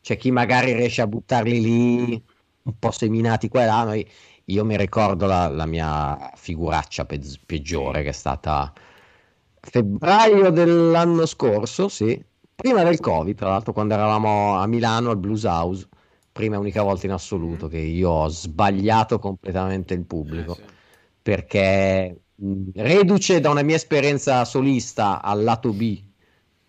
c'è 0.00 0.16
chi 0.16 0.30
magari 0.30 0.72
riesce 0.72 1.02
a 1.02 1.06
buttarli 1.06 1.60
lì 1.60 2.24
un 2.62 2.78
po' 2.78 2.90
seminati 2.90 3.48
qua 3.48 3.62
e 3.62 3.66
là. 3.66 3.84
Noi, 3.84 4.08
io 4.46 4.64
mi 4.64 4.76
ricordo 4.76 5.26
la, 5.26 5.48
la 5.48 5.66
mia 5.66 6.32
figuraccia 6.34 7.04
pe- 7.04 7.20
peggiore 7.46 8.02
che 8.02 8.08
è 8.10 8.12
stata 8.12 8.72
febbraio 9.60 10.50
dell'anno 10.50 11.24
scorso, 11.26 11.88
sì, 11.88 12.22
prima 12.54 12.82
del 12.82 13.00
Covid, 13.00 13.36
tra 13.36 13.48
l'altro, 13.48 13.72
quando 13.72 13.94
eravamo 13.94 14.56
a 14.56 14.66
Milano 14.66 15.10
al 15.10 15.18
Blues 15.18 15.44
House, 15.44 15.88
prima 16.32 16.56
e 16.56 16.58
unica 16.58 16.82
volta 16.82 17.06
in 17.06 17.12
assoluto 17.12 17.68
che 17.68 17.78
io 17.78 18.10
ho 18.10 18.28
sbagliato 18.28 19.18
completamente 19.18 19.94
il 19.94 20.04
pubblico. 20.04 20.52
Eh, 20.52 20.54
sì. 20.56 20.62
Perché 21.22 22.20
reduce 22.74 23.40
da 23.40 23.50
una 23.50 23.62
mia 23.62 23.76
esperienza 23.76 24.44
solista 24.44 25.22
al 25.22 25.44
lato 25.44 25.72
B 25.72 26.02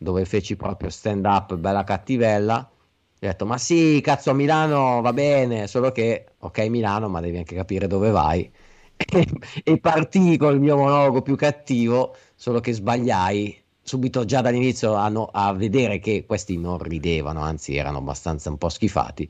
dove 0.03 0.25
feci 0.25 0.55
proprio 0.55 0.89
stand 0.89 1.25
up 1.25 1.55
bella 1.55 1.83
cattivella. 1.83 2.57
ho 2.57 3.17
detto, 3.19 3.45
ma 3.45 3.57
sì, 3.57 3.99
cazzo 4.03 4.31
a 4.31 4.33
Milano 4.33 5.01
va 5.01 5.13
bene, 5.13 5.67
solo 5.67 5.91
che, 5.91 6.25
ok 6.37 6.59
Milano, 6.67 7.09
ma 7.09 7.21
devi 7.21 7.37
anche 7.37 7.55
capire 7.55 7.87
dove 7.87 8.11
vai. 8.11 8.51
E, 9.05 9.27
e 9.63 9.79
partii 9.79 10.37
col 10.37 10.59
mio 10.59 10.77
monologo 10.77 11.21
più 11.21 11.35
cattivo, 11.35 12.15
solo 12.35 12.59
che 12.59 12.73
sbagliai 12.73 13.63
subito 13.81 14.23
già 14.23 14.41
dall'inizio 14.41 14.93
a, 14.93 15.09
no, 15.09 15.25
a, 15.31 15.51
vedere 15.53 15.99
che 15.99 16.25
questi 16.25 16.57
non 16.57 16.77
ridevano, 16.77 17.41
anzi 17.41 17.75
erano 17.75 17.97
abbastanza 17.97 18.49
un 18.49 18.57
po' 18.57 18.69
schifati. 18.69 19.29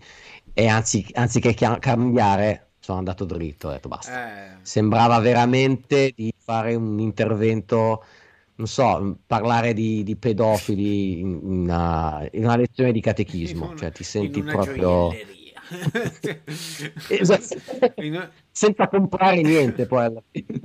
E 0.53 0.67
anzi, 0.67 1.05
anziché 1.13 1.53
chia- 1.53 1.79
cambiare, 1.79 2.73
sono 2.79 2.99
andato 2.99 3.25
dritto, 3.25 3.69
ho 3.69 3.71
detto 3.71 3.87
basta. 3.87 4.55
Eh. 4.55 4.57
Sembrava 4.61 5.19
veramente 5.19 6.13
di 6.15 6.31
fare 6.37 6.75
un 6.75 6.99
intervento 6.99 8.03
non 8.63 8.67
so, 8.67 9.17
parlare 9.27 9.73
di, 9.73 10.03
di 10.03 10.15
pedofili 10.15 11.19
in, 11.19 11.39
una, 11.41 12.25
in, 12.31 12.45
una, 12.45 12.55
lezione 12.55 12.93
di 12.93 13.01
catechismo, 13.01 13.67
una, 13.67 13.75
cioè 13.75 13.91
ti 13.91 14.05
senti 14.05 14.41
proprio... 14.41 15.11
esatto. 17.09 17.61
senza 18.51 18.87
comprare 18.87 19.41
niente 19.41 19.85
poi 19.85 20.05
alla 20.05 20.21
fine. 20.29 20.59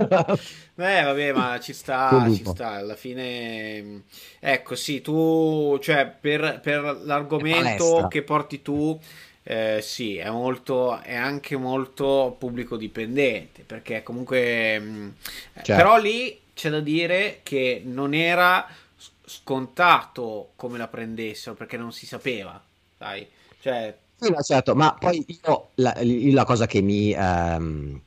eh 0.77 1.03
vabbè 1.03 1.33
ma 1.33 1.59
ci 1.61 1.73
sta, 1.73 2.29
ci 2.31 2.45
sta 2.45 2.73
alla 2.73 2.97
fine 2.97 4.03
ecco 4.41 4.75
sì 4.75 5.01
tu 5.01 5.79
cioè 5.81 6.13
per, 6.21 6.61
per 6.63 7.01
l'argomento 7.05 8.07
che 8.09 8.23
porti 8.23 8.61
tu 8.61 8.99
eh, 9.45 9.79
sì, 9.81 10.19
è 10.19 10.29
molto, 10.29 11.01
è 11.01 11.15
anche 11.15 11.57
molto 11.57 12.37
pubblico 12.39 12.77
dipendente, 12.77 13.63
perché 13.63 14.03
comunque, 14.03 15.15
certo. 15.55 15.75
però 15.75 15.97
lì 15.97 16.39
c'è 16.59 16.71
da 16.71 16.81
dire 16.81 17.39
che 17.45 17.83
non 17.85 18.15
era 18.15 18.67
scontato 19.25 20.51
come 20.57 20.77
la 20.77 20.89
prendessero, 20.89 21.55
perché 21.55 21.77
non 21.77 21.93
si 21.93 22.05
sapeva, 22.05 22.61
sai, 22.99 23.25
cioè... 23.61 23.97
Sì, 24.17 24.35
certo, 24.43 24.75
ma 24.75 24.93
poi 24.99 25.25
io 25.45 25.69
la, 25.77 25.97
la 26.01 26.45
cosa 26.45 26.67
che 26.67 26.81
mi, 26.81 27.13
ehm, 27.13 28.01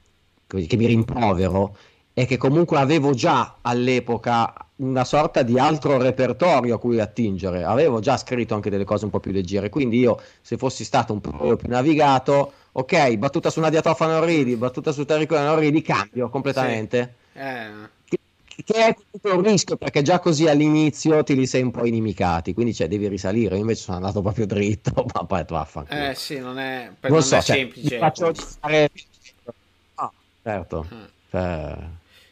che 0.45 0.75
mi 0.75 0.85
rimprovero 0.85 1.77
è 2.11 2.25
che 2.27 2.35
comunque 2.35 2.77
avevo 2.77 3.13
già 3.13 3.55
all'epoca 3.61 4.53
una 4.75 5.05
sorta 5.05 5.43
di 5.43 5.57
altro 5.57 5.97
repertorio 5.97 6.75
a 6.75 6.77
cui 6.77 6.99
attingere. 6.99 7.63
Avevo 7.63 8.01
già 8.01 8.17
scritto 8.17 8.53
anche 8.53 8.69
delle 8.69 8.83
cose 8.83 9.05
un 9.05 9.11
po' 9.11 9.21
più 9.21 9.31
leggere, 9.31 9.69
quindi 9.69 9.99
io 9.99 10.21
se 10.41 10.57
fossi 10.57 10.83
stato 10.83 11.13
un 11.13 11.21
po' 11.21 11.55
più 11.55 11.69
navigato, 11.69 12.51
ok, 12.73 13.15
battuta 13.15 13.49
su 13.49 13.59
una 13.59 13.69
diatofano 13.69 14.21
ridi, 14.25 14.57
battuta 14.57 14.91
su 14.91 15.05
terricola 15.05 15.57
ridi, 15.57 15.81
cambio 15.81 16.27
completamente. 16.27 17.15
Sì. 17.31 17.39
Eh. 17.39 17.99
Che, 18.63 18.73
è 18.73 19.29
un 19.29 19.41
rischio 19.41 19.77
perché 19.77 20.01
già 20.01 20.19
così 20.19 20.47
all'inizio 20.47 21.23
ti 21.23 21.35
li 21.35 21.45
sei 21.45 21.63
un 21.63 21.71
po' 21.71 21.85
inimicati, 21.85 22.53
quindi 22.53 22.73
cioè, 22.73 22.87
devi 22.87 23.07
risalire. 23.07 23.55
Io 23.55 23.61
invece 23.61 23.83
sono 23.83 23.97
andato 23.97 24.21
proprio 24.21 24.45
dritto, 24.45 24.91
ma 25.13 25.25
poi 25.25 25.45
vaffanculo. 25.47 26.09
Eh 26.09 26.15
sì, 26.15 26.39
non 26.39 26.59
è, 26.59 26.91
non 26.99 27.11
non 27.11 27.23
so, 27.23 27.37
è 27.37 27.41
cioè, 27.41 27.55
semplice. 27.55 27.97
Faccio 27.97 28.33
fare... 28.33 28.89
Ah, 29.95 30.11
certo. 30.43 30.87
Mm. 30.93 31.03
Cioè, 31.29 31.77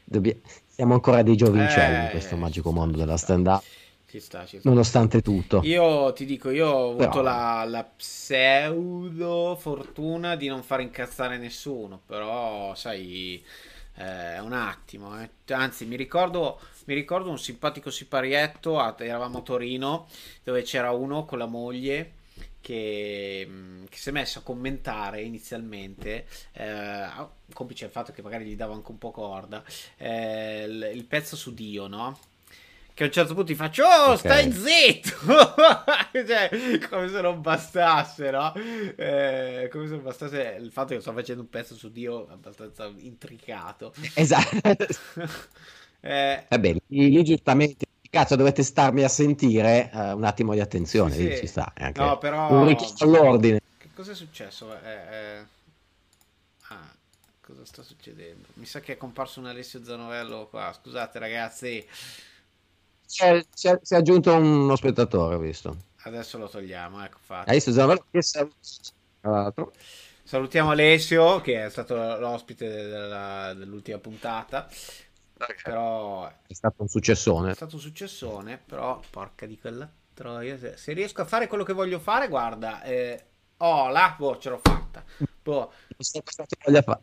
dobbiamo 0.04 0.40
siamo 0.80 0.94
ancora 0.94 1.24
dei 1.24 1.36
giovincelli 1.36 1.96
eh, 1.96 2.04
in 2.04 2.10
questo 2.12 2.38
magico 2.38 2.72
mondo 2.72 2.98
della 2.98 3.18
stand-up. 3.18 3.62
Ci 4.08 4.22
sta, 4.22 4.46
ci 4.46 4.60
sta. 4.60 4.70
Nonostante 4.70 5.22
tutto. 5.22 5.60
Io 5.66 6.14
ti 6.14 6.24
dico, 6.24 6.52
io 6.52 6.70
ho 6.70 6.90
avuto 6.92 7.10
però... 7.10 7.22
la, 7.22 7.66
la, 7.68 7.84
pseudo 7.84 9.58
fortuna 9.60 10.38
di 10.38 10.48
non 10.48 10.64
far 10.64 10.80
incazzare 10.80 11.38
nessuno, 11.38 12.00
però 12.06 12.74
sai, 12.76 13.44
eh, 14.00 14.40
un 14.40 14.54
attimo. 14.54 15.22
Eh. 15.22 15.30
Anzi, 15.54 15.86
mi 15.86 15.98
ricordo, 15.98 16.60
mi 16.86 16.94
ricordo 16.94 17.30
un 17.30 17.38
simpatico 17.38 17.92
siparietto, 17.92 18.80
eravamo 18.98 19.40
a 19.40 19.42
Torino, 19.42 20.08
dove 20.44 20.62
c'era 20.64 20.92
uno 20.92 21.26
con 21.26 21.38
la 21.38 21.46
moglie 21.46 22.14
che, 22.62 23.46
mm, 23.48 23.86
che, 23.90 23.98
si 23.98 24.10
è 24.10 24.12
messo 24.12 24.40
a 24.40 24.42
commentare 24.42 25.22
inizialmente, 25.22 26.28
eh, 26.54 27.08
complice 27.54 27.86
il 27.86 27.92
fatto 27.92 28.12
che 28.14 28.22
magari 28.22 28.46
gli 28.46 28.56
dava 28.56 28.74
anche 28.74 28.92
un 28.92 28.98
po' 28.98 29.12
corda, 29.12 29.64
eh, 29.98 30.64
il, 30.64 30.92
il, 30.94 31.06
pezzo 31.06 31.36
su 31.36 31.54
Dio, 31.54 31.88
no? 31.88 32.18
Che 33.00 33.06
a 33.06 33.08
un 33.08 33.14
certo 33.14 33.34
punto 33.34 33.54
gli 33.54 33.56
faccio, 33.56 33.86
oh, 33.86 34.12
okay. 34.12 34.18
stai 34.18 34.52
zitto! 34.52 35.16
cioè, 36.28 36.50
come 36.90 37.08
se 37.08 37.22
non 37.22 37.40
bastasse, 37.40 38.30
no? 38.30 38.54
Eh, 38.54 39.70
come 39.72 39.88
se 39.88 39.94
non 39.94 40.04
bastasse 40.04 40.58
il 40.60 40.70
fatto 40.70 40.96
che 40.96 41.00
sto 41.00 41.14
facendo 41.14 41.44
un 41.44 41.48
pezzo 41.48 41.76
su 41.76 41.94
Dio 41.94 42.28
abbastanza 42.30 42.92
intricato. 42.98 43.94
Esatto. 44.16 44.76
eh, 46.02 46.44
Vabbè, 46.50 46.76
lì, 46.88 47.24
giustamente 47.24 47.86
cazzo 48.10 48.36
dovete 48.36 48.64
starmi 48.64 49.04
a 49.04 49.08
sentire 49.08 49.90
uh, 49.94 50.18
un 50.18 50.26
attimo 50.26 50.54
di 50.54 50.60
attenzione 50.60 51.14
sì, 51.14 51.32
sì. 51.32 51.38
ci 51.38 51.48
sta 51.48 51.72
è 51.74 51.84
anche 51.84 52.02
no, 52.02 52.18
però... 52.18 52.52
un 52.52 52.68
richiamo 52.68 52.96
all'ordine 53.02 53.62
che 53.78 53.90
cosa 53.94 54.14
è 54.14 54.16
successo 54.16 54.74
eh, 54.74 54.90
eh... 54.92 55.46
Ah, 56.70 56.92
cosa 57.40 57.64
sta 57.66 57.84
succedendo 57.84 58.48
mi 58.56 58.66
sa 58.66 58.80
che 58.80 58.94
è 58.94 58.98
comparso 58.98 59.40
un 59.40 59.46
Alessio 59.46 59.84
Zanovello 59.84 60.48
qua 60.50 60.76
scusate 60.76 61.20
ragazzi 61.20 61.86
si 63.10 63.24
è, 63.24 63.44
si 63.52 63.68
è, 63.68 63.80
si 63.82 63.94
è 63.96 63.98
aggiunto 63.98 64.36
uno 64.36 64.76
spettatore 64.76 65.36
ho 65.36 65.40
visto 65.40 65.76
adesso 66.04 66.38
lo 66.38 66.48
togliamo 66.48 67.04
ecco 67.04 67.18
fatto 67.22 67.50
che 68.12 68.22
saluto 68.22 69.72
salutiamo 70.24 70.70
Alessio 70.70 71.42
che 71.42 71.66
è 71.66 71.70
stato 71.70 71.96
l'ospite 71.96 72.68
della, 72.70 73.54
dell'ultima 73.56 73.98
puntata 73.98 74.70
però 75.64 76.28
è 76.28 76.54
stato 76.54 76.82
un 76.82 76.90
successone. 76.90 77.52
È 77.52 77.56
stato 77.56 77.76
un 77.76 77.82
successone, 77.82 78.58
però 78.58 79.02
porca 79.10 79.46
di 79.46 79.58
quella 79.58 79.90
troia. 80.14 80.58
Se, 80.58 80.76
se 80.76 80.94
riesco 80.94 81.22
a 81.22 81.26
fare 81.26 81.48
quello 81.48 81.64
che 81.64 81.74
voglio 81.74 82.00
fare, 82.00 82.28
guarda, 82.28 82.84
eh, 82.84 83.24
oh 83.58 83.88
là, 83.90 84.16
boh, 84.18 84.38
ce 84.38 84.50
l'ho 84.50 84.60
fatta. 84.62 85.04
Boh. 85.42 85.72
Voglia 86.66 86.82
fare. 86.82 87.02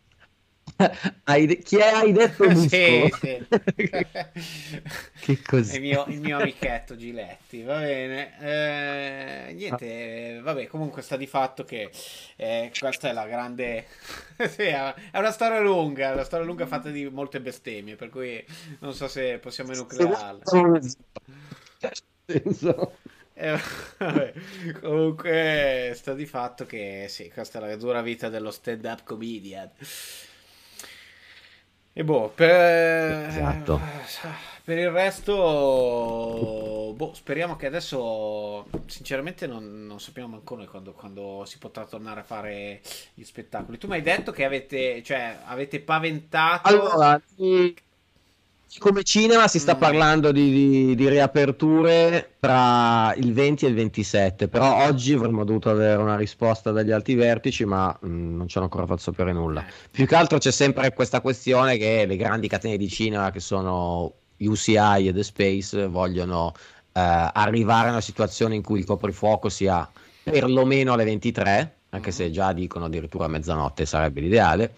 hai, 1.25 1.59
chi 1.59 1.77
è, 1.77 1.89
hai 1.89 2.13
detto 2.13 2.45
muscolo? 2.49 2.69
sì, 2.69 3.13
sì. 3.19 3.47
che 5.21 5.43
così? 5.43 5.77
Il 5.77 5.81
mio, 5.83 6.05
il 6.09 6.21
mio 6.21 6.39
amichetto 6.39 6.97
Giletti, 6.97 7.63
va 7.63 7.79
bene. 7.79 8.39
Eh, 8.41 9.53
niente, 9.55 10.41
vabbè, 10.43 10.67
comunque 10.67 11.03
sta 11.03 11.17
di 11.17 11.27
fatto 11.27 11.65
che 11.65 11.91
eh, 12.37 12.71
questa 12.79 13.09
è 13.09 13.13
la 13.13 13.27
grande... 13.27 13.87
sì, 14.49 14.63
è 14.63 14.95
una 15.15 15.33
storia 15.33 15.61
lunga, 15.61 16.13
una 16.13 16.25
storia 16.25 16.47
lunga 16.47 16.67
fatta 16.67 16.91
di 16.91 17.09
molte 17.09 17.41
bestemmie, 17.41 17.97
per 17.97 18.11
cui 18.11 18.45
non 18.81 18.93
so 18.93 19.09
se 19.09 19.39
possiamo 19.39 19.73
enuclearla. 19.73 20.43
Eh, 23.39 23.61
vabbè, 23.99 24.33
comunque 24.81 25.93
sta 25.95 26.15
di 26.15 26.25
fatto 26.25 26.65
che 26.65 27.05
sì, 27.09 27.31
questa 27.31 27.59
è 27.59 27.67
la 27.67 27.77
dura 27.77 28.01
vita 28.01 28.31
dello 28.31 28.51
stand-up 28.51 29.03
comedian. 29.05 29.71
E 31.99 32.05
boh, 32.05 32.31
per, 32.35 33.27
esatto. 33.27 33.81
per 34.63 34.77
il 34.77 34.91
resto, 34.91 35.33
boh, 36.95 37.15
speriamo 37.15 37.57
che 37.57 37.65
adesso, 37.65 38.67
sinceramente, 38.85 39.47
non, 39.47 39.87
non 39.87 39.99
sappiamo 39.99 40.37
ancora 40.37 40.67
quando, 40.67 40.93
quando, 40.93 41.45
si 41.47 41.57
potrà 41.57 41.87
tornare 41.87 42.21
a 42.21 42.25
fare 42.25 42.83
gli 43.15 43.25
spettacoli. 43.25 43.79
Tu 43.79 43.87
mi 43.87 43.95
hai 43.95 44.03
detto 44.03 44.31
che 44.31 44.45
avete, 44.45 45.03
cioè, 45.03 45.39
avete 45.47 45.81
paventato. 45.81 46.69
Allora, 46.69 47.19
come 48.79 49.03
cinema 49.05 49.49
si 49.49 49.59
sta 49.59 49.77
mm. 49.77 49.79
parlando 49.79 50.33
di, 50.33 50.51
di, 50.51 50.95
di, 50.95 51.09
riaperture 51.09 52.35
tra 52.39 53.15
il 53.15 53.33
20 53.33 53.65
e 53.65 53.69
il 53.69 53.75
27, 53.75 54.49
però 54.49 54.85
oggi 54.85 55.13
avremmo 55.13 55.45
dovuto 55.45 55.71
avere 55.71 56.01
una 56.01 56.17
risposta 56.17 56.73
dagli 56.73 56.91
alti 56.91 57.15
vertici, 57.15 57.65
ma 57.65 57.97
mh, 57.99 58.09
mm, 58.09 58.37
non 58.37 58.49
ci 58.49 58.57
hanno 58.57 58.67
ancora 58.67 58.87
fatto 58.87 59.01
sapere 59.01 59.33
nulla. 59.33 59.61
Eh. 59.67 59.73
Più 59.91 60.07
che 60.07 60.15
altro 60.15 60.39
c'è 60.39 60.51
sempre 60.51 60.93
questa 60.93 61.21
questione 61.21 61.77
che 61.77 62.05
le 62.07 62.17
grandi 62.17 62.49
catene 62.49 62.77
di 62.77 62.89
cinema 62.89 63.31
che 63.31 63.41
sono 63.41 64.13
UCI 64.39 65.09
e 65.09 65.13
The 65.13 65.23
Space 65.23 65.87
vogliono 65.87 66.53
eh, 66.93 67.01
arrivare 67.33 67.89
a 67.89 67.93
una 67.93 68.01
situazione 68.01 68.55
in 68.55 68.63
cui 68.63 68.81
il 68.81 68.85
coprifuoco 68.85 69.49
sia 69.49 69.89
perlomeno 70.23 70.93
alle 70.93 71.05
23, 71.05 71.77
anche 71.91 72.11
se 72.11 72.31
già 72.31 72.53
dicono 72.53 72.87
addirittura 72.87 73.27
a 73.27 73.29
mezzanotte 73.29 73.87
sarebbe 73.87 74.21
l'ideale, 74.21 74.75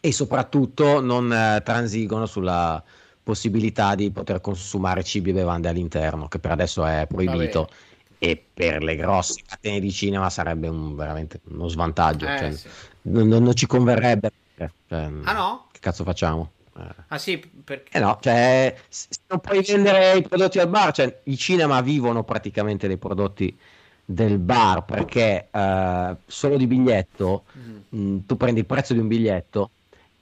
e 0.00 0.12
soprattutto 0.12 1.00
non 1.00 1.32
eh, 1.32 1.62
transigono 1.64 2.26
sulla 2.26 2.82
possibilità 3.24 3.94
di 3.96 4.12
poter 4.12 4.40
consumare 4.40 5.02
cibi 5.02 5.30
e 5.30 5.32
bevande 5.32 5.68
all'interno, 5.68 6.28
che 6.28 6.38
per 6.38 6.52
adesso 6.52 6.84
è 6.84 7.06
proibito. 7.08 7.60
Vabbè. 7.60 7.72
E 8.18 8.42
per 8.54 8.82
le 8.82 8.96
grosse 8.96 9.42
catene 9.44 9.80
di 9.80 9.90
cinema 9.90 10.30
sarebbe 10.30 10.68
un, 10.68 10.94
veramente 10.94 11.40
uno 11.48 11.68
svantaggio. 11.68 12.26
Eh, 12.26 12.38
cioè, 12.38 12.52
sì. 12.52 12.68
non, 13.02 13.26
non, 13.26 13.54
ci 13.54 13.66
converrebbe. 13.66 14.30
Cioè, 14.56 14.70
ah 14.88 15.32
no? 15.32 15.66
Che 15.72 15.80
cazzo 15.80 16.04
facciamo? 16.04 16.52
Eh. 16.76 16.94
Ah 17.08 17.18
sì, 17.18 17.38
perché? 17.38 17.98
Eh 17.98 18.00
no, 18.00 18.18
cioè, 18.20 18.74
se 18.88 19.08
non 19.26 19.40
puoi 19.40 19.62
vendere 19.62 20.16
i 20.16 20.22
prodotti 20.22 20.58
al 20.58 20.68
bar, 20.68 20.92
cioè, 20.92 21.20
i 21.24 21.36
cinema 21.36 21.80
vivono 21.80 22.24
praticamente 22.24 22.86
dei 22.86 22.96
prodotti 22.96 23.56
del 24.06 24.38
bar 24.38 24.84
perché 24.84 25.48
uh, 25.50 26.16
solo 26.26 26.58
di 26.58 26.66
biglietto 26.66 27.44
mm. 27.56 27.76
mh, 27.88 28.26
tu 28.26 28.36
prendi 28.36 28.60
il 28.60 28.66
prezzo 28.66 28.92
di 28.92 28.98
un 28.98 29.08
biglietto 29.08 29.70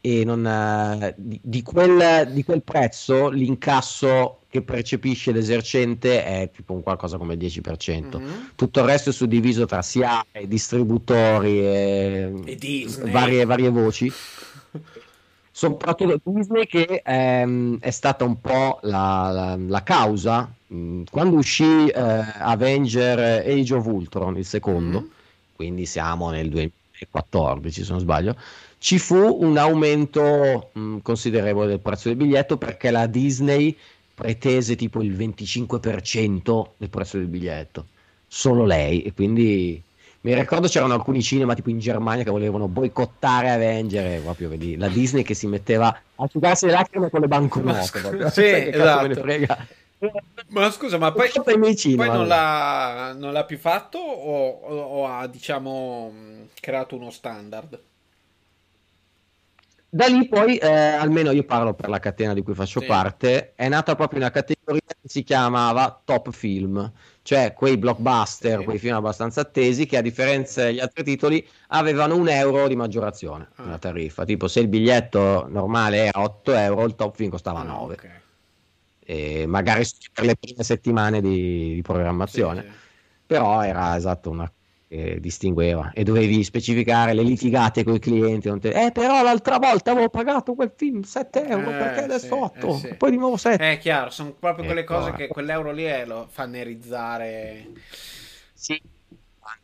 e 0.04 0.24
non, 0.24 0.44
uh, 0.44 1.14
di, 1.16 1.38
di, 1.40 1.62
quel, 1.62 2.28
di, 2.32 2.42
quel, 2.42 2.62
prezzo 2.62 3.28
l'incasso 3.28 4.40
che 4.48 4.60
percepisce 4.60 5.30
l'esercente 5.30 6.24
è 6.24 6.50
tipo 6.52 6.72
un 6.72 6.82
qualcosa 6.82 7.18
come 7.18 7.34
il 7.34 7.38
10%. 7.38 8.18
Mm-hmm. 8.18 8.30
Tutto 8.56 8.80
il 8.80 8.86
resto 8.86 9.10
è 9.10 9.12
suddiviso 9.12 9.64
tra 9.64 9.80
SIA, 9.80 10.26
distributori 10.44 11.60
e, 11.60 12.32
e 12.44 12.86
varie, 13.10 13.44
varie, 13.44 13.68
voci. 13.68 14.12
Soprattutto 15.52 16.20
Disney 16.24 16.66
che 16.66 17.02
ehm, 17.04 17.78
è 17.78 17.90
stata 17.90 18.24
un 18.24 18.40
po' 18.40 18.80
la, 18.82 19.30
la, 19.32 19.56
la 19.56 19.82
causa 19.84 20.52
mm, 20.74 21.04
quando 21.12 21.36
uscì 21.36 21.86
eh, 21.86 22.24
Avenger 22.38 23.46
Age 23.46 23.74
of 23.74 23.86
Ultron, 23.86 24.36
il 24.36 24.46
secondo, 24.46 25.00
mm-hmm. 25.00 25.10
quindi 25.54 25.86
siamo 25.86 26.30
nel 26.30 26.48
2014 26.48 27.84
se 27.84 27.90
non 27.92 28.00
sbaglio 28.00 28.36
ci 28.82 28.98
fu 28.98 29.14
un 29.14 29.56
aumento 29.58 30.70
mh, 30.72 30.98
considerevole 31.02 31.68
del 31.68 31.78
prezzo 31.78 32.08
del 32.08 32.16
biglietto 32.16 32.56
perché 32.56 32.90
la 32.90 33.06
Disney 33.06 33.78
pretese 34.12 34.74
tipo 34.74 35.00
il 35.02 35.16
25% 35.16 36.70
del 36.78 36.90
prezzo 36.90 37.16
del 37.16 37.28
biglietto, 37.28 37.86
solo 38.26 38.64
lei, 38.64 39.02
e 39.02 39.12
quindi 39.12 39.80
mi 40.22 40.34
ricordo 40.34 40.66
c'erano 40.66 40.94
alcuni 40.94 41.22
cinema 41.22 41.54
tipo 41.54 41.70
in 41.70 41.78
Germania 41.78 42.24
che 42.24 42.32
volevano 42.32 42.66
boicottare 42.66 43.50
Avenger, 43.50 44.20
proprio 44.20 44.48
vedi, 44.48 44.76
la 44.76 44.88
Disney 44.88 45.22
che 45.22 45.34
si 45.34 45.46
metteva 45.46 45.86
a 45.86 46.24
asciugarsi 46.24 46.66
le 46.66 46.72
lacrime 46.72 47.08
con 47.08 47.20
le 47.20 47.28
banconote. 47.28 48.30
sì, 48.30 48.42
esatto. 48.42 49.24
Ma 50.48 50.68
scusa, 50.72 50.98
ma 50.98 51.12
poi, 51.12 51.30
cinema, 51.76 52.06
poi 52.06 52.16
non, 52.16 52.26
l'ha, 52.26 53.14
non, 53.16 53.32
l'ha, 53.32 53.44
più 53.44 53.58
fatto 53.58 53.98
o, 53.98 54.48
o, 54.48 54.76
o 54.76 55.06
ha, 55.06 55.28
diciamo, 55.28 56.12
creato 56.58 56.96
uno 56.96 57.10
standard? 57.10 57.80
Da 59.94 60.06
lì 60.06 60.26
poi, 60.26 60.56
eh, 60.56 60.70
almeno 60.70 61.32
io 61.32 61.44
parlo 61.44 61.74
per 61.74 61.90
la 61.90 61.98
catena 61.98 62.32
di 62.32 62.40
cui 62.40 62.54
faccio 62.54 62.80
sì. 62.80 62.86
parte, 62.86 63.52
è 63.54 63.68
nata 63.68 63.94
proprio 63.94 64.20
una 64.20 64.30
categoria 64.30 64.80
che 64.86 65.06
si 65.06 65.22
chiamava 65.22 66.00
Top 66.02 66.30
Film, 66.30 66.90
cioè 67.20 67.52
quei 67.52 67.76
blockbuster, 67.76 68.60
sì. 68.60 68.64
quei 68.64 68.78
film 68.78 68.94
abbastanza 68.94 69.42
attesi 69.42 69.84
che 69.84 69.98
a 69.98 70.00
differenza 70.00 70.64
degli 70.64 70.80
altri 70.80 71.04
titoli 71.04 71.46
avevano 71.68 72.16
un 72.16 72.26
euro 72.30 72.68
di 72.68 72.74
maggiorazione 72.74 73.48
ah. 73.56 73.64
nella 73.64 73.76
tariffa. 73.76 74.24
Tipo 74.24 74.48
se 74.48 74.60
il 74.60 74.68
biglietto 74.68 75.46
normale 75.50 76.06
era 76.06 76.22
8 76.22 76.54
euro, 76.54 76.86
il 76.86 76.94
top 76.94 77.14
film 77.14 77.28
costava 77.28 77.60
ah, 77.60 77.64
9. 77.64 77.92
Okay. 77.92 78.10
E 79.04 79.44
magari 79.46 79.84
per 80.10 80.24
le 80.24 80.36
prime 80.36 80.62
settimane 80.62 81.20
di, 81.20 81.74
di 81.74 81.82
programmazione. 81.82 82.62
Sì, 82.62 82.68
Però 83.26 83.62
era 83.62 83.94
esatto 83.94 84.30
una 84.30 84.50
che 84.92 85.20
distingueva 85.20 85.92
e 85.94 86.02
dovevi 86.02 86.44
specificare 86.44 87.14
le 87.14 87.22
litigate 87.22 87.82
con 87.82 87.94
i 87.94 87.98
clienti. 87.98 88.58
Te... 88.58 88.68
Eh, 88.68 88.92
però 88.92 89.22
l'altra 89.22 89.56
volta 89.56 89.92
avevo 89.92 90.10
pagato 90.10 90.54
quel 90.54 90.70
film 90.76 91.00
7 91.00 91.46
euro 91.46 91.70
eh, 91.70 91.78
perché 91.78 92.00
adesso 92.02 92.26
sì, 92.26 92.32
8, 92.32 92.66
eh, 92.66 92.76
sì. 92.76 92.94
poi 92.96 93.10
di 93.10 93.16
nuovo 93.16 93.38
7. 93.38 93.72
È 93.72 93.78
chiaro, 93.78 94.10
sono 94.10 94.32
proprio 94.32 94.66
quelle 94.66 94.82
ecco. 94.82 94.94
cose 94.94 95.12
che 95.12 95.28
quell'euro 95.28 95.72
lì 95.72 95.84
è, 95.84 96.04
lo 96.04 96.26
fa 96.30 96.44
nerizzare. 96.44 97.68
Sì. 98.52 98.78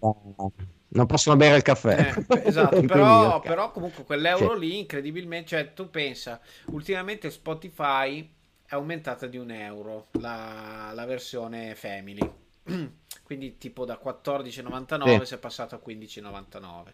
Non 0.00 1.06
possono 1.06 1.36
bere 1.36 1.56
il 1.56 1.62
caffè. 1.62 2.14
Eh, 2.16 2.40
esatto, 2.48 2.80
però, 2.80 3.40
però, 3.40 3.70
comunque 3.70 4.04
quell'euro 4.04 4.54
sì. 4.54 4.60
lì 4.60 4.78
incredibilmente, 4.78 5.48
cioè 5.48 5.74
tu 5.74 5.90
pensa, 5.90 6.40
ultimamente 6.68 7.30
Spotify 7.30 8.26
è 8.64 8.74
aumentata 8.74 9.26
di 9.26 9.36
un 9.36 9.50
euro 9.50 10.06
la, 10.12 10.90
la 10.94 11.04
versione 11.04 11.74
family 11.74 12.46
quindi 13.24 13.58
tipo 13.58 13.84
da 13.84 14.00
14,99 14.02 15.18
sì. 15.20 15.26
si 15.26 15.34
è 15.34 15.38
passato 15.38 15.74
a 15.74 15.80
15,99 15.84 16.92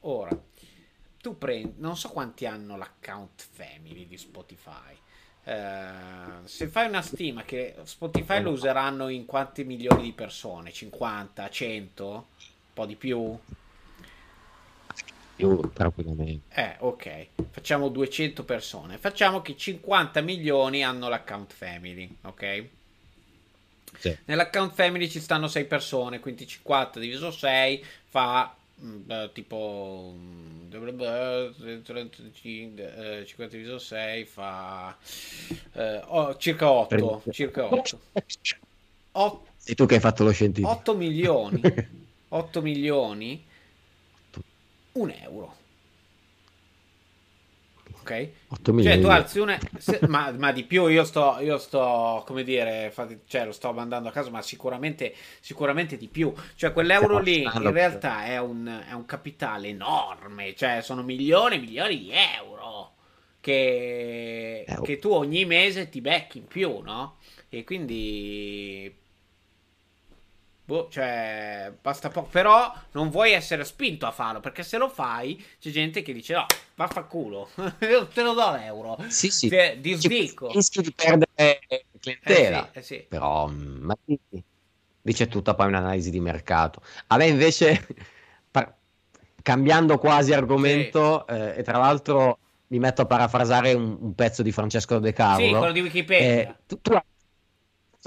ora 0.00 0.38
tu 1.20 1.38
prendi 1.38 1.74
non 1.78 1.96
so 1.96 2.08
quanti 2.10 2.46
hanno 2.46 2.76
l'account 2.76 3.46
family 3.52 4.06
di 4.06 4.16
Spotify 4.16 4.96
Uh, 5.46 6.44
se 6.44 6.66
fai 6.66 6.88
una 6.88 7.02
stima 7.02 7.44
che 7.44 7.76
Spotify 7.84 8.42
lo 8.42 8.50
useranno 8.50 9.06
in 9.06 9.26
quanti 9.26 9.62
milioni 9.62 10.02
di 10.02 10.12
persone? 10.12 10.72
50, 10.72 11.48
100? 11.48 12.04
Un 12.08 12.24
po' 12.72 12.84
di 12.84 12.96
più? 12.96 13.38
Più 15.36 15.70
tranquillamente. 15.72 16.52
Eh, 16.52 16.76
ok. 16.80 17.28
Facciamo 17.50 17.90
200 17.90 18.44
persone. 18.44 18.98
Facciamo 18.98 19.40
che 19.40 19.56
50 19.56 20.20
milioni 20.22 20.82
hanno 20.82 21.08
l'account 21.08 21.52
family, 21.52 22.16
ok? 22.22 22.68
Sì. 23.98 24.16
Nell'account 24.26 24.72
family 24.72 25.08
ci 25.08 25.20
stanno 25.20 25.48
6 25.48 25.64
persone, 25.64 26.20
quindi 26.20 26.46
50 26.46 27.00
diviso 27.00 27.30
6 27.30 27.84
fa 28.04 28.54
mm, 28.80 29.10
eh, 29.10 29.30
tipo 29.32 30.14
50 30.70 32.84
eh, 32.84 33.48
diviso 33.48 33.78
6 33.78 34.24
fa 34.24 34.96
eh, 35.72 36.02
oh, 36.06 36.36
circa 36.36 36.70
8 36.70 37.22
circa 37.30 37.72
8 37.72 38.00
8 39.12 39.46
e 39.64 39.74
tu 39.74 39.86
che 39.86 39.94
hai 39.94 40.00
fatto 40.00 40.24
lo 40.24 40.30
scientifico. 40.30 40.72
8 40.72 40.94
milioni 40.94 41.60
8 42.28 42.62
milioni 42.62 43.44
un 44.92 45.10
euro 45.10 45.56
ok? 48.06 48.28
8 48.48 48.82
cioè 48.82 49.00
tu 49.00 49.06
alzi 49.08 49.38
una... 49.40 49.58
Se, 49.78 49.98
ma, 50.06 50.30
ma, 50.38 50.52
di 50.52 50.62
più 50.62 50.86
io 50.86 51.04
sto, 51.04 51.38
io 51.40 51.58
sto 51.58 52.22
come 52.24 52.44
dire, 52.44 52.90
fate, 52.92 53.20
cioè 53.26 53.44
lo 53.44 53.52
sto 53.52 53.72
mandando 53.72 54.08
a 54.08 54.12
caso, 54.12 54.30
ma 54.30 54.40
sicuramente, 54.42 55.12
sicuramente 55.40 55.96
di 55.96 56.06
più. 56.06 56.32
Cioè 56.54 56.72
quell'euro 56.72 57.18
lì 57.18 57.42
in 57.42 57.72
realtà 57.72 58.24
è 58.24 58.38
un, 58.38 58.84
è 58.88 58.92
un 58.92 59.04
capitale 59.04 59.68
enorme, 59.68 60.54
cioè 60.54 60.80
sono 60.82 61.02
milioni 61.02 61.56
e 61.56 61.58
milioni 61.58 61.98
di 61.98 62.10
euro 62.12 62.94
che, 63.40 64.64
eh, 64.66 64.74
oh. 64.76 64.82
che 64.82 64.98
tu 64.98 65.10
ogni 65.10 65.44
mese 65.44 65.88
ti 65.88 66.00
becchi 66.00 66.38
in 66.38 66.46
più, 66.46 66.80
no? 66.80 67.16
E 67.48 67.64
quindi 67.64 68.94
Boh, 70.66 70.88
cioè, 70.90 71.72
basta 71.80 72.08
poco. 72.08 72.28
Però 72.28 72.72
non 72.92 73.08
vuoi 73.08 73.30
essere 73.30 73.64
spinto 73.64 74.04
a 74.04 74.10
farlo, 74.10 74.40
perché 74.40 74.64
se 74.64 74.78
lo 74.78 74.88
fai 74.88 75.42
c'è 75.60 75.70
gente 75.70 76.02
che 76.02 76.12
dice 76.12 76.34
no, 76.34 76.46
vaffanculo, 76.74 77.48
te 77.78 78.22
lo 78.22 78.32
do 78.32 78.50
l'euro. 78.50 78.98
Sì, 79.06 79.30
sì. 79.30 79.48
Te, 79.48 79.78
disdico. 79.80 80.50
Rischi 80.50 80.82
di 80.82 80.92
perdere 80.92 81.60
clientela. 82.00 82.68
Eh 82.72 82.82
sì, 82.82 82.94
eh 82.94 82.98
sì. 82.98 83.06
Però, 83.08 83.46
ma 83.46 83.96
dice 85.02 85.28
tutta 85.28 85.54
poi 85.54 85.68
un'analisi 85.68 86.10
di 86.10 86.18
mercato. 86.18 86.82
A 87.06 87.16
me 87.16 87.28
invece, 87.28 87.86
par- 88.50 88.74
cambiando 89.42 89.98
quasi 89.98 90.32
argomento, 90.32 91.24
sì. 91.28 91.34
eh, 91.34 91.58
e 91.58 91.62
tra 91.62 91.78
l'altro 91.78 92.38
mi 92.68 92.80
metto 92.80 93.02
a 93.02 93.06
parafrasare 93.06 93.72
un, 93.72 93.96
un, 94.00 94.14
pezzo 94.16 94.42
di 94.42 94.50
Francesco 94.50 94.98
De 94.98 95.12
Carlo. 95.12 95.46
Sì, 95.46 95.52
quello 95.52 95.72
di 95.72 95.80
Wikipedia. 95.80 96.26
Eh, 96.26 96.54
tu, 96.66 96.80
tu 96.80 96.90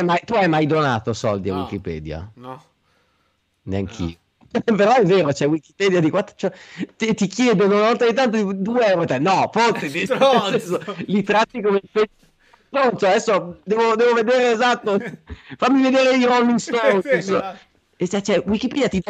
mai, 0.03 0.21
tu 0.25 0.33
hai 0.33 0.47
mai 0.47 0.65
donato 0.65 1.13
soldi 1.13 1.49
no. 1.49 1.55
a 1.55 1.59
Wikipedia? 1.61 2.31
No. 2.35 2.63
Neanch'io. 3.63 4.05
No. 4.05 4.17
Però 4.75 4.95
è 4.95 5.03
vero, 5.03 5.31
c'è 5.31 5.47
Wikipedia 5.47 5.99
di 5.99 6.09
4 6.09 6.35
cioè, 6.35 6.51
ti, 6.95 7.13
ti, 7.13 7.27
chiedono 7.27 7.75
una 7.75 7.85
volta 7.85 8.07
di 8.07 8.13
tanto 8.13 8.37
di 8.37 8.61
2 8.61 8.85
euro. 8.85 9.05
Te. 9.05 9.19
No, 9.19 9.49
fottiti, 9.51 10.07
li 11.05 11.23
tratti 11.23 11.61
come 11.61 11.81
Pronto, 12.69 13.07
adesso 13.07 13.59
devo, 13.63 13.95
devo, 13.95 14.13
vedere 14.13 14.51
esatto. 14.51 14.99
Fammi 15.57 15.81
vedere 15.81 16.15
i 16.15 16.23
Rolling 16.23 16.57
Stones. 16.59 17.05
e 17.97 18.05
se, 18.05 18.21
cioè, 18.21 18.43
Wikipedia 18.45 18.87
ti, 18.87 19.03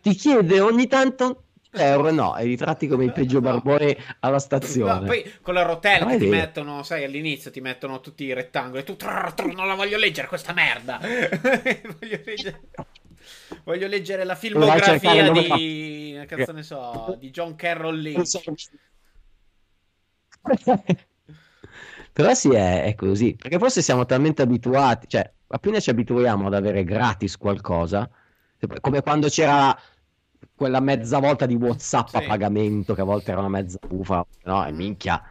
ti 0.00 0.14
chiede 0.14 0.60
ogni 0.60 0.86
tanto 0.86 1.44
euro 1.72 2.10
no, 2.10 2.36
e 2.36 2.44
li 2.44 2.56
tratti 2.56 2.86
come 2.88 3.04
il 3.04 3.12
peggio 3.12 3.40
barbone 3.40 3.96
alla 4.20 4.38
stazione. 4.38 5.00
No, 5.00 5.06
poi 5.06 5.32
con 5.40 5.54
la 5.54 5.62
rotella 5.62 6.06
che 6.06 6.18
ti 6.18 6.26
mettono, 6.26 6.82
sai, 6.82 7.04
all'inizio 7.04 7.50
ti 7.50 7.60
mettono 7.60 8.00
tutti 8.00 8.24
i 8.24 8.32
rettangoli, 8.32 8.82
tu 8.84 8.96
trrr, 8.96 9.32
trrr, 9.32 9.54
non 9.54 9.66
la 9.66 9.74
voglio 9.74 9.98
leggere 9.98 10.26
questa 10.28 10.52
merda. 10.52 10.98
voglio, 11.02 12.20
leggere... 12.24 12.60
voglio 13.64 13.86
leggere 13.86 14.24
la 14.24 14.34
filmografia 14.34 15.30
di 15.30 16.20
cazzo 16.26 16.52
ne 16.52 16.62
so, 16.62 17.16
di 17.18 17.30
John 17.30 17.54
Carroll 17.54 17.98
Lynch. 17.98 18.40
Però 22.12 22.34
sì, 22.34 22.50
è, 22.50 22.84
è, 22.84 22.94
così, 22.96 23.36
perché 23.36 23.58
forse 23.58 23.82
siamo 23.82 24.04
talmente 24.04 24.42
abituati, 24.42 25.06
cioè 25.08 25.32
appena 25.46 25.78
ci 25.78 25.90
abituiamo 25.90 26.48
ad 26.48 26.54
avere 26.54 26.82
gratis 26.82 27.36
qualcosa, 27.36 28.10
come 28.80 29.00
quando 29.00 29.28
c'era 29.28 29.76
quella 30.54 30.80
mezza 30.80 31.18
volta 31.18 31.46
di 31.46 31.54
WhatsApp 31.54 32.08
sì. 32.08 32.16
a 32.16 32.22
pagamento, 32.22 32.94
che 32.94 33.00
a 33.00 33.04
volte 33.04 33.30
era 33.30 33.40
una 33.40 33.48
mezza 33.48 33.78
bufa, 33.86 34.26
no? 34.44 34.66
E 34.66 34.72
minchia, 34.72 35.22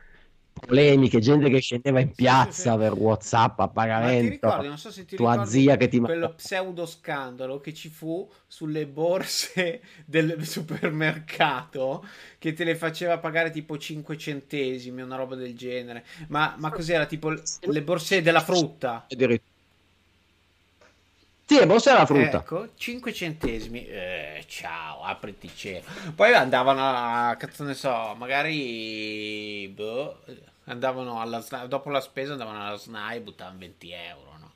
polemiche, 0.60 1.20
gente 1.20 1.50
che 1.50 1.60
scendeva 1.60 2.00
in 2.00 2.12
piazza 2.14 2.78
per 2.78 2.94
WhatsApp 2.94 3.60
a 3.60 3.68
pagamento. 3.68 4.16
Ma 4.16 4.22
ti 4.22 4.30
ricordi, 4.30 4.68
non 4.68 4.78
so 4.78 4.92
se 4.92 5.06
ti 5.06 5.16
tua 5.16 5.46
zia 5.46 5.78
che 5.78 5.88
ti 5.88 6.00
quello 6.00 6.34
pseudo 6.34 6.86
scandalo 6.86 7.60
che 7.60 7.74
ci 7.74 7.90
fu 7.90 8.30
sulle 8.48 8.86
borse 8.86 9.82
del 10.06 10.46
supermercato 10.46 12.06
che 12.38 12.54
te 12.54 12.64
le 12.64 12.76
faceva 12.76 13.20
pagare 13.20 13.52
tipo 13.52 13.78
5 13.78 14.18
centesimi, 14.18 15.02
una 15.02 15.16
roba 15.16 15.36
del 15.36 15.56
genere. 15.56 16.06
Ma, 16.28 16.56
ma 16.58 16.70
cos'era 16.72 17.06
tipo 17.06 17.30
le 17.32 17.82
borse 17.84 18.22
della 18.22 18.42
frutta? 18.42 19.06
Addirittura 19.10 19.58
sì, 21.50 21.66
borsa 21.66 21.94
la 21.96 22.06
frutta. 22.06 22.38
Ecco, 22.38 22.70
5 22.76 23.12
centesimi. 23.12 23.84
Eh, 23.88 24.46
ciao, 24.48 25.02
apriti 25.02 25.50
cielo. 25.56 25.84
Poi 26.14 26.32
andavano 26.32 26.80
a, 26.80 27.36
cazzo 27.38 27.64
ne 27.64 27.74
so, 27.74 28.14
magari... 28.16 29.68
Boh, 29.74 30.20
andavano 30.66 31.20
alla 31.20 31.44
dopo 31.68 31.90
la 31.90 32.02
spesa 32.02 32.34
andavano 32.34 32.64
alla 32.64 32.78
SNAI 32.78 33.18
e 33.18 33.22
buttavano 33.22 33.58
20 33.58 33.92
euro, 33.92 34.38
no? 34.40 34.52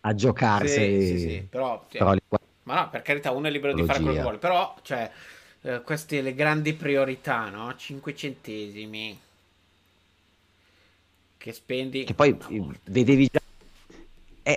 A 0.00 0.14
giocarsi. 0.14 0.68
Sì, 0.68 1.06
sì, 1.06 1.18
sì, 1.18 1.46
però... 1.50 1.84
Però. 1.90 2.14
Ma 2.62 2.80
no, 2.80 2.88
per 2.88 3.02
carità, 3.02 3.32
uno 3.32 3.48
è 3.48 3.50
libero 3.50 3.74
di 3.74 3.84
fare 3.84 3.98
quello 3.98 4.14
che 4.14 4.22
vuole. 4.22 4.38
Però, 4.38 4.74
cioè, 4.80 5.10
eh, 5.60 5.82
queste 5.82 6.22
le 6.22 6.34
grandi 6.34 6.72
priorità, 6.72 7.50
no? 7.50 7.76
5 7.76 8.14
centesimi. 8.14 9.20
Che 11.36 11.52
spendi... 11.52 12.04
Che 12.04 12.14
poi 12.14 12.34
vedevi 12.84 13.28
già 13.30 13.40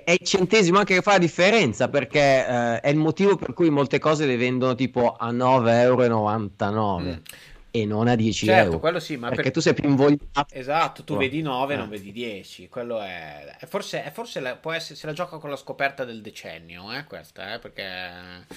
è, 0.09 0.17
il 0.19 0.25
centesimo 0.25 0.79
anche 0.79 0.95
che 0.95 1.01
fa 1.01 1.11
la 1.11 1.17
differenza 1.19 1.87
perché 1.87 2.19
eh, 2.19 2.79
è 2.79 2.89
il 2.89 2.97
motivo 2.97 3.35
per 3.35 3.53
cui 3.53 3.69
molte 3.69 3.99
cose 3.99 4.25
le 4.25 4.37
vendono 4.37 4.73
tipo 4.73 5.13
a 5.13 5.31
9,99 5.31 5.69
euro. 5.69 6.99
Mm. 6.99 7.13
e 7.71 7.85
non 7.85 8.07
a 8.07 8.15
10 8.15 8.45
certo, 8.45 8.65
euro. 8.65 8.79
quello 8.79 8.99
sì, 8.99 9.17
ma 9.17 9.27
perché 9.29 9.43
per... 9.43 9.51
tu 9.51 9.59
sei 9.59 9.73
più 9.75 9.87
invogliato. 9.87 10.53
Esatto, 10.53 11.03
tu 11.03 11.15
vedi 11.15 11.41
9 11.41 11.73
eh. 11.73 11.77
non 11.77 11.89
vedi 11.89 12.11
10. 12.11 12.67
Quello 12.67 12.99
è. 12.99 13.57
è 13.59 13.65
forse, 13.67 14.03
è 14.03 14.11
forse 14.11 14.39
la... 14.39 14.55
può 14.55 14.71
essere. 14.71 14.95
Se 14.95 15.05
la 15.05 15.13
gioca 15.13 15.37
con 15.37 15.51
la 15.51 15.55
scoperta 15.55 16.03
del 16.03 16.21
decennio, 16.21 16.91
eh, 16.91 17.03
questa, 17.03 17.53
eh, 17.53 17.59
perché. 17.59 18.47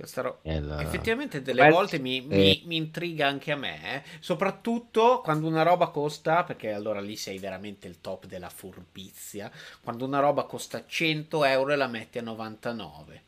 Questa 0.00 0.22
ro... 0.22 0.38
Il... 0.42 0.78
Effettivamente 0.80 1.42
delle 1.42 1.64
Beh, 1.66 1.70
volte 1.70 1.98
mi, 1.98 2.18
eh. 2.18 2.22
mi, 2.26 2.62
mi 2.64 2.76
intriga 2.76 3.26
anche 3.26 3.52
a 3.52 3.56
me, 3.56 3.96
eh. 3.96 4.02
soprattutto 4.20 5.20
quando 5.22 5.46
una 5.46 5.62
roba 5.62 5.88
costa, 5.88 6.42
perché 6.42 6.72
allora 6.72 7.00
lì 7.00 7.16
sei 7.16 7.38
veramente 7.38 7.86
il 7.86 8.00
top 8.00 8.24
della 8.26 8.48
furbizia, 8.48 9.50
quando 9.82 10.06
una 10.06 10.20
roba 10.20 10.44
costa 10.44 10.84
100 10.86 11.44
euro 11.44 11.72
e 11.72 11.76
la 11.76 11.86
metti 11.86 12.18
a 12.18 12.22
99. 12.22 13.22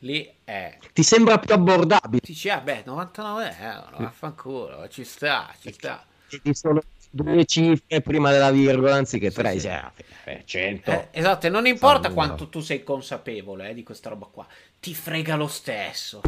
Lì 0.00 0.32
è... 0.44 0.76
Ti 0.92 1.02
sembra 1.02 1.38
più 1.38 1.54
abbordabile. 1.54 2.20
Dici, 2.24 2.48
ah 2.48 2.60
beh, 2.60 2.82
99 2.84 3.56
euro, 3.60 3.96
vaffanculo, 3.98 4.88
ci 4.88 5.04
sta, 5.04 5.54
ci 5.60 5.72
sta. 5.72 6.04
Ci 6.28 6.54
sono 6.54 6.80
due 7.10 7.44
cifre 7.46 8.00
prima 8.00 8.30
della 8.30 8.50
virgola 8.50 8.96
anziché 8.96 9.30
Sì, 9.30 9.36
tre, 9.36 9.52
sì. 9.52 9.60
cioè, 9.60 9.92
eh, 10.24 10.42
100. 10.44 10.90
Eh, 10.90 11.08
esatto, 11.12 11.46
e 11.46 11.50
non 11.50 11.66
importa 11.66 12.12
quanto 12.12 12.48
tu 12.48 12.60
sei 12.60 12.82
consapevole 12.82 13.70
eh, 13.70 13.74
di 13.74 13.82
questa 13.82 14.10
roba 14.10 14.26
qua, 14.26 14.46
ti 14.80 14.94
frega 14.94 15.36
lo 15.36 15.46
stesso. 15.48 16.20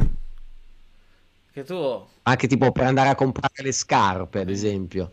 Che 1.53 1.64
tu... 1.64 2.07
Anche 2.22 2.46
tipo 2.46 2.70
per 2.72 2.84
andare 2.84 3.09
a 3.09 3.14
comprare 3.14 3.62
le 3.62 3.72
scarpe, 3.72 4.38
Mm. 4.38 4.42
ad 4.42 4.51
esempio. 4.51 5.11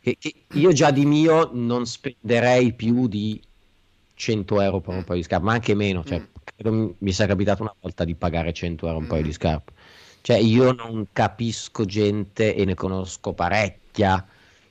Che, 0.00 0.16
che 0.18 0.34
io 0.52 0.72
già 0.72 0.90
di 0.90 1.04
mio 1.06 1.50
non 1.52 1.86
spenderei 1.86 2.72
più 2.72 3.08
di 3.08 3.40
100 4.14 4.60
euro 4.60 4.80
per 4.80 4.94
un 4.94 5.04
paio 5.04 5.18
di 5.18 5.24
scarpe, 5.24 5.44
ma 5.44 5.52
anche 5.52 5.74
meno. 5.74 6.04
Cioè, 6.04 6.20
Mm. 6.64 6.68
mi, 6.78 6.94
mi 6.98 7.12
sia 7.12 7.26
capitato 7.26 7.62
una 7.62 7.74
volta 7.80 8.04
di 8.04 8.14
pagare 8.14 8.52
100 8.52 8.86
euro 8.86 8.98
un 8.98 9.06
paio 9.06 9.22
Mm. 9.22 9.26
di 9.26 9.32
scarpe. 9.32 9.72
Cioè, 10.22 10.36
io 10.38 10.72
non 10.72 11.06
capisco 11.12 11.84
gente 11.84 12.54
e 12.54 12.64
ne 12.64 12.74
conosco 12.74 13.32
parecchia, 13.32 14.26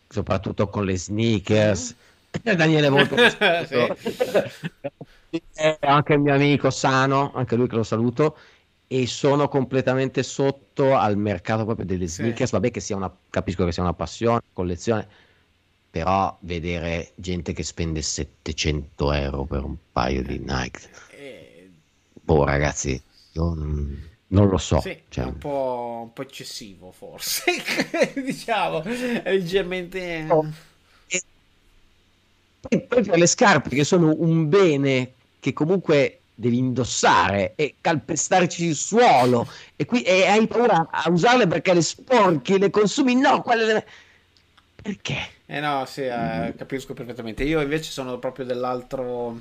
soprattutto 0.08 0.68
con 0.70 0.86
le 0.86 0.98
sneakers. 0.98 1.96
Daniele 2.56 2.88
è 2.88 2.90
molto 2.90 3.16
Sì. 3.66 3.98
Eh, 5.54 5.78
anche 5.82 6.14
il 6.14 6.20
mio 6.20 6.34
amico 6.34 6.70
Sano, 6.70 7.32
anche 7.34 7.56
lui 7.56 7.68
che 7.68 7.76
lo 7.76 7.84
saluto, 7.84 8.38
e 8.88 9.08
sono 9.08 9.48
completamente 9.48 10.24
sotto 10.24 10.96
al 10.96 11.18
mercato 11.18 11.66
proprio 11.66 11.86
delle 11.86 12.08
Sì. 12.20 12.24
sneakers. 12.24 12.52
Vabbè, 12.52 12.72
che 12.72 12.80
sia 12.80 12.96
una, 12.96 13.14
capisco 13.30 13.66
che 13.66 13.72
sia 13.72 13.84
una 13.84 13.94
passione, 13.94 14.42
collezione, 14.54 15.08
però 15.90 16.38
vedere 16.42 17.12
gente 17.16 17.54
che 17.54 17.64
spende 17.64 18.02
700 18.02 19.12
euro 19.14 19.46
per 19.46 19.64
un 19.64 19.76
paio 19.92 20.24
di 20.24 20.40
Nike, 20.40 20.90
Eh, 21.08 21.70
boh, 22.14 22.44
ragazzi, 22.46 23.02
io 23.34 23.54
non, 23.54 24.10
non 24.28 24.48
lo 24.50 24.58
so. 24.58 24.80
sì, 24.80 25.04
cioè, 25.10 25.26
è 25.26 25.28
un 25.28 25.38
po', 25.38 26.02
un 26.06 26.14
po' 26.14 26.22
eccessivo 26.22 26.92
forse, 26.92 27.44
diciamo, 28.16 28.82
è 28.84 29.32
leggermente... 29.32 30.26
Oh. 30.30 30.46
E 32.68 32.80
poi 32.80 33.04
per 33.04 33.18
le 33.18 33.28
scarpe 33.28 33.70
che 33.70 33.84
sono 33.84 34.14
un 34.18 34.50
bene 34.50 35.14
che 35.40 35.54
comunque 35.54 36.20
devi 36.34 36.58
indossare 36.58 37.54
e 37.56 37.76
calpestarci 37.80 38.66
il 38.66 38.76
suolo 38.76 39.48
e, 39.76 39.86
qui, 39.86 40.02
e 40.02 40.26
hai 40.26 40.46
paura 40.48 40.88
a 40.92 41.10
usarle 41.10 41.48
perché 41.48 41.74
le 41.74 41.82
sporchi, 41.82 42.60
le 42.60 42.70
consumi, 42.70 43.16
no, 43.16 43.42
quelle 43.42 43.66
le- 43.66 43.86
perché? 44.82 45.30
Eh 45.48 45.60
no, 45.60 45.86
sì, 45.86 46.02
eh, 46.02 46.54
capisco 46.58 46.94
perfettamente. 46.94 47.44
Io 47.44 47.62
invece 47.62 47.92
sono 47.92 48.20
proprio 48.20 48.46
dell'altro... 48.46 49.40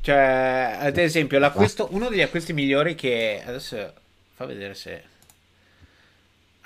Cioè, 0.00 0.76
ad 0.80 0.96
esempio, 0.96 1.38
uno 1.90 2.08
degli 2.08 2.22
acquisti 2.22 2.52
migliori 2.52 2.94
che... 2.94 3.42
Adesso 3.44 3.92
fa 4.34 4.44
vedere 4.46 4.74
se... 4.74 5.02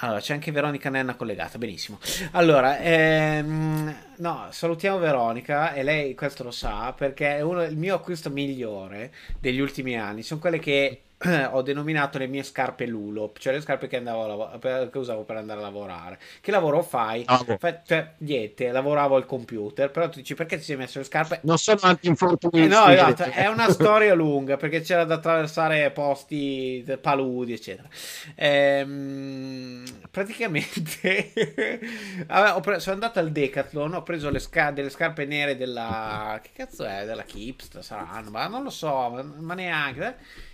Allora, 0.01 0.21
c'è 0.21 0.33
anche 0.33 0.53
Veronica 0.53 0.91
Nenna 0.91 1.17
collegata, 1.17 1.59
benissimo. 1.59 1.99
Allora, 2.33 2.79
ehm, 2.79 3.97
no, 4.19 4.47
salutiamo 4.51 4.99
Veronica 4.99 5.73
e 5.73 5.83
lei 5.83 6.15
questo 6.15 6.45
lo 6.45 6.53
sa 6.53 6.93
perché 6.97 7.39
è 7.39 7.41
uno, 7.41 7.65
il 7.65 7.77
mio 7.77 7.97
acquisto 7.97 8.31
migliore 8.31 9.13
degli 9.41 9.59
ultimi 9.59 9.99
anni 9.99 10.23
sono 10.23 10.39
quelle 10.39 10.61
che 10.61 11.03
ho 11.51 11.63
denominato 11.63 12.17
le 12.19 12.29
mie 12.29 12.45
scarpe 12.45 12.87
Lulop, 12.87 13.39
cioè 13.39 13.53
le 13.53 13.61
scarpe 13.61 13.89
che, 13.89 13.99
lav- 13.99 14.91
che 14.91 14.99
usavo 14.99 15.25
per 15.25 15.37
andare 15.37 15.59
a 15.59 15.63
lavorare. 15.63 16.19
Che 16.41 16.51
lavoro 16.53 16.83
fai? 16.83 17.25
Bravo. 17.25 17.57
Fa- 17.59 17.83
cioè, 17.85 18.13
niente, 18.19 18.71
lavoravo 18.71 19.17
al 19.17 19.27
computer, 19.27 19.91
però 19.91 20.09
tu 20.09 20.19
dici 20.19 20.35
perché 20.35 20.59
ti 20.59 20.63
sei 20.63 20.77
messo 20.77 20.99
le 20.99 21.05
scarpe? 21.05 21.41
Non 21.43 21.59
sono 21.59 21.81
anti-infortuni. 21.83 22.65
Eh 22.65 22.67
no, 22.69 22.87
esatto, 22.87 23.25
è 23.25 23.49
una 23.49 23.69
storia 23.69 24.15
lunga 24.15 24.57
perché 24.57 24.81
c'era 24.81 25.03
da 25.05 25.15
attraversare 25.15 25.91
posti 25.91 26.85
paludi, 27.01 27.53
eccetera. 27.53 27.89
Ehm, 28.37 29.85
praticamente 30.13 31.33
vabbè, 32.27 32.61
pre- 32.61 32.79
sono 32.79 32.95
andato 32.95 33.19
al 33.19 33.33
Decathlon, 33.33 33.95
ho 33.95 34.03
preso 34.05 34.31
le 34.31 34.39
sca- 34.39 34.71
delle 34.71 34.91
scarpe 34.91 35.25
nere 35.25 35.57
della 35.57 36.39
che 36.41 36.51
cazzo 36.55 36.85
è? 36.85 37.05
Della 37.05 37.25
Kipst 37.25 37.81
saranno, 37.81 38.31
ma 38.31 38.47
non 38.47 38.63
lo 38.63 38.71
so, 38.71 39.11
ma, 39.11 39.23
ma 39.23 39.55
neanche. 39.55 40.47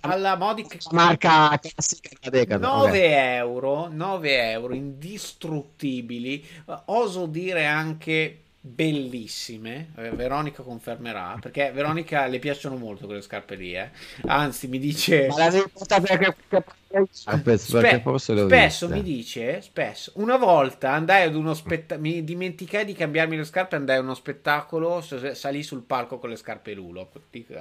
Alla 0.00 0.36
modica 0.36 0.76
marca 0.90 1.58
classica 1.58 2.10
della 2.20 2.36
Decathlon, 2.36 2.78
9 2.78 2.90
ok. 2.90 3.04
euro, 3.04 3.88
9 3.88 4.50
euro 4.50 4.74
indistruttibili, 4.74 6.44
oso 6.86 7.26
dire 7.26 7.66
anche 7.66 8.45
bellissime. 8.66 9.92
Veronica 9.94 10.62
confermerà 10.62 11.38
perché 11.40 11.70
Veronica 11.72 12.26
le 12.26 12.38
piacciono 12.38 12.76
molto 12.76 13.06
quelle 13.06 13.22
scarpe 13.22 13.54
lì. 13.54 13.74
eh. 13.74 13.90
Anzi, 14.26 14.66
mi 14.66 14.78
dice. 14.78 15.28
Ma 15.28 15.38
l'avevi 15.38 15.70
portata 15.72 16.16
perché 16.16 16.26
ho 16.26 16.64
spesso 18.18 18.88
mi 18.88 19.02
dice, 19.02 19.60
spesso, 19.60 20.12
una 20.16 20.36
volta 20.36 20.92
andai 20.92 21.24
ad 21.24 21.34
uno 21.34 21.52
spettacolo, 21.52 22.08
mi 22.08 22.24
dimenticai 22.24 22.84
di 22.84 22.94
cambiarmi 22.94 23.36
le 23.36 23.44
scarpe, 23.44 23.76
andai 23.76 23.98
a 23.98 24.00
uno 24.00 24.14
spettacolo, 24.14 25.00
salì 25.00 25.62
sul 25.62 25.82
palco 25.82 26.18
con 26.18 26.30
le 26.30 26.36
scarpe 26.36 26.74
Lulo, 26.74 27.10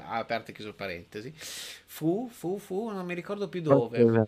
aperte 0.08 0.52
e 0.52 0.54
chiuso 0.54 0.74
parentesi, 0.74 1.34
fu, 1.36 2.30
fu, 2.32 2.58
fu, 2.58 2.90
non 2.90 3.06
mi 3.06 3.14
ricordo 3.14 3.50
più 3.50 3.62
dove. 3.62 4.28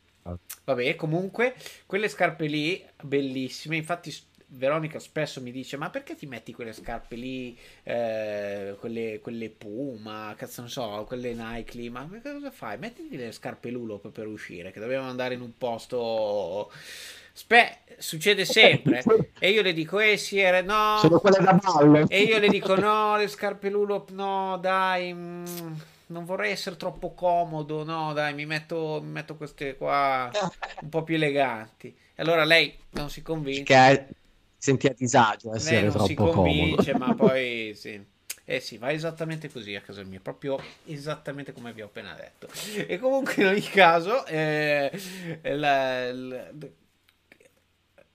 Vabbè, 0.65 0.95
comunque, 0.95 1.55
quelle 1.86 2.09
scarpe 2.09 2.47
lì, 2.47 2.84
bellissime. 3.01 3.78
Infatti, 3.78 4.13
Veronica 4.50 4.98
spesso 5.00 5.41
mi 5.41 5.52
dice: 5.52 5.76
Ma 5.76 5.89
perché 5.89 6.16
ti 6.16 6.26
metti 6.26 6.54
quelle 6.54 6.72
scarpe 6.72 7.16
lì? 7.16 7.58
eh, 7.84 8.76
quelle, 8.80 9.20
quelle 9.22 9.50
Puma, 9.50 10.34
cazzo, 10.38 10.62
non 10.62 10.70
so, 10.70 11.04
quelle 11.06 11.34
Nike 11.34 11.78
lì. 11.78 11.89
Ma 11.89 12.08
cosa 12.24 12.50
fai? 12.50 12.78
Mettiti 12.78 13.18
le 13.18 13.32
scarpe 13.34 13.70
Lulo 13.70 14.00
per, 14.00 14.26
uscire, 14.26 14.72
che 14.72 14.80
dobbiamo 14.80 15.08
andare 15.08 15.34
in 15.34 15.41
un 15.41 15.58
posto. 15.58 16.72
Spe- 17.34 17.80
succede 17.98 18.45
sempre. 18.45 19.04
E 19.39 19.50
io 19.50 19.62
le 19.62 19.74
dico: 19.74 20.00
Eh, 20.00 20.16
sì, 20.16 20.39
era- 20.39 20.62
no. 20.62 20.98
Sono 21.00 21.20
quelle 21.20 21.43
da 21.43 21.54
ballo. 21.54 22.08
E 22.08 22.22
io 22.22 22.39
le 22.39 22.48
dico: 22.48 22.76
no, 22.76 23.18
le 23.18 23.28
scarpe 23.28 23.70
Lulo, 23.70 24.06
no, 24.12 24.58
dai, 24.62 25.14
mm, 25.14 25.74
non 26.08 26.24
vorrei 26.24 26.52
essere 26.52 26.78
troppo 26.78 27.14
comodo, 27.14 27.84
no, 27.84 28.14
dai, 28.14 28.34
mi 28.34 28.45
metto, 28.45 29.02
mi 29.04 29.12
metto 29.12 29.36
queste 29.36 29.76
qua 29.76 30.32
un 30.80 30.89
po' 30.89 31.04
più 31.04 31.16
eleganti. 31.16 31.88
E 32.16 32.22
allora 32.24 32.45
lei 32.45 32.74
non 32.91 33.10
si 33.10 33.22
convince, 33.22 33.64
Che 33.66 34.08
senti 34.58 34.88
a 34.88 34.93
disagio 34.93 35.51
a 35.51 35.55
lei 35.55 35.82
essere 35.82 35.84
non 35.84 35.99
si 35.99 36.18
convince, 36.18 36.93
comodo. 36.93 36.93
ma 36.93 37.14
poi 37.16 37.74
sì. 37.76 38.16
Eh 38.49 38.60
sì, 38.62 38.78
va 38.78 38.91
esattamente 38.93 39.49
così 39.51 39.76
a 39.76 39.82
casa 39.82 40.03
mia, 40.03 40.22
proprio 40.22 40.58
esattamente 40.86 41.51
come 41.51 41.74
vi 41.74 41.82
ho 41.82 41.86
appena 41.88 42.14
detto. 42.14 42.47
E 42.88 42.97
comunque 42.97 43.41
in 43.43 43.47
ogni 43.49 43.62
caso, 43.62 44.26
eh, 44.26 44.89
la- 45.43 46.14
la- 46.14 46.51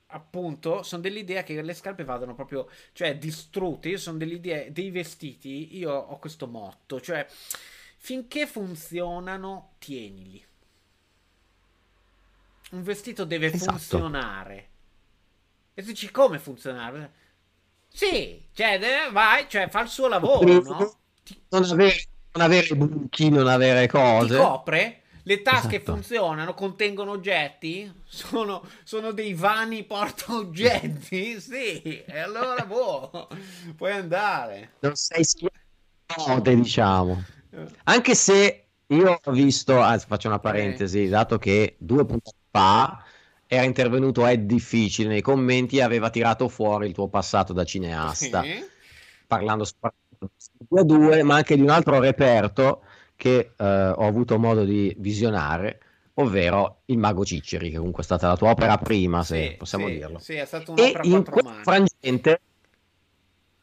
appunto, 0.08 0.82
sono 0.82 1.00
dell'idea 1.02 1.42
che 1.42 1.60
le 1.62 1.74
scarpe 1.74 2.04
vadano 2.04 2.34
proprio, 2.34 2.68
cioè, 2.92 3.16
distrutte. 3.16 3.88
Io 3.88 3.98
sono 3.98 4.18
dell'idea 4.18 4.68
dei 4.68 4.90
vestiti, 4.90 5.76
io 5.76 5.92
ho 5.92 6.18
questo 6.18 6.46
motto, 6.46 7.00
cioè, 7.00 7.26
finché 7.98 8.46
funzionano, 8.46 9.74
tienili. 9.78 10.44
Un 12.72 12.82
vestito 12.82 13.24
deve 13.24 13.52
Esatto. 13.52 13.68
funzionare. 13.68 14.70
E 15.74 15.82
tu 15.82 15.88
dici 15.88 16.10
come 16.10 16.38
funzionare? 16.38 17.12
Sì, 17.88 18.48
cioè, 18.52 18.78
vai, 19.12 19.46
cioè, 19.48 19.68
fa 19.68 19.82
il 19.82 19.88
suo 19.88 20.08
lavoro, 20.08 20.60
no? 20.60 20.98
Ti, 21.22 21.40
Non 21.50 21.64
avere, 21.64 22.04
non 22.32 22.44
avere 22.44 22.74
buchi, 22.74 23.28
non 23.28 23.46
avere 23.46 23.86
ti 23.86 23.88
cose. 23.88 24.36
copre? 24.36 25.02
Le 25.24 25.42
tasche 25.42 25.76
Esatto. 25.76 25.92
funzionano, 25.92 26.54
contengono 26.54 27.12
oggetti? 27.12 27.90
Sono, 28.04 28.62
sono 28.82 29.12
dei 29.12 29.34
vani 29.34 29.84
porta 29.84 30.34
oggetti? 30.34 31.38
Sì, 31.40 31.80
e 32.04 32.18
allora 32.18 32.64
boh, 32.66 33.28
puoi 33.76 33.92
andare. 33.92 34.70
Non 34.80 34.94
sei 34.96 35.24
schiave, 35.24 36.54
diciamo. 36.56 37.22
Anche 37.84 38.14
se 38.14 38.66
io 38.88 39.20
ho 39.22 39.30
visto, 39.32 39.78
anzi 39.78 40.06
faccio 40.06 40.28
una 40.28 40.38
parentesi, 40.38 41.08
dato 41.08 41.38
che 41.38 41.76
due 41.78 42.04
puntate 42.04 42.36
fa 42.50 43.04
era 43.54 43.64
intervenuto 43.64 44.26
Ed 44.26 44.46
Difficile 44.46 45.08
nei 45.08 45.20
commenti 45.20 45.76
e 45.76 45.82
aveva 45.82 46.08
tirato 46.08 46.48
fuori 46.48 46.86
il 46.86 46.94
tuo 46.94 47.08
passato 47.08 47.52
da 47.52 47.64
cineasta, 47.64 48.42
Sì. 48.44 48.64
parlando 49.26 49.64
soprattutto 49.64 50.30
di 50.58 50.66
2 50.66 50.80
a 50.80 50.84
2, 50.84 51.22
ma 51.22 51.34
anche 51.34 51.54
di 51.56 51.60
un 51.60 51.68
altro 51.68 51.98
reperto 52.00 52.82
che 53.14 53.52
eh, 53.54 53.64
ho 53.64 54.06
avuto 54.06 54.38
modo 54.38 54.64
di 54.64 54.94
visionare, 55.00 55.80
ovvero 56.14 56.80
Il 56.86 56.96
Mago 56.96 57.26
Ciceri, 57.26 57.70
che 57.70 57.76
comunque 57.76 58.00
è 58.00 58.06
stata 58.06 58.26
la 58.28 58.36
tua 58.36 58.52
opera 58.52 58.78
prima, 58.78 59.22
se 59.22 59.50
Sì, 59.50 59.56
possiamo 59.58 59.88
sì, 59.88 59.92
dirlo. 59.98 60.18
sì, 60.18 60.32
è 60.32 60.46
stato 60.46 60.72
E 60.72 60.82
un'opera 60.82 61.02
a 61.02 61.06
in 61.06 61.24
questo 61.24 61.50
mani. 61.50 61.62
frangente, 61.62 62.40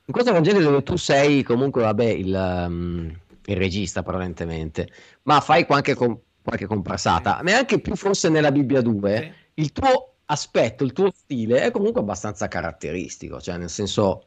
in 0.05 0.13
questo 0.13 0.31
frangente 0.31 0.61
dove 0.61 0.83
tu 0.83 0.97
sei 0.97 1.41
comunque, 1.41 1.81
vabbè, 1.81 2.05
il, 2.05 2.65
um, 2.67 3.19
il 3.45 3.55
regista 3.57 4.03
prevalentemente, 4.03 4.87
ma 5.23 5.39
fai 5.41 5.65
anche 5.67 5.95
con, 5.95 6.15
qualche 6.43 6.67
comparsata, 6.67 7.41
ma 7.43 7.51
è 7.51 7.53
anche 7.53 7.79
più 7.79 7.95
forse 7.95 8.29
nella 8.29 8.51
Bibbia 8.51 8.81
2, 8.81 9.17
Sì. 9.17 9.47
Il 9.59 9.71
tuo 9.71 10.15
aspetto, 10.25 10.83
il 10.83 10.93
tuo 10.93 11.11
stile 11.13 11.61
è 11.61 11.71
comunque 11.71 12.01
abbastanza 12.01 12.47
caratteristico, 12.47 13.41
cioè 13.41 13.57
nel 13.57 13.69
senso 13.69 14.25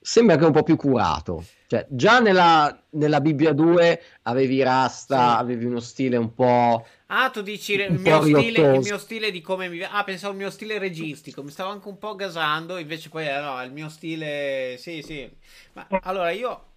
sembra 0.00 0.36
che 0.36 0.42
è 0.42 0.46
un 0.46 0.52
po' 0.52 0.62
più 0.62 0.76
curato. 0.76 1.44
Cioè, 1.66 1.86
già 1.88 2.20
nella, 2.20 2.84
nella 2.90 3.20
Bibbia 3.20 3.52
2 3.52 4.02
avevi 4.22 4.62
rasta, 4.62 5.36
Sì. 5.36 5.40
avevi 5.40 5.64
uno 5.64 5.80
stile 5.80 6.16
un 6.16 6.34
po'... 6.34 6.86
Ah, 7.06 7.30
tu 7.30 7.40
dici 7.40 7.74
il 7.74 7.98
mio, 7.98 8.22
stile, 8.22 8.74
il 8.74 8.80
mio 8.80 8.98
stile 8.98 9.30
di 9.30 9.40
come 9.40 9.68
mi... 9.68 9.82
Ah, 9.82 10.04
pensavo 10.04 10.32
il 10.32 10.38
mio 10.38 10.50
stile 10.50 10.78
registico, 10.78 11.42
mi 11.42 11.50
stavo 11.50 11.70
anche 11.70 11.88
un 11.88 11.98
po' 11.98 12.14
gasando, 12.14 12.76
invece 12.78 13.08
poi 13.08 13.26
eh, 13.26 13.40
no, 13.40 13.62
il 13.62 13.72
mio 13.72 13.88
stile... 13.88 14.76
Sì, 14.78 15.02
sì. 15.02 15.30
Ma 15.72 15.86
allora 16.02 16.30
io... 16.30 16.71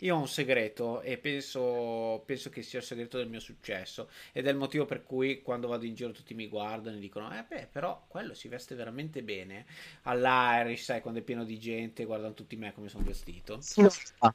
Io 0.00 0.16
ho 0.16 0.18
un 0.18 0.28
segreto 0.28 1.00
e 1.02 1.18
penso, 1.18 2.22
penso 2.26 2.50
che 2.50 2.62
sia 2.62 2.80
il 2.80 2.84
segreto 2.84 3.16
del 3.16 3.28
mio 3.28 3.40
successo 3.40 4.10
ed 4.32 4.46
è 4.46 4.50
il 4.50 4.56
motivo 4.56 4.84
per 4.84 5.02
cui 5.04 5.40
quando 5.42 5.68
vado 5.68 5.84
in 5.84 5.94
giro 5.94 6.10
tutti 6.12 6.34
mi 6.34 6.48
guardano 6.48 6.96
e 6.96 7.00
dicono 7.00 7.32
eh 7.36 7.44
beh 7.48 7.68
però 7.70 8.04
quello 8.08 8.34
si 8.34 8.48
veste 8.48 8.74
veramente 8.74 9.22
bene 9.22 9.66
all'Irish 10.02 10.84
sai 10.84 11.00
quando 11.00 11.20
è 11.20 11.22
pieno 11.22 11.44
di 11.44 11.58
gente 11.58 12.04
guardano 12.04 12.34
tutti 12.34 12.56
me 12.56 12.72
come 12.72 12.88
sono 12.88 13.04
vestito 13.04 13.60
Si 13.60 13.80
nota, 13.82 14.26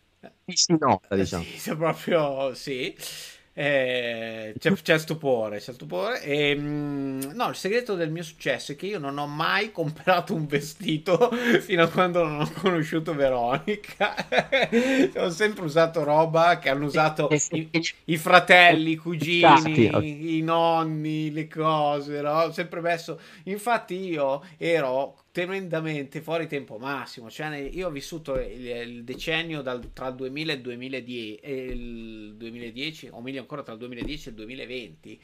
si 0.47 0.75
nota, 0.79 1.15
diciamo. 1.15 1.43
sì, 1.43 1.75
proprio 1.75 2.53
sì. 2.53 2.95
Eh, 3.59 4.53
c'è, 4.57 4.71
c'è 4.71 4.97
stupore, 4.97 5.57
c'è 5.57 5.73
stupore. 5.73 6.21
E, 6.21 6.55
mm, 6.55 7.19
no, 7.33 7.49
il 7.49 7.55
segreto 7.55 7.95
del 7.95 8.09
mio 8.09 8.23
successo 8.23 8.71
è 8.71 8.77
che 8.77 8.85
io 8.85 8.99
non 8.99 9.17
ho 9.17 9.27
mai 9.27 9.73
comprato 9.73 10.33
un 10.33 10.47
vestito 10.47 11.29
fino 11.59 11.83
a 11.83 11.89
quando 11.89 12.23
non 12.23 12.39
ho 12.39 12.51
conosciuto 12.53 13.13
Veronica. 13.13 14.15
ho 15.17 15.29
sempre 15.29 15.65
usato 15.65 16.05
roba 16.05 16.57
che 16.57 16.69
hanno 16.69 16.85
usato 16.85 17.27
i, 17.51 17.69
i 18.05 18.17
fratelli, 18.17 18.91
i 18.91 18.95
cugini, 18.95 20.37
i 20.37 20.41
nonni, 20.41 21.29
le 21.29 21.49
cose, 21.49 22.21
no? 22.21 22.43
Ho 22.43 22.53
sempre 22.53 22.79
messo. 22.79 23.19
Infatti, 23.43 23.95
io 23.95 24.41
ero 24.57 25.17
tremendamente 25.31 26.21
fuori 26.21 26.47
tempo 26.47 26.77
massimo. 26.77 27.29
Cioè, 27.29 27.55
io 27.55 27.87
ho 27.87 27.91
vissuto 27.91 28.39
il, 28.39 28.65
il 28.65 29.03
decennio 29.03 29.61
dal, 29.61 29.93
tra 29.93 30.07
il 30.07 30.15
2000 30.15 30.51
e 30.51 30.55
il 30.55 30.61
2010, 30.61 31.35
e 31.35 31.65
il 31.65 32.35
2010 32.35 33.09
o 33.11 33.21
meglio 33.21 33.41
ancora 33.41 33.63
tra 33.63 33.73
il 33.73 33.79
2010 33.79 34.27
e 34.27 34.31
il 34.31 34.35
2020. 34.35 35.21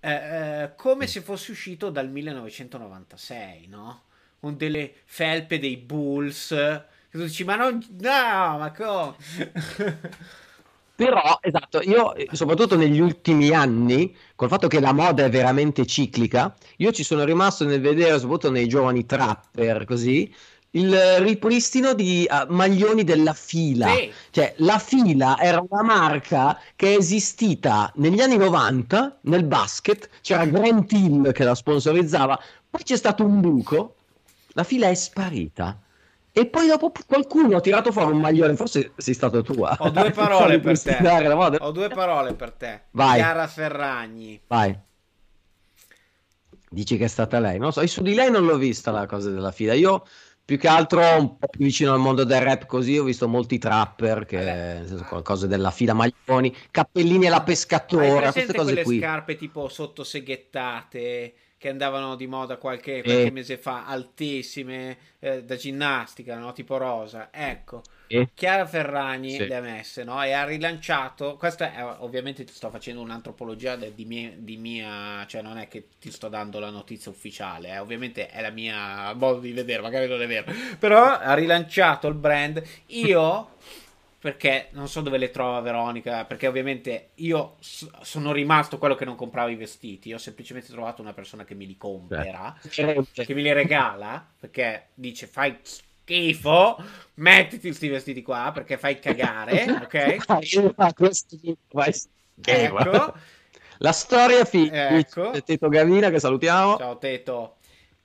Eh, 0.00 0.72
come 0.76 1.06
se 1.06 1.20
fossi 1.20 1.52
uscito 1.52 1.90
dal 1.90 2.10
1996, 2.10 3.68
no? 3.68 4.04
Con 4.40 4.56
delle 4.56 4.92
felpe 5.04 5.58
dei 5.58 5.76
Bulls. 5.76 6.48
Che 6.48 7.18
tu 7.18 7.22
dici, 7.22 7.44
ma 7.44 7.56
non. 7.56 7.84
No, 8.00 8.58
ma 8.58 8.72
come? 8.74 9.16
Però, 10.94 11.38
esatto, 11.40 11.80
io 11.80 12.12
soprattutto 12.32 12.76
negli 12.76 13.00
ultimi 13.00 13.50
anni, 13.50 14.14
col 14.36 14.48
fatto 14.48 14.68
che 14.68 14.78
la 14.78 14.92
moda 14.92 15.24
è 15.24 15.30
veramente 15.30 15.86
ciclica, 15.86 16.54
io 16.76 16.92
ci 16.92 17.02
sono 17.02 17.24
rimasto 17.24 17.64
nel 17.64 17.80
vedere, 17.80 18.18
soprattutto 18.18 18.50
nei 18.50 18.68
giovani 18.68 19.06
trapper, 19.06 19.84
così, 19.84 20.32
il 20.72 20.94
ripristino 21.18 21.94
di 21.94 22.26
uh, 22.28 22.52
maglioni 22.52 23.04
della 23.04 23.32
fila. 23.32 23.94
Sì. 23.94 24.12
Cioè, 24.30 24.54
la 24.58 24.78
fila 24.78 25.38
era 25.38 25.64
una 25.66 25.82
marca 25.82 26.58
che 26.76 26.94
è 26.94 26.96
esistita 26.96 27.90
negli 27.96 28.20
anni 28.20 28.36
90 28.36 29.18
nel 29.22 29.44
basket, 29.44 30.08
c'era 30.20 30.44
Grant 30.46 30.92
Hill 30.92 31.32
che 31.32 31.44
la 31.44 31.54
sponsorizzava, 31.54 32.38
poi 32.70 32.82
c'è 32.82 32.96
stato 32.96 33.24
un 33.24 33.40
buco, 33.40 33.96
la 34.52 34.64
fila 34.64 34.88
è 34.88 34.94
sparita. 34.94 35.78
E 36.34 36.46
poi 36.46 36.66
dopo 36.66 36.90
qualcuno 37.06 37.58
ha 37.58 37.60
tirato 37.60 37.92
fuori 37.92 38.12
un 38.12 38.20
maglione, 38.20 38.56
forse 38.56 38.92
sei 38.96 39.12
stato 39.12 39.42
tu. 39.42 39.62
Ho 39.62 39.90
due 39.90 40.10
parole 40.16 40.60
per 40.60 40.80
te. 40.80 40.96
Ho 41.60 41.70
due 41.72 41.88
parole 41.88 42.32
per 42.32 42.52
te. 42.52 42.84
Vai. 42.92 43.16
Chiara 43.16 43.46
Ferragni. 43.46 44.40
Vai. 44.46 44.76
Dici 46.70 46.96
che 46.96 47.04
è 47.04 47.08
stata 47.08 47.38
lei? 47.38 47.58
Non 47.58 47.70
so, 47.70 47.82
io 47.82 47.86
su 47.86 48.00
di 48.02 48.14
lei 48.14 48.30
non 48.30 48.46
l'ho 48.46 48.56
vista 48.56 48.90
la 48.90 49.04
cosa 49.04 49.28
della 49.30 49.52
fila. 49.52 49.74
Io 49.74 50.04
più 50.42 50.58
che 50.58 50.68
altro 50.68 51.00
un 51.18 51.36
po' 51.38 51.48
più 51.48 51.64
vicino 51.64 51.92
al 51.92 52.00
mondo 52.00 52.24
del 52.24 52.40
rap 52.40 52.66
così 52.66 52.98
ho 52.98 53.04
visto 53.04 53.28
molti 53.28 53.58
trapper 53.58 54.24
che 54.24 54.38
senso, 54.86 55.04
qualcosa 55.04 55.46
della 55.46 55.70
fila 55.70 55.92
maglioni, 55.92 56.54
cappellini 56.70 57.26
alla 57.26 57.42
pescatora, 57.42 58.32
queste 58.32 58.54
cose 58.54 58.72
quelle 58.72 58.82
qui. 58.82 58.98
scarpe 58.98 59.36
tipo 59.36 59.68
sottoseghettate 59.68 61.34
che 61.62 61.68
andavano 61.68 62.16
di 62.16 62.26
moda 62.26 62.56
qualche, 62.56 63.04
qualche 63.04 63.26
Eh. 63.26 63.30
mese 63.30 63.56
fa, 63.56 63.86
altissime, 63.86 64.96
eh, 65.20 65.44
da 65.44 65.54
ginnastica, 65.54 66.36
no? 66.36 66.52
Tipo 66.52 66.76
rosa. 66.76 67.28
Ecco, 67.30 67.82
Eh. 68.08 68.30
Chiara 68.34 68.66
Ferragni 68.66 69.30
Sì. 69.30 69.46
le 69.46 69.54
ha 69.54 69.60
messe, 69.60 70.02
no? 70.02 70.20
E 70.24 70.32
ha 70.32 70.44
rilanciato. 70.44 71.36
Questa 71.36 71.72
è 71.72 71.84
ovviamente 72.00 72.42
ti 72.42 72.52
sto 72.52 72.68
facendo 72.68 73.00
un'antropologia 73.00 73.76
di 73.76 74.04
mia, 74.04 74.32
di 74.36 74.56
mia, 74.56 75.24
cioè 75.28 75.40
non 75.40 75.56
è 75.56 75.68
che 75.68 75.86
ti 76.00 76.10
sto 76.10 76.28
dando 76.28 76.58
la 76.58 76.70
notizia 76.70 77.12
ufficiale, 77.12 77.68
eh. 77.68 77.78
ovviamente 77.78 78.26
è 78.28 78.40
la 78.40 78.50
mia 78.50 79.12
modo 79.14 79.38
di 79.38 79.52
vedere, 79.52 79.82
magari 79.82 80.08
non 80.08 80.20
è 80.20 80.26
vero, 80.26 80.50
però 80.80 81.04
ha 81.16 81.32
rilanciato 81.34 82.08
il 82.08 82.14
brand. 82.14 82.60
Io 82.86 83.50
perché 84.22 84.68
non 84.70 84.86
so 84.88 85.00
dove 85.00 85.18
le 85.18 85.30
trova 85.30 85.58
Veronica, 85.60 86.24
perché 86.24 86.46
ovviamente 86.46 87.10
io 87.16 87.56
s- 87.58 87.90
sono 88.02 88.30
rimasto 88.30 88.78
quello 88.78 88.94
che 88.94 89.04
non 89.04 89.16
comprava 89.16 89.50
i 89.50 89.56
vestiti, 89.56 90.12
ho 90.12 90.18
semplicemente 90.18 90.70
trovato 90.70 91.02
una 91.02 91.12
persona 91.12 91.44
che 91.44 91.56
me 91.56 91.64
li 91.64 91.76
compra, 91.76 92.56
che 92.70 93.34
me 93.34 93.42
li 93.42 93.52
regala, 93.52 94.24
perché 94.38 94.90
dice 94.94 95.26
fai 95.26 95.58
schifo, 95.62 96.76
mettiti 97.14 97.66
questi 97.66 97.88
vestiti 97.88 98.22
qua 98.22 98.52
perché 98.54 98.78
fai 98.78 99.00
cagare, 99.00 99.64
ok? 99.82 100.24
Questo 101.66 102.08
Ecco, 102.44 103.12
La 103.78 103.92
storia 103.92 104.44
figlia 104.44 104.98
Ecco. 104.98 105.30
di 105.32 105.42
Tito 105.42 105.68
Gavina 105.68 106.10
che 106.10 106.20
salutiamo. 106.20 106.76
ciao 106.76 106.98
Teto, 106.98 107.56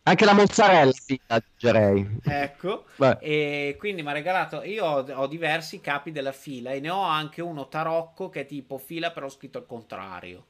Anche 0.07 0.23
la 0.25 0.33
mozzarella 0.33 0.91
figlia, 0.93 1.35
aggiungerei. 1.35 2.17
ecco. 2.23 2.85
Beh, 2.95 3.17
E 3.19 3.75
quindi 3.77 4.03
mi 4.03 4.09
ha 4.09 4.13
regalato. 4.13 4.63
Io 4.63 4.85
ho, 4.85 5.05
ho 5.13 5.27
diversi 5.27 5.81
capi 5.81 6.11
della 6.11 6.31
fila 6.31 6.71
e 6.71 6.79
ne 6.79 6.89
ho 6.89 7.01
anche 7.01 7.41
uno 7.41 7.67
tarocco 7.67 8.29
che 8.29 8.41
è 8.41 8.45
tipo 8.45 8.77
fila, 8.77 9.11
però 9.11 9.27
scritto 9.27 9.57
al 9.57 9.65
contrario. 9.65 10.45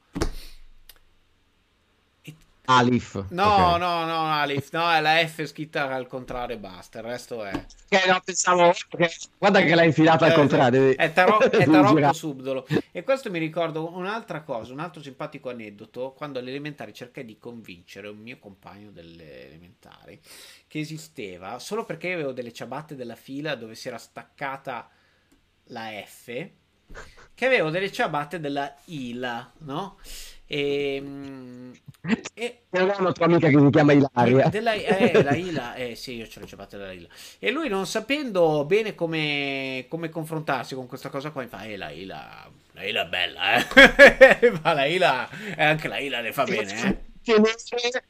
Alif. 2.70 3.24
No, 3.30 3.44
ok. 3.44 3.78
no, 3.78 4.04
no, 4.04 4.30
Alif, 4.30 4.70
no, 4.72 4.92
è 4.92 5.00
la 5.00 5.26
F 5.26 5.42
scritta 5.46 5.88
al 5.90 6.06
contrario 6.06 6.56
e 6.56 6.58
basta. 6.58 6.98
Il 6.98 7.04
resto 7.06 7.42
è. 7.42 7.50
Ok, 7.90 8.06
no, 8.06 8.20
pensavo 8.22 8.72
che- 8.90 9.10
guarda 9.38 9.60
che 9.62 9.74
l'hai 9.74 9.86
infilata 9.86 10.26
al 10.26 10.32
Eh, 10.32 10.34
contrario. 10.34 10.96
È, 10.96 11.12
taro- 11.14 11.40
è 11.50 11.64
tarocco 11.64 12.12
subdolo. 12.12 12.66
E 12.92 13.02
questo 13.04 13.30
mi 13.30 13.38
ricordo 13.38 13.90
un'altra 13.96 14.42
cosa, 14.42 14.74
un 14.74 14.80
altro 14.80 15.00
simpatico 15.02 15.48
aneddoto. 15.48 16.12
Quando 16.12 16.40
alle 16.40 16.50
elementari 16.50 16.92
cercai 16.92 17.24
di 17.24 17.38
convincere 17.38 18.08
un 18.08 18.18
mio 18.18 18.38
compagno 18.38 18.90
delle 18.90 19.46
elementari 19.48 20.20
che 20.66 20.78
esisteva 20.80 21.58
solo 21.58 21.86
perché 21.86 22.08
io 22.08 22.14
avevo 22.14 22.32
delle 22.32 22.52
ciabatte 22.52 22.94
della 22.96 23.16
fila 23.16 23.54
dove 23.54 23.74
si 23.76 23.88
era 23.88 23.96
staccata 23.96 24.90
la 25.70 25.88
F, 26.04 26.48
che 27.34 27.46
avevo 27.46 27.70
delle 27.70 27.90
ciabatte 27.90 28.40
della 28.40 28.74
ILA, 28.86 29.52
no? 29.60 29.98
E, 30.50 30.98
mm, 31.02 31.72
e 32.32 32.60
Non 32.70 32.88
è 32.88 32.96
una 32.98 33.12
tua 33.12 33.26
amica 33.26 33.48
che 33.48 33.58
si 33.58 33.68
chiama 33.70 33.92
Ilaria. 33.92 34.48
della, 34.48 34.72
eh, 34.72 35.22
la 35.22 35.34
Ila, 35.34 35.74
eh 35.74 35.94
sì, 35.94 36.14
io 36.14 36.26
ce 36.26 36.40
l'ho 36.40 36.46
ciabatte 36.46 36.78
della 36.78 36.92
Ila. 36.92 37.08
E 37.38 37.50
lui 37.50 37.68
non 37.68 37.86
sapendo 37.86 38.64
bene 38.64 38.94
come, 38.94 39.84
come 39.88 40.08
confrontarsi 40.08 40.74
con 40.74 40.86
questa 40.86 41.10
cosa 41.10 41.30
qua, 41.30 41.42
mi 41.42 41.48
fa, 41.48 41.64
eh, 41.64 41.76
la 41.76 41.90
Ila, 41.90 42.50
la 42.72 42.82
Ila 42.82 43.02
è 43.04 43.08
bella, 43.08 43.40
eh. 43.56 44.52
Ma 44.62 44.72
la 44.72 44.86
Ila, 44.86 45.28
eh, 45.54 45.64
anche 45.64 45.86
la 45.86 45.98
Ila 45.98 46.20
le 46.22 46.32
fa 46.32 46.44
bene, 46.44 46.88
eh. 46.88 46.96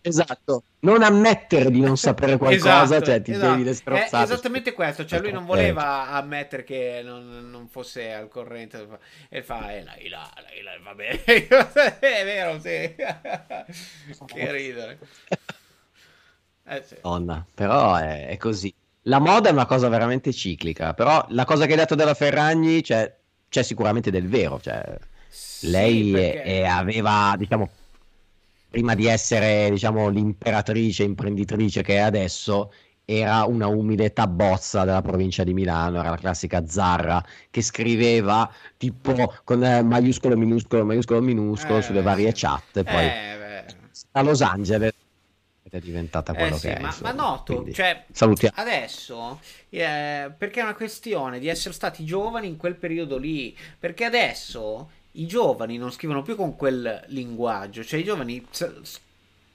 Esatto, 0.01 0.62
non 0.81 1.03
ammettere 1.03 1.71
di 1.71 1.81
non 1.81 1.97
sapere 1.97 2.37
qualcosa, 2.39 2.83
Esatto, 2.85 3.05
cioè 3.05 3.23
ti 3.23 3.33
esatto. 3.33 3.51
devi 3.51 3.64
le 3.64 3.71
È 3.71 4.09
esattamente 4.23 4.73
questo, 4.73 5.05
cioè 5.05 5.21
lui 5.21 5.33
non 5.33 5.45
voleva 5.45 6.09
ammettere 6.11 6.64
che 6.64 7.01
non, 7.05 7.49
non 7.51 7.69
fosse 7.69 8.12
al 8.12 8.29
corrente 8.29 8.87
e 9.29 9.43
fa, 9.43 9.75
eh, 9.75 9.83
la 9.85 9.95
la 10.09 10.53
Ila 10.59 10.73
va 10.83 10.95
bene. 10.95 11.23
è 11.25 12.25
vero, 12.25 12.61
sì. 12.61 12.95
che 14.27 14.53
ridere. 14.53 14.99
Eh, 16.71 16.83
sì. 16.85 16.97
Madonna, 17.03 17.45
però 17.55 17.97
è, 17.97 18.29
è 18.29 18.37
così. 18.37 18.73
La 19.03 19.19
moda 19.19 19.49
è 19.49 19.53
una 19.53 19.64
cosa 19.66 19.89
veramente 19.89 20.33
ciclica, 20.33 20.93
però 20.93 21.25
la 21.31 21.45
cosa 21.47 21.64
che 21.64 21.73
hai 21.73 21.79
detto 21.79 21.95
della 21.95 22.12
Ferragni, 22.14 22.83
cioè, 22.85 23.11
c'è 23.49 23.62
sicuramente 23.62 24.11
del 24.11 24.29
vero, 24.29 24.61
cioè, 24.61 24.85
Sì, 25.29 25.71
lei 25.71 26.11
perché- 26.11 26.43
è- 26.43 26.61
è- 26.61 26.64
aveva, 26.66 27.35
diciamo, 27.39 27.71
prima 28.69 28.95
di 28.95 29.07
essere, 29.07 29.71
diciamo, 29.71 30.09
l'imperatrice, 30.09 31.03
imprenditrice 31.05 31.83
che 31.83 31.95
è 31.97 31.99
adesso, 31.99 32.73
era 33.05 33.45
una 33.45 33.66
umile 33.69 34.12
tabbozza 34.12 34.85
della 34.85 35.01
provincia 35.03 35.43
di 35.45 35.55
Milano, 35.55 35.99
era 36.01 36.11
la 36.11 36.16
classica 36.16 36.66
Zarra 36.66 37.25
che 37.51 37.62
scriveva 37.62 38.51
tipo 38.77 39.33
con 39.45 39.64
eh, 39.64 39.83
maiuscolo, 39.83 40.37
minuscolo, 40.37 40.85
maiuscolo, 40.85 41.21
minuscolo 41.23 41.81
Eh, 41.81 41.83
sulle 41.83 42.03
varie 42.03 42.33
chat 42.35 42.77
e 42.79 42.85
poi 42.85 43.14
Eh, 43.14 43.66
a 44.12 44.23
Los 44.23 44.41
Angeles 44.43 44.93
è 45.71 45.79
diventata 45.81 46.35
Eh 46.35 46.37
quello 46.37 46.55
sì, 46.55 46.69
che 46.69 46.77
è. 46.77 46.81
ma, 46.81 46.87
insomma. 46.87 47.12
ma 47.12 47.23
noto, 47.23 47.45
Quindi, 47.55 47.73
cioè, 47.73 48.07
salutiamo. 48.12 48.55
adesso, 48.55 49.41
eh, 49.71 50.33
perché 50.37 50.61
è 50.61 50.62
una 50.62 50.75
questione 50.75 51.39
di 51.39 51.49
essere 51.49 51.75
stati 51.75 52.05
giovani 52.05 52.47
in 52.49 52.57
quel 52.57 52.77
periodo 52.77 53.16
lì, 53.19 53.57
perché 53.79 54.05
adesso 54.05 54.91
i 55.19 55.27
giovani 55.27 55.77
non 55.79 55.93
scrivono 55.93 56.23
più 56.23 56.35
con 56.37 56.57
quel 56.57 57.05
linguaggio, 57.09 57.85
cioè 57.85 58.01
i 58.01 58.05
giovani 58.05 58.45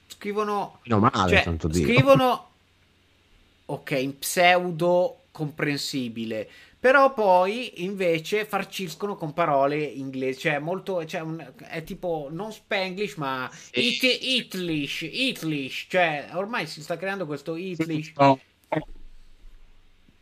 scrivono, 0.06 0.80
Meno 0.84 1.00
male, 1.00 1.30
cioè, 1.34 1.42
tanto 1.42 1.68
Dio. 1.68 1.82
scrivono, 1.82 2.50
ok, 3.66 3.90
in 3.92 4.18
pseudo 4.18 5.20
comprensibile, 5.30 6.48
però 6.78 7.12
poi 7.14 7.82
invece 7.82 8.44
farciscono 8.44 9.16
con 9.16 9.32
parole 9.32 9.82
inglesi, 9.82 10.40
cioè 10.40 10.58
molto, 10.58 11.04
cioè 11.06 11.22
un- 11.22 11.52
è 11.68 11.82
tipo 11.82 12.28
non 12.30 12.52
spanglish 12.52 13.16
ma 13.16 13.50
it, 13.72 14.02
itlish, 14.20 15.08
itlish, 15.10 15.86
cioè 15.88 16.28
ormai 16.34 16.66
si 16.66 16.82
sta 16.82 16.96
creando 16.96 17.26
questo 17.26 17.56
itlish. 17.56 18.12
No. 18.16 18.38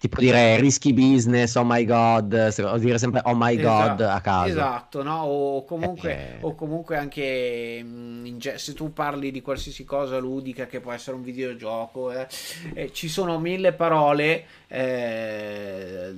Tipo 0.02 0.18
dire 0.20 0.58
risky 0.58 0.92
business, 0.92 1.54
oh 1.54 1.62
my 1.64 1.84
god, 1.84 2.52
o 2.64 2.76
dire 2.78 2.98
sempre 2.98 3.20
oh 3.22 3.36
my 3.36 3.54
god 3.54 4.00
Esatto, 4.00 4.08
a 4.08 4.20
caso. 4.20 4.48
Esatto, 4.48 5.02
no? 5.04 5.22
O 5.22 5.64
comunque, 5.64 6.10
Eh. 6.10 6.38
o 6.40 6.56
comunque 6.56 6.96
anche 6.96 7.80
mm, 7.84 8.26
in 8.26 8.38
ge- 8.40 8.58
se 8.58 8.72
tu 8.74 8.92
parli 8.92 9.30
di 9.30 9.40
qualsiasi 9.40 9.84
cosa 9.84 10.18
ludica 10.18 10.66
che 10.66 10.80
può 10.80 10.90
essere 10.90 11.14
un 11.14 11.22
videogioco, 11.22 12.10
eh, 12.10 12.26
eh, 12.74 12.92
ci 12.92 13.08
sono 13.08 13.38
mille 13.38 13.74
parole 13.74 14.44
eh, 14.66 16.12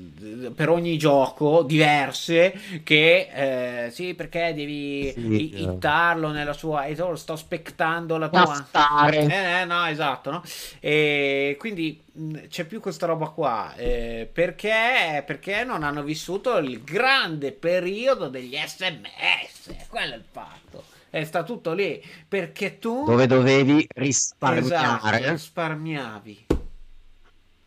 per 0.54 0.70
ogni 0.70 0.96
gioco 0.96 1.62
diverse 1.62 2.54
che 2.82 3.84
eh, 3.86 3.90
sì, 3.90 4.14
perché 4.14 4.52
devi 4.54 5.12
Sì, 5.12 5.20
i- 5.20 5.52
eh. 5.52 5.60
hittarlo 5.60 6.30
nella 6.30 6.54
sua 6.54 6.84
e 6.86 6.96
sto 7.16 7.34
aspettando 7.34 8.16
la 8.16 8.30
tua 8.30 8.44
Craftare. 8.44 9.26
eh, 9.26 9.60
eh, 9.60 9.64
no, 9.66 9.84
esatto, 9.84 10.30
no? 10.30 10.42
E 10.80 11.56
quindi 11.58 12.00
c'è 12.48 12.64
più 12.64 12.80
questa 12.80 13.06
roba 13.06 13.28
qua. 13.28 13.74
eh, 13.76 14.28
perché? 14.32 15.22
Perché 15.26 15.64
non 15.64 15.82
hanno 15.82 16.02
vissuto 16.02 16.56
il 16.58 16.82
grande 16.82 17.52
periodo 17.52 18.28
degli 18.28 18.56
sms. 18.56 19.86
Quello 19.88 20.14
è 20.14 20.16
il 20.16 20.24
fatto. 20.30 20.84
E 21.10 21.24
sta 21.24 21.42
tutto 21.44 21.72
lì. 21.72 22.02
Perché 22.28 22.78
tu. 22.78 23.04
Dove 23.04 23.26
dovevi 23.26 23.86
Esatto, 23.94 24.00
risparmiare. 24.00 25.30
risparmiavi. 25.30 26.46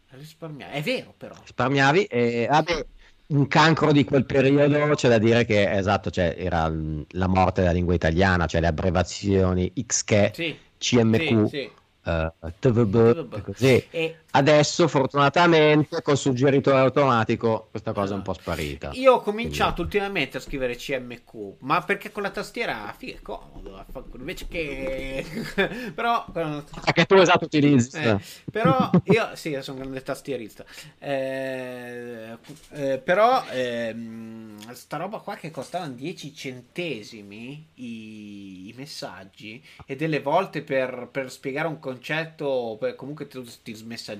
Risparmiavi. 0.10 0.74
È 0.78 0.82
vero, 0.82 1.14
però. 1.18 1.36
risparmiavi 1.42 2.06
e 2.06 2.48
vabbè, 2.50 2.86
un 3.28 3.48
cancro 3.48 3.92
di 3.92 4.04
quel 4.06 4.26
periodo 4.26 4.96
c'è 4.96 5.10
da 5.10 5.18
dire 5.18 5.46
che 5.46 5.70
esatto, 5.72 6.10
cioè, 6.10 6.36
era 6.38 6.70
mm, 6.70 7.02
la 7.12 7.28
morte 7.28 7.62
della 7.62 7.74
lingua 7.74 7.94
italiana, 7.94 8.48
cioè 8.48 8.62
le 8.62 8.68
abbreviazioni 8.68 9.72
XK, 9.74 10.32
Sì, 10.32 10.58
CMQ, 10.78 11.46
sì, 11.46 11.48
sì. 11.50 11.72
eh, 12.06 12.32
TVB, 12.60 13.42
così. 13.42 13.86
E 13.90 14.18
Adesso 14.32 14.88
fortunatamente 14.88 16.02
col 16.02 16.18
suggeritore 16.18 16.78
automatico 16.78 17.68
questa 17.72 17.94
cosa 17.94 18.14
è 18.14 18.18
un 18.18 18.24
po' 18.24 18.34
sparita. 18.34 18.92
Io 18.94 19.14
ho 19.14 19.22
cominciato 19.22 19.82
ultimamente 19.82 20.38
a 20.38 20.40
scrivere 20.40 20.76
CMQ, 20.76 21.56
ma 21.60 21.82
perché 21.82 22.12
con 22.12 22.24
la 22.24 22.30
tastiera 22.30 22.94
figa, 22.96 23.18
è 23.18 23.22
comodo, 23.22 23.86
invece 24.16 24.48
che... 24.48 25.26
però... 25.96 26.26
Perché 26.32 27.06
tu 27.06 27.16
esatto 27.16 27.46
utilizzi. 27.46 27.98
Eh, 27.98 28.20
però 28.52 28.90
io 29.06 29.30
sì, 29.36 29.50
io 29.50 29.62
sono 29.62 29.78
un 29.78 29.84
grande 29.84 30.04
tastierista. 30.04 30.66
Eh, 31.00 32.38
eh, 32.72 32.98
però 33.00 33.44
ehm, 33.50 34.72
sta 34.74 34.98
roba 34.98 35.20
qua 35.20 35.36
che 35.36 35.52
costavano 35.52 35.94
10 35.94 36.36
centesimi 36.36 37.70
i, 37.76 38.68
i 38.68 38.74
messaggi 38.76 39.64
e 39.86 39.96
delle 39.96 40.20
volte 40.20 40.62
per, 40.62 41.08
per 41.12 41.32
spiegare 41.32 41.68
un 41.68 41.80
concetto, 41.80 42.78
comunque 42.96 43.28
tu 43.28 43.44
ti 43.64 43.74
smessaggiavi, 43.74 44.17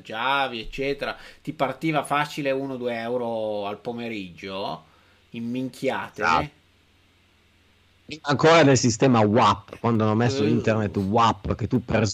eccetera, 0.60 1.16
ti 1.42 1.54
partiva 1.54 2.04
facile 2.04 2.52
1-2 2.52 2.92
euro 2.92 3.66
al 3.66 3.80
pomeriggio 3.80 4.84
in 5.32 5.50
minchiate. 5.50 6.24
Ah. 6.24 6.50
Ancora 8.22 8.64
nel 8.64 8.78
sistema 8.78 9.20
WAP, 9.20 9.80
quando 9.80 10.04
hanno 10.04 10.16
messo 10.16 10.44
Eh. 10.44 10.50
internet 10.50 10.96
WAP, 10.98 11.56
che 11.56 11.68
tu 11.68 11.84
per 11.84 12.08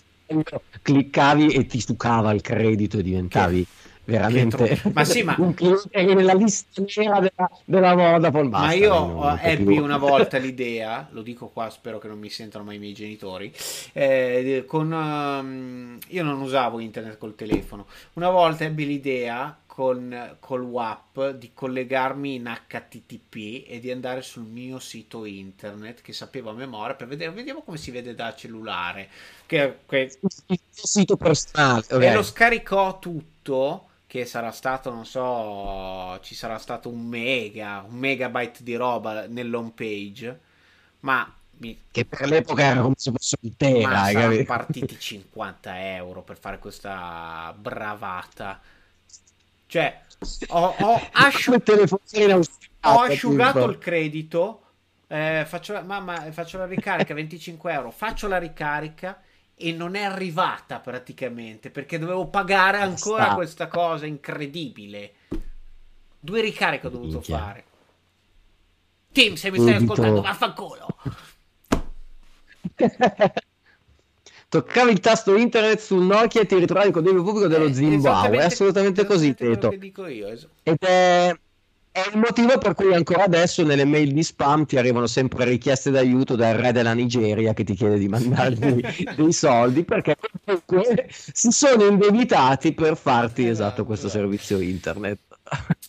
cliccavi 0.81 1.53
e 1.53 1.65
ti 1.65 1.79
sucava 1.79 2.31
il 2.31 2.41
credito 2.41 2.97
e 2.97 3.03
diventavi 3.03 3.63
che 3.63 3.82
tro- 4.49 4.91
ma 4.93 5.03
sì, 5.05 5.23
ma- 5.23 5.35
un 5.39 5.53
cliente 5.53 6.13
nella 6.13 6.33
lista 6.33 6.81
nera 6.95 7.19
della, 7.19 7.49
della 7.65 7.93
Vodafone. 7.93 8.49
Ma 8.49 8.59
Basta, 8.59 8.75
io 8.75 8.89
non- 8.89 9.07
non 9.07 9.15
può 9.17 9.37
ebbi 9.39 9.77
una 9.77 9.97
volta 9.97 10.37
l'idea, 10.37 11.07
lo 11.11 11.21
dico 11.21 11.47
qua, 11.47 11.69
spero 11.69 11.99
che 11.99 12.07
non 12.07 12.19
mi 12.19 12.29
sentano 12.29 12.63
mai 12.63 12.75
i 12.75 12.79
miei 12.79 12.93
genitori. 12.93 13.51
eh, 13.93 14.63
con, 14.67 14.91
ehm, 14.91 15.97
io 16.07 16.23
non 16.23 16.41
usavo 16.41 16.79
internet 16.79 17.17
col 17.17 17.35
telefono. 17.35 17.85
Una 18.13 18.29
volta 18.29 18.63
ebbi 18.65 18.85
l'idea 18.85 19.57
con 19.65 20.35
col 20.39 20.61
WAP 20.61 21.31
di 21.31 21.49
collegarmi 21.53 22.35
in 22.35 22.45
HTTP 22.67 23.65
e 23.67 23.79
di 23.79 23.89
andare 23.89 24.21
sul 24.21 24.43
mio 24.43 24.77
sito 24.77 25.25
internet 25.25 26.01
che 26.01 26.13
sapevo 26.13 26.51
a 26.51 26.53
memoria 26.53 26.93
per 26.93 27.07
vedere, 27.07 27.31
vediamo 27.31 27.61
come 27.63 27.77
si 27.77 27.89
vede 27.89 28.13
da 28.13 28.35
cellulare. 28.35 29.09
Che, 29.47 29.77
che- 29.87 30.11
il 30.47 30.59
sito 30.69 31.17
personale. 31.17 31.85
ok. 31.89 32.01
e 32.03 32.13
lo 32.13 32.21
scaricò 32.21 32.99
tutto, 32.99 33.87
che 34.13 34.25
sarà 34.25 34.51
stato, 34.51 34.91
non 34.91 35.05
so, 35.07 36.19
ci 36.21 36.35
sarà 36.35 36.59
stato 36.59 36.87
un 36.87 37.03
mega, 37.07 37.81
un 37.87 37.95
megabyte 37.97 38.61
di 38.61 38.75
roba 38.75 39.25
nell'home 39.25 39.71
page, 39.71 40.39
ma, 40.99 41.33
Che 41.91 42.05
per 42.05 42.27
l'epoca 42.27 42.63
era 42.63 42.81
come 42.81 42.93
se 42.97 43.11
fosse 43.11 43.37
un 43.41 43.55
tera, 43.55 44.11
capito? 44.11 44.43
partiti 44.43 44.99
50 44.99 45.95
euro 45.95 46.21
per 46.21 46.37
fare 46.37 46.59
questa 46.59 47.53
bravata. 47.57 48.61
Cioè, 49.65 50.01
ho, 50.49 50.75
ho 50.79 51.09
asciu- 51.11 51.45
Come 51.45 51.63
telefonino 51.63 52.25
in 52.25 52.31
Australia, 52.31 52.69
ho 52.81 52.99
asciugato 53.01 53.65
il 53.65 53.77
credito, 53.77 54.61
eh, 55.07 55.43
faccio, 55.47 55.73
la- 55.73 55.81
mamma, 55.81 56.31
faccio 56.31 56.57
la 56.57 56.65
ricarica 56.65 57.13
25 57.15 57.71
euro, 57.71 57.91
faccio 57.91 58.27
la 58.27 58.37
ricarica 58.37 59.21
e 59.55 59.71
non 59.71 59.95
è 59.95 60.03
arrivata 60.03 60.79
praticamente 60.79 61.69
perché 61.71 61.99
dovevo 61.99 62.27
pagare 62.27 62.79
ancora 62.79 63.27
Sta. 63.27 63.33
questa 63.33 63.67
cosa 63.67 64.05
incredibile. 64.05 65.13
Due 66.19 66.41
ricariche 66.41 66.87
ho 66.87 66.89
dovuto 66.89 67.21
Minchia. 67.21 67.37
fare. 67.37 67.65
Tim, 69.13 69.35
se 69.35 69.49
mi 69.51 69.59
stai 69.59 69.75
Subito. 69.75 69.93
ascoltando, 69.93 70.21
vaffanculo. 70.21 70.95
Toccavi 74.49 74.91
il 74.91 74.99
tasto 74.99 75.35
internet 75.35 75.79
sul 75.79 76.03
Nokia 76.05 76.41
e 76.41 76.45
ti 76.45 76.55
ritrovavi 76.57 76.91
con 76.91 77.05
il 77.05 77.13
pubblico 77.15 77.47
dello 77.47 77.65
Eh, 77.65 77.73
Zimbabwe. 77.73 78.39
È 78.39 78.43
assolutamente 78.43 79.05
così, 79.05 79.33
Teto. 79.33 79.81
Ed 80.63 80.77
è, 80.83 81.35
è 81.93 82.01
il 82.11 82.17
motivo 82.17 82.57
per 82.57 82.73
cui 82.73 82.93
ancora 82.93 83.23
adesso 83.23 83.63
nelle 83.63 83.85
mail 83.85 84.11
di 84.13 84.23
spam 84.23 84.65
ti 84.65 84.77
arrivano 84.77 85.07
sempre 85.07 85.45
richieste 85.45 85.91
d'aiuto 85.91 86.35
dal 86.35 86.55
re 86.55 86.71
della 86.73 86.93
Nigeria 86.93 87.53
che 87.53 87.63
ti 87.63 87.75
chiede 87.75 87.97
di 87.99 88.07
mandargli 88.09 88.81
dei 89.15 89.31
soldi 89.31 89.83
perché 89.83 90.17
comunque 90.43 91.07
si 91.09 91.51
sono 91.51 91.85
indebitati 91.85 92.73
per 92.73 92.97
farti 92.97 93.43
esatto, 93.47 93.51
Esatto, 93.63 93.85
questo 93.85 94.09
servizio 94.09 94.59
internet. 94.59 95.19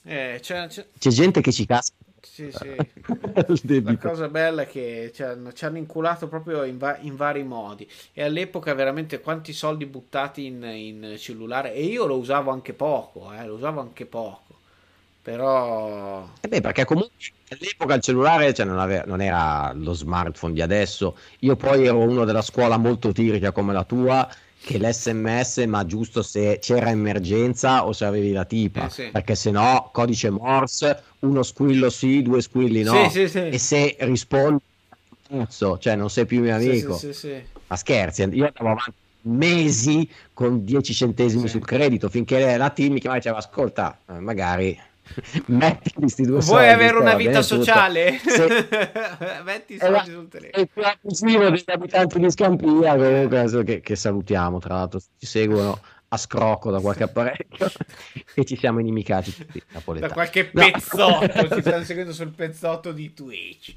Eh, 0.05 0.38
c'è- 0.40 0.66
c'è- 0.68 0.86
C'è 0.98 1.11
gente 1.11 1.40
che 1.40 1.50
ci 1.52 1.64
casca. 1.66 1.94
Sì, 2.20 2.50
sì. 2.52 2.74
La 3.82 3.96
cosa 3.98 4.28
bella 4.28 4.62
è 4.62 4.66
che 4.66 5.11
ci 5.14 5.22
hanno, 5.22 5.52
ci 5.52 5.64
hanno 5.64 5.78
inculato 5.78 6.28
proprio 6.28 6.64
in, 6.64 6.78
va- 6.78 6.98
in 7.00 7.16
vari 7.16 7.42
modi. 7.44 7.88
E 8.12 8.22
all'epoca 8.22 8.74
veramente 8.74 9.20
quanti 9.20 9.52
soldi 9.52 9.86
buttati 9.86 10.46
in, 10.46 10.62
in 10.62 11.14
cellulare 11.18 11.72
e 11.74 11.84
io 11.84 12.07
lo 12.07 12.16
usavo 12.16 12.50
anche 12.50 12.72
poco, 12.74 13.32
eh, 13.32 13.44
lo 13.46 13.55
usavo 13.55 13.80
anche 13.80 14.07
poco, 14.07 14.53
però 15.25 16.29
Eh 16.41 16.49
beh, 16.49 16.61
perché 16.61 16.85
comunque 16.85 17.14
all'epoca 17.49 17.95
il 17.95 18.03
cellulare 18.03 18.53
cioè, 18.53 18.66
non, 18.66 18.79
ave- 18.79 19.05
non 19.07 19.22
era 19.22 19.72
lo 19.72 19.95
smartphone 19.95 20.53
di 20.53 20.61
adesso. 20.61 21.16
Io 21.41 21.57
poi 21.57 21.87
ero 21.87 21.99
uno 22.01 22.25
della 22.27 22.43
scuola 22.43 22.77
molto 22.77 23.12
tirica 23.12 23.51
come 23.51 23.72
la 23.72 23.85
tua, 23.85 24.29
che 24.61 24.79
l'SMS, 24.79 25.59
ma 25.66 25.87
giusto 25.87 26.22
se 26.22 26.59
c'era 26.61 26.91
emergenza 26.91 27.87
o 27.87 27.93
se 27.93 28.05
avevi 28.05 28.33
la 28.33 28.45
tipa, 28.45 28.87
Eh, 28.87 28.91
sì. 28.91 29.09
perché 29.11 29.35
se 29.35 29.51
no 29.51 29.89
codice 29.91 30.29
Morse, 30.29 31.03
uno 31.20 31.43
squillo 31.43 31.89
sì, 31.89 32.20
due 32.20 32.43
squilli 32.43 32.83
no. 32.83 33.09
Sì, 33.09 33.27
sì, 33.27 33.29
sì. 33.29 33.39
E 33.39 33.59
se 33.59 33.97
rispondi, 34.01 34.62
cazzo, 35.27 35.79
cioè 35.79 35.97
non 35.97 36.11
sei 36.11 36.27
più 36.27 36.41
mio 36.41 36.55
amico. 36.55 36.99
sì, 36.99 37.12
sì, 37.12 37.12
sì. 37.14 37.47
Ma 37.66 37.77
scherzi, 37.77 38.22
io 38.25 38.47
andavo 38.47 38.68
avanti 38.70 38.93
mesi 39.27 40.07
con 40.35 40.62
10 40.64 40.93
centesimi 40.93 41.49
sul 41.49 41.64
credito 41.64 42.11
finché 42.11 42.57
la 42.59 42.68
team 42.70 42.93
mi 42.93 43.01
chiamava 43.01 43.20
e 43.20 43.22
diceva 43.22 43.39
ascolta, 43.39 44.03
eh, 44.07 44.18
magari 44.20 44.79
metti 45.46 45.92
questi 45.92 46.22
due 46.22 46.40
soldi. 46.40 46.62
Vuoi 46.62 46.72
avere 46.72 46.96
una 46.98 47.14
vita 47.14 47.30
bene 47.30 47.42
tutto." 47.42 47.57
sociale? 47.57 48.18
Se- 48.24 48.68
Metti 49.44 49.74
i 49.74 49.78
Era- 49.78 49.96
soldi 49.98 50.11
sul 50.11 50.28
telefono. 50.28 50.62
il 50.62 50.68
più 50.72 50.82
abusivo 50.82 51.50
degli 51.50 51.64
abitanti 51.66 52.18
di 52.18 52.30
Scampia 52.30 52.96
comunque 52.96 53.64
che, 53.64 53.80
che 53.80 53.96
salutiamo 53.96 54.59
tra 54.59 54.74
l'altro 54.74 55.00
ci 55.00 55.26
seguono 55.26 55.78
a 56.09 56.16
scrocco 56.16 56.70
da 56.70 56.80
qualche 56.80 57.02
apparecchio 57.05 57.70
e 58.34 58.44
ci 58.44 58.57
siamo 58.57 58.78
inimicati 58.80 59.34
tutti 59.34 59.62
napoletani. 59.72 60.09
Da 60.09 60.14
qualche 60.14 60.44
pezzotto, 60.46 61.42
no. 61.42 61.55
ci 61.55 61.61
stanno 61.61 61.84
seguendo 61.84 62.12
sul 62.12 62.30
pezzotto 62.30 62.92
di 62.92 63.12
Twitch. 63.12 63.74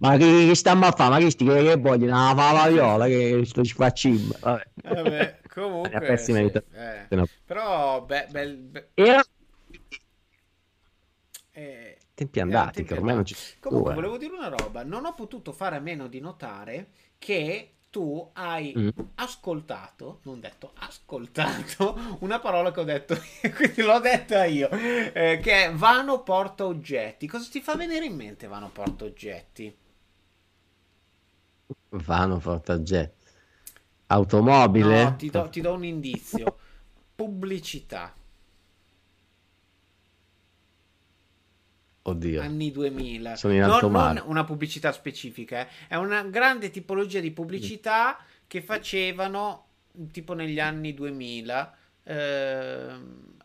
ma 0.00 0.16
che, 0.16 0.46
che 0.48 0.54
stiamo 0.54 0.86
a 0.86 0.92
fare? 0.92 1.10
Ma 1.10 1.18
che 1.18 1.30
sti 1.30 1.44
che 1.44 1.76
vogliono 1.76 2.10
la 2.12 2.34
fava 2.36 2.68
viola 2.68 3.06
che 3.06 3.42
sto 3.46 3.62
facciamo? 3.64 4.18
Vabbè. 4.40 4.66
Vabbè, 4.82 5.38
comunque 5.60 6.16
sì, 6.18 6.32
eh. 6.32 7.06
no. 7.10 7.26
però 7.44 8.04
be, 8.04 8.26
be, 8.30 8.46
be... 8.56 8.88
era 8.94 9.24
eh, 11.52 11.98
tempi 12.14 12.40
andati 12.40 12.76
tempi 12.76 12.88
che 12.88 12.98
ormai 12.98 13.12
andati. 13.14 13.32
non 13.32 13.42
ci 13.42 13.56
comunque 13.60 13.94
volevo 13.94 14.18
dire 14.18 14.34
una 14.34 14.48
roba 14.48 14.84
non 14.84 15.06
ho 15.06 15.14
potuto 15.14 15.52
fare 15.52 15.76
a 15.76 15.80
meno 15.80 16.08
di 16.08 16.20
notare 16.20 16.88
che 17.18 17.70
tu 17.96 18.30
hai 18.34 18.74
mm. 18.76 18.88
ascoltato, 19.14 20.20
non 20.24 20.38
detto, 20.38 20.72
ascoltato 20.80 21.96
una 22.20 22.38
parola 22.40 22.70
che 22.70 22.80
ho 22.80 22.84
detto, 22.84 23.16
quindi 23.56 23.80
l'ho 23.80 24.00
detta 24.00 24.44
io, 24.44 24.68
eh, 24.68 25.40
che 25.42 25.64
è 25.64 25.72
vano 25.72 26.22
porta 26.22 26.66
oggetti. 26.66 27.26
Cosa 27.26 27.48
ti 27.50 27.62
fa 27.62 27.74
venire 27.74 28.04
in 28.04 28.14
mente 28.14 28.48
vano 28.48 28.68
porta 28.68 29.04
oggetti? 29.04 29.74
Vano 31.88 32.36
porta 32.36 32.74
oggetti. 32.74 33.15
Automobile? 34.06 35.04
No, 35.04 35.16
ti 35.16 35.30
do, 35.30 35.48
ti 35.48 35.60
do 35.60 35.72
un 35.72 35.84
indizio. 35.84 36.58
Pubblicità. 37.16 38.12
Oddio. 42.02 42.40
anni 42.40 42.70
2000. 42.70 43.36
Sono 43.36 43.54
in 43.54 43.62
alto 43.62 43.88
non, 43.88 44.14
non 44.14 44.22
una 44.26 44.44
pubblicità 44.44 44.92
specifica, 44.92 45.60
eh. 45.60 45.68
è 45.88 45.96
una 45.96 46.22
grande 46.22 46.70
tipologia 46.70 47.18
di 47.18 47.32
pubblicità 47.32 48.16
che 48.46 48.62
facevano 48.62 49.66
tipo 50.12 50.34
negli 50.34 50.60
anni 50.60 50.94
2000. 50.94 51.76
Eh, 52.04 52.86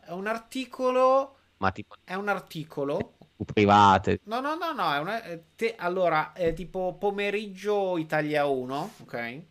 è 0.04 0.10
un 0.10 0.26
articolo. 0.26 1.36
Ma 1.56 1.72
tipo. 1.72 1.96
È 2.04 2.14
un 2.14 2.28
articolo. 2.28 3.14
Private. 3.44 4.20
No, 4.24 4.38
no, 4.38 4.54
no, 4.54 4.72
no. 4.72 4.94
È 4.94 4.98
una, 4.98 5.20
te, 5.56 5.74
allora, 5.76 6.32
è 6.32 6.52
tipo 6.52 6.96
pomeriggio 6.98 7.98
Italia 7.98 8.46
1, 8.46 8.90
ok? 9.02 9.42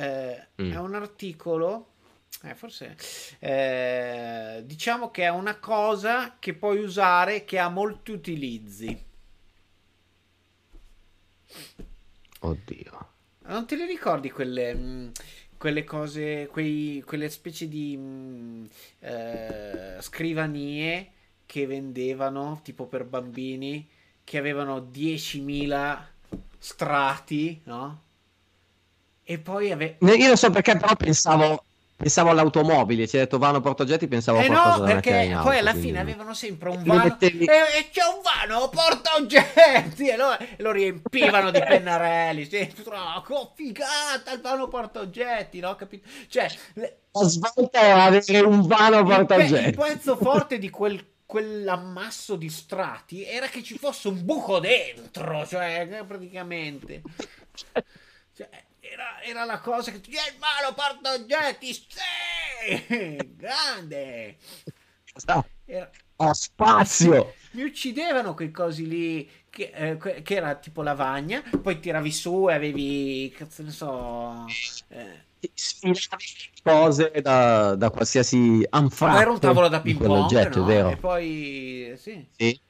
Eh, 0.00 0.46
mm. 0.62 0.72
È 0.72 0.78
un 0.78 0.94
articolo 0.94 1.90
eh, 2.42 2.54
forse 2.54 2.96
eh, 3.38 4.62
diciamo 4.64 5.10
che 5.10 5.24
è 5.24 5.28
una 5.28 5.58
cosa 5.58 6.36
che 6.38 6.54
puoi 6.54 6.78
usare 6.78 7.44
che 7.44 7.58
ha 7.58 7.68
molti 7.68 8.12
utilizzi. 8.12 9.08
Oddio. 12.40 13.08
Non 13.40 13.66
te 13.66 13.76
le 13.76 13.84
ricordi 13.86 14.30
quelle, 14.30 14.72
mh, 14.72 14.80
mm, 14.80 15.08
quelle 15.58 15.84
cose, 15.84 16.46
quei, 16.46 17.02
quelle 17.04 17.28
specie 17.28 17.68
di 17.68 17.96
mh, 17.96 18.00
mm, 18.00 18.64
eh, 19.00 19.96
scrivanie 20.00 21.12
che 21.44 21.66
vendevano 21.66 22.60
tipo 22.62 22.86
per 22.86 23.04
bambini 23.04 23.86
che 24.24 24.38
avevano 24.38 24.78
10.000 24.78 26.06
strati, 26.58 27.60
no? 27.64 28.08
E 29.30 29.38
poi 29.38 29.70
ave- 29.70 29.96
Io 30.00 30.26
non 30.26 30.36
so 30.36 30.50
perché 30.50 30.76
però 30.76 30.96
pensavo 30.96 31.64
Pensavo 32.00 32.30
all'automobile, 32.30 33.06
ci 33.06 33.16
hai 33.16 33.24
detto 33.24 33.36
vano 33.36 33.60
portaoggetti, 33.60 34.08
pensavo 34.08 34.38
eh 34.38 34.44
a 34.44 34.46
qualcosa 34.46 34.78
no, 34.78 34.84
perché 34.84 35.38
poi 35.42 35.58
alla 35.58 35.72
quindi... 35.72 35.88
fine 35.88 36.00
avevano 36.00 36.32
sempre 36.32 36.70
un 36.70 36.82
vano 36.82 37.02
mettevi... 37.04 37.44
e, 37.44 37.52
e, 37.78 37.90
c'è 37.92 38.00
un 38.04 38.22
vano 38.22 38.70
portaoggetti 38.70 40.08
e 40.08 40.16
lo, 40.16 40.38
e 40.38 40.56
lo 40.56 40.72
riempivano 40.72 41.50
di 41.50 41.60
pennarelli, 41.60 42.48
sì, 42.48 42.72
figata 43.54 44.32
il 44.32 44.40
vano 44.40 44.68
portaoggetti, 44.68 45.60
no? 45.60 45.76
Capito? 45.76 46.08
Cioè, 46.26 46.50
la 46.72 47.24
svolta 47.28 47.80
è 47.80 47.90
avere 47.90 48.40
un 48.46 48.66
vano 48.66 49.04
portaoggetti. 49.04 49.68
Il, 49.68 49.74
pe- 49.76 49.86
il 49.86 49.92
pezzo 49.92 50.16
forte 50.16 50.58
di 50.58 50.70
quel 50.70 51.04
quell'ammasso 51.26 52.34
di 52.34 52.48
strati 52.48 53.24
era 53.24 53.46
che 53.46 53.62
ci 53.62 53.76
fosse 53.76 54.08
un 54.08 54.24
buco 54.24 54.58
dentro, 54.58 55.46
cioè 55.46 56.02
praticamente. 56.06 57.02
Cioè, 58.34 58.48
era, 59.00 59.22
era 59.22 59.44
la 59.44 59.58
cosa 59.60 59.90
che 59.90 60.00
tu 60.00 60.10
dici, 60.10 60.22
il 60.28 60.38
malo 60.38 60.74
porta 60.74 61.14
oggetti, 61.14 61.72
sì, 61.72 63.16
grande. 63.34 64.36
Era... 65.64 65.90
Ho 66.16 66.32
spazio. 66.34 67.34
Mi 67.52 67.62
uccidevano 67.62 68.34
quei 68.34 68.50
cosi 68.50 68.86
lì 68.86 69.28
che, 69.48 69.70
eh, 69.74 70.22
che, 70.22 70.34
era 70.34 70.54
tipo 70.56 70.82
lavagna, 70.82 71.42
poi 71.62 71.80
tiravi 71.80 72.12
su 72.12 72.48
e 72.50 72.54
avevi, 72.54 73.34
cazzo 73.36 73.62
ne 73.62 73.70
so... 73.70 74.44
Eh, 74.88 75.28
cose 76.62 77.10
da, 77.22 77.74
da 77.74 77.88
qualsiasi 77.88 78.62
anfratto 78.68 79.20
era 79.20 79.30
un 79.30 79.38
tavolo 79.38 79.68
da 79.68 79.80
ping 79.80 79.96
pong 79.96 80.54
no? 80.54 80.64
vero? 80.66 80.90
e 80.90 80.96
poi 80.98 81.94
sì. 81.96 82.26
sì 82.36 82.60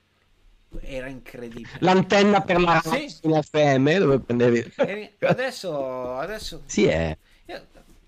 era 0.80 1.08
incredibile. 1.08 1.78
L'antenna 1.80 2.40
per 2.42 2.60
la 2.60 2.80
sì. 2.80 3.08
FM 3.08 3.98
dove 3.98 4.20
prendevi. 4.20 4.72
Adesso, 5.20 6.16
adesso... 6.16 6.62
Sì, 6.66 6.84
è. 6.84 7.16
Io, 7.46 7.66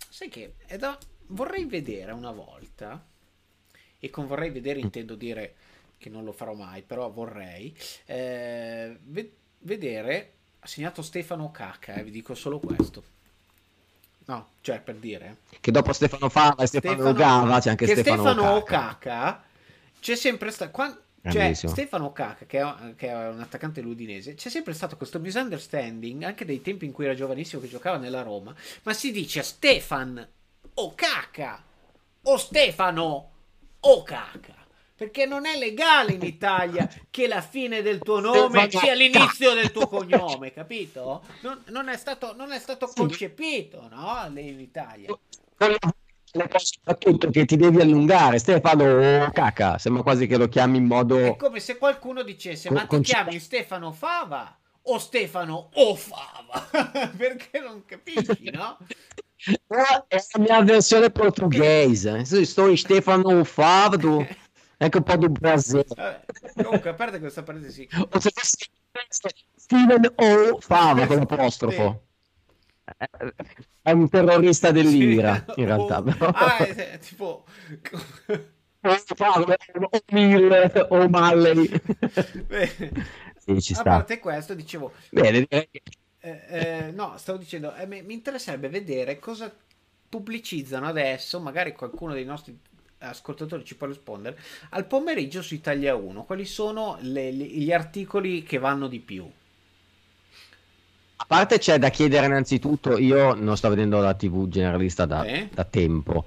sai 0.09 0.29
che 0.29 0.55
da... 0.79 0.97
vorrei 1.29 1.65
vedere 1.65 2.13
una 2.13 2.31
volta, 2.31 3.05
e 3.99 4.11
con 4.11 4.27
vorrei 4.27 4.51
vedere 4.51 4.79
mm. 4.79 4.83
intendo 4.83 5.15
dire 5.15 5.55
che 5.99 6.09
non 6.09 6.25
lo 6.25 6.33
farò 6.33 6.55
mai, 6.55 6.83
però 6.83 7.11
vorrei 7.11 7.77
eh, 8.07 8.99
ve- 9.03 9.33
vedere. 9.61 10.33
Ha 10.65 10.67
segnato 10.69 11.03
Stefano 11.03 11.51
Caca, 11.51 11.95
eh, 11.95 12.05
vi 12.05 12.13
dico 12.13 12.35
solo 12.35 12.61
questo. 12.61 13.03
No, 14.27 14.51
cioè 14.61 14.81
per 14.81 14.97
dire. 14.97 15.39
Che 15.61 15.71
dopo 15.73 15.93
Stefano 15.93 16.29
Fava 16.29 16.63
e 16.63 16.67
Stefano, 16.67 16.95
Stefano 16.95 17.15
Gava 17.15 17.61
c'è 17.61 17.71
anche 17.71 17.87
Stefano, 17.87 18.23
Stefano 18.23 18.51
Ocaca. 18.53 19.45
C'è 19.99 20.15
sempre 20.15 20.51
stato. 20.53 20.71
Quando 20.71 21.01
cioè, 21.31 21.55
Stefano 21.55 22.13
Caca, 22.13 22.47
che 22.47 22.61
è, 22.61 22.95
che 22.97 23.09
è, 23.09 23.29
un 23.29 23.41
attaccante 23.41 23.81
ludinese, 23.81 24.35
c'è 24.35 24.49
sempre 24.49 24.73
stato 24.73 24.97
questo 24.97 25.21
misunderstanding, 25.21 26.25
anche 26.25 26.45
dei 26.45 26.61
tempi 26.61 26.85
in 26.85 26.93
cui 26.93 27.05
era 27.05 27.15
giovanissimo 27.15 27.63
che 27.63 27.69
giocava 27.69 27.97
nella 27.97 28.23
Roma, 28.23 28.55
ma 28.83 28.93
si 28.93 29.13
dice 29.13 29.43
Stefan 29.43 30.27
o 30.75 30.95
Caca 30.95 31.63
o 32.23 32.37
Stefano 32.37 33.31
o 33.79 34.03
Caca. 34.03 34.61
Perché 34.95 35.27
non 35.27 35.47
è 35.47 35.59
legale 35.59 36.13
in 36.13 36.23
Italia 36.23 36.89
che 37.11 37.27
la 37.27 37.41
fine 37.41 37.83
del 37.83 37.99
tuo 37.99 38.21
nome 38.21 38.71
sia 38.71 38.95
l'inizio 38.95 39.53
del 39.53 39.73
tuo 39.73 39.89
cognome, 39.89 40.53
capito? 40.53 41.25
Non, 41.41 41.61
non, 41.69 41.89
è, 41.89 41.97
stato, 41.97 42.35
non 42.37 42.53
è 42.53 42.59
stato 42.59 42.87
concepito, 42.95 43.89
no? 43.91 44.31
In 44.39 44.61
Italia 44.61 45.17
soprattutto 46.57 47.31
che 47.31 47.45
ti 47.45 47.57
devi 47.57 47.81
allungare. 47.81 48.39
Stefano 48.39 49.31
Caca, 49.33 49.79
sembra 49.79 50.03
quasi 50.03 50.27
che 50.27 50.37
lo 50.37 50.49
chiami 50.49 50.79
in 50.79 50.87
modo. 50.87 51.19
È 51.19 51.37
come 51.37 51.61
se 51.61 51.77
qualcuno 51.77 52.23
dicesse: 52.23 52.71
Ma 52.71 52.87
ti 52.87 53.01
chiami 53.01 53.39
Stefano 53.39 53.93
Fava 53.93 54.57
o 54.83 54.99
Stefano 54.99 55.71
O 55.75 55.95
Fava? 55.95 57.11
Perché 57.17 57.61
non 57.61 57.85
capisci, 57.85 58.51
no? 58.51 58.79
È 60.07 60.17
la 60.17 60.39
mia 60.39 60.63
versione 60.63 61.11
portoghese. 61.11 62.25
Sto 62.25 62.69
in 62.69 62.79
Stefano 62.79 63.45
Fava. 63.45 63.97
Do... 63.97 64.27
Anche 64.79 64.97
un 64.99 65.05
po' 65.05 65.17
di 65.17 65.29
Brasile. 65.29 65.85
Comunque, 66.55 66.91
a 66.91 66.95
parte 66.95 67.19
questa 67.19 67.43
parentesi. 67.43 67.89
O 67.93 68.21
se 68.21 68.31
Steven 69.57 70.13
O 70.17 70.59
Fava 70.61 71.07
con 71.07 71.19
l'apostrofo. 71.19 72.07
È 73.83 73.91
un 73.91 74.09
terrorista 74.09 74.71
dell'Ira, 74.71 75.45
in 75.57 75.65
realtà. 75.65 75.99
O, 75.99 76.03
però. 76.03 76.27
Ah, 76.29 76.57
è, 76.59 76.99
tipo... 76.99 77.45
o 78.83 80.03
Miller 80.11 80.87
o 80.91 81.09
Malley. 81.09 81.71
sì, 83.39 83.63
ci 83.63 83.75
sta. 83.75 83.81
A 83.81 83.85
parte 83.85 84.19
questo, 84.19 84.55
dicevo... 84.55 84.93
Bene, 85.11 85.47
direi 85.47 85.69
che... 85.71 85.83
Eh, 86.25 86.41
eh, 86.49 86.91
no, 86.93 87.17
stavo 87.17 87.39
dicendo, 87.39 87.75
eh, 87.75 87.87
mi 87.87 88.13
interesserebbe 88.13 88.69
vedere 88.69 89.19
cosa 89.19 89.53
pubblicizzano 90.09 90.87
adesso, 90.87 91.41
magari 91.41 91.73
qualcuno 91.73 92.13
dei 92.13 92.25
nostri 92.25 92.57
ascoltatori 92.99 93.65
ci 93.65 93.77
può 93.77 93.87
rispondere, 93.87 94.39
al 94.71 94.87
pomeriggio 94.87 95.43
su 95.43 95.55
Italia 95.55 95.97
1, 95.97 96.25
quali 96.25 96.45
sono 96.45 96.97
le, 97.01 97.33
gli 97.33 97.73
articoli 97.73 98.43
che 98.45 98.59
vanno 98.59 98.87
di 98.87 99.01
più? 99.01 99.29
A 101.23 101.25
parte 101.25 101.59
c'è 101.59 101.79
da 101.79 101.89
chiedere 101.89 102.27
innanzitutto, 102.27 102.99
io 102.99 103.35
non 103.35 103.57
sto 103.57 103.69
vedendo 103.69 104.01
la 104.01 104.13
TV 104.15 104.49
generalista 104.49 105.07
da, 105.07 105.23
eh? 105.23 105.49
da 105.55 105.63
tempo, 105.63 106.25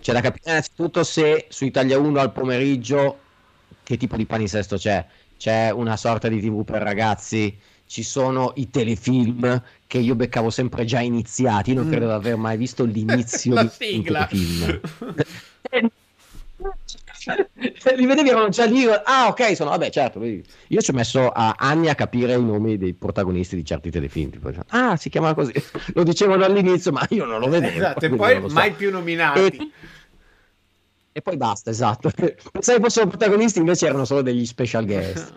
c'è 0.00 0.12
da 0.12 0.20
capire 0.20 0.50
innanzitutto 0.50 1.04
se 1.04 1.46
su 1.48 1.64
Italia 1.64 1.96
1 1.96 2.18
al 2.18 2.32
pomeriggio 2.32 3.18
che 3.84 3.96
tipo 3.96 4.16
di 4.16 4.26
paninsesto 4.26 4.76
c'è. 4.76 5.06
C'è 5.36 5.70
una 5.70 5.96
sorta 5.96 6.26
di 6.26 6.40
TV 6.40 6.64
per 6.64 6.82
ragazzi, 6.82 7.56
ci 7.86 8.02
sono 8.02 8.52
i 8.56 8.68
telefilm 8.68 9.62
che 9.86 9.98
io 9.98 10.16
beccavo 10.16 10.50
sempre 10.50 10.84
già 10.86 10.98
iniziati, 10.98 11.72
non 11.72 11.86
mm. 11.86 11.90
credo 11.90 12.06
di 12.06 12.12
aver 12.12 12.36
mai 12.36 12.56
visto 12.56 12.82
l'inizio 12.82 13.54
di 13.62 13.94
un 13.94 14.02
telefilm. 14.02 14.80
li 17.96 18.06
vedevi 18.06 18.28
erano 18.28 18.48
già 18.48 18.64
lì 18.64 18.84
ah 18.86 19.28
ok 19.28 19.54
sono 19.54 19.70
vabbè 19.70 19.90
certo 19.90 20.22
io 20.22 20.80
ci 20.80 20.90
ho 20.90 20.94
messo 20.94 21.28
a 21.28 21.54
anni 21.56 21.88
a 21.88 21.94
capire 21.94 22.34
i 22.34 22.42
nomi 22.42 22.76
dei 22.76 22.94
protagonisti 22.94 23.56
di 23.56 23.64
certi 23.64 23.90
telefilm 23.90 24.30
tipo, 24.30 24.50
ah 24.68 24.96
si 24.96 25.08
chiama 25.08 25.34
così. 25.34 25.52
Lo 25.94 26.02
dicevano 26.02 26.44
all'inizio 26.44 26.92
ma 26.92 27.06
io 27.10 27.24
non 27.24 27.40
lo 27.40 27.48
vedevo 27.48 27.76
esatto, 27.76 28.04
e 28.04 28.10
poi 28.10 28.40
so. 28.40 28.48
mai 28.48 28.72
più 28.72 28.90
nominati. 28.90 29.56
E, 29.56 29.70
e 31.12 31.22
poi 31.22 31.36
basta 31.36 31.70
esatto. 31.70 32.10
Pensavo 32.52 32.80
fossero 32.80 33.06
protagonisti 33.06 33.58
invece 33.58 33.86
erano 33.86 34.04
solo 34.04 34.22
degli 34.22 34.46
special 34.46 34.84
guest. 34.84 35.32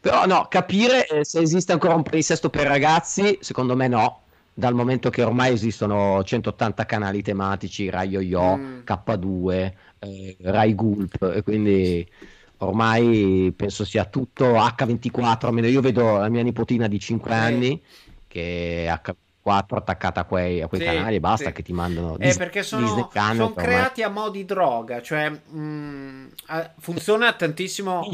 Però 0.00 0.26
no 0.26 0.46
capire 0.48 1.06
eh, 1.06 1.24
se 1.24 1.40
esiste 1.40 1.72
ancora 1.72 1.94
un 1.94 2.02
palinsesto 2.02 2.48
per 2.48 2.66
ragazzi 2.66 3.38
secondo 3.40 3.76
me 3.76 3.88
no. 3.88 4.22
Dal 4.52 4.74
momento 4.74 5.08
che 5.08 5.22
ormai 5.22 5.54
esistono 5.54 6.22
180 6.22 6.84
canali 6.84 7.22
tematici, 7.22 7.88
Rai 7.88 8.08
Yo-Yo, 8.08 8.56
mm. 8.56 8.78
K2, 8.84 9.72
eh, 10.00 10.36
Rai 10.40 10.74
Gulp, 10.74 11.32
e 11.34 11.42
quindi 11.42 12.06
ormai 12.58 13.52
penso 13.56 13.84
sia 13.84 14.04
tutto 14.04 14.54
H24. 14.54 15.70
Io 15.70 15.80
vedo 15.80 16.18
la 16.18 16.28
mia 16.28 16.42
nipotina 16.42 16.88
di 16.88 16.98
5 16.98 17.32
anni 17.32 17.80
che 18.26 18.86
H24 18.88 19.76
attaccata 19.76 20.20
a 20.20 20.24
quei, 20.24 20.60
a 20.60 20.68
quei 20.68 20.80
sì, 20.80 20.86
canali 20.86 21.16
e 21.16 21.20
basta 21.20 21.46
sì. 21.46 21.52
che 21.52 21.62
ti 21.62 21.72
mandano 21.72 22.16
eh, 22.18 22.34
perché 22.36 22.62
sono, 22.62 23.10
sono 23.12 23.54
creati 23.54 24.02
a 24.02 24.08
mo' 24.08 24.28
di 24.28 24.44
droga 24.44 25.02
cioè 25.02 25.30
mh, 25.30 25.58
mm, 25.58 26.26
funziona 26.78 27.32
tantissimo 27.32 28.06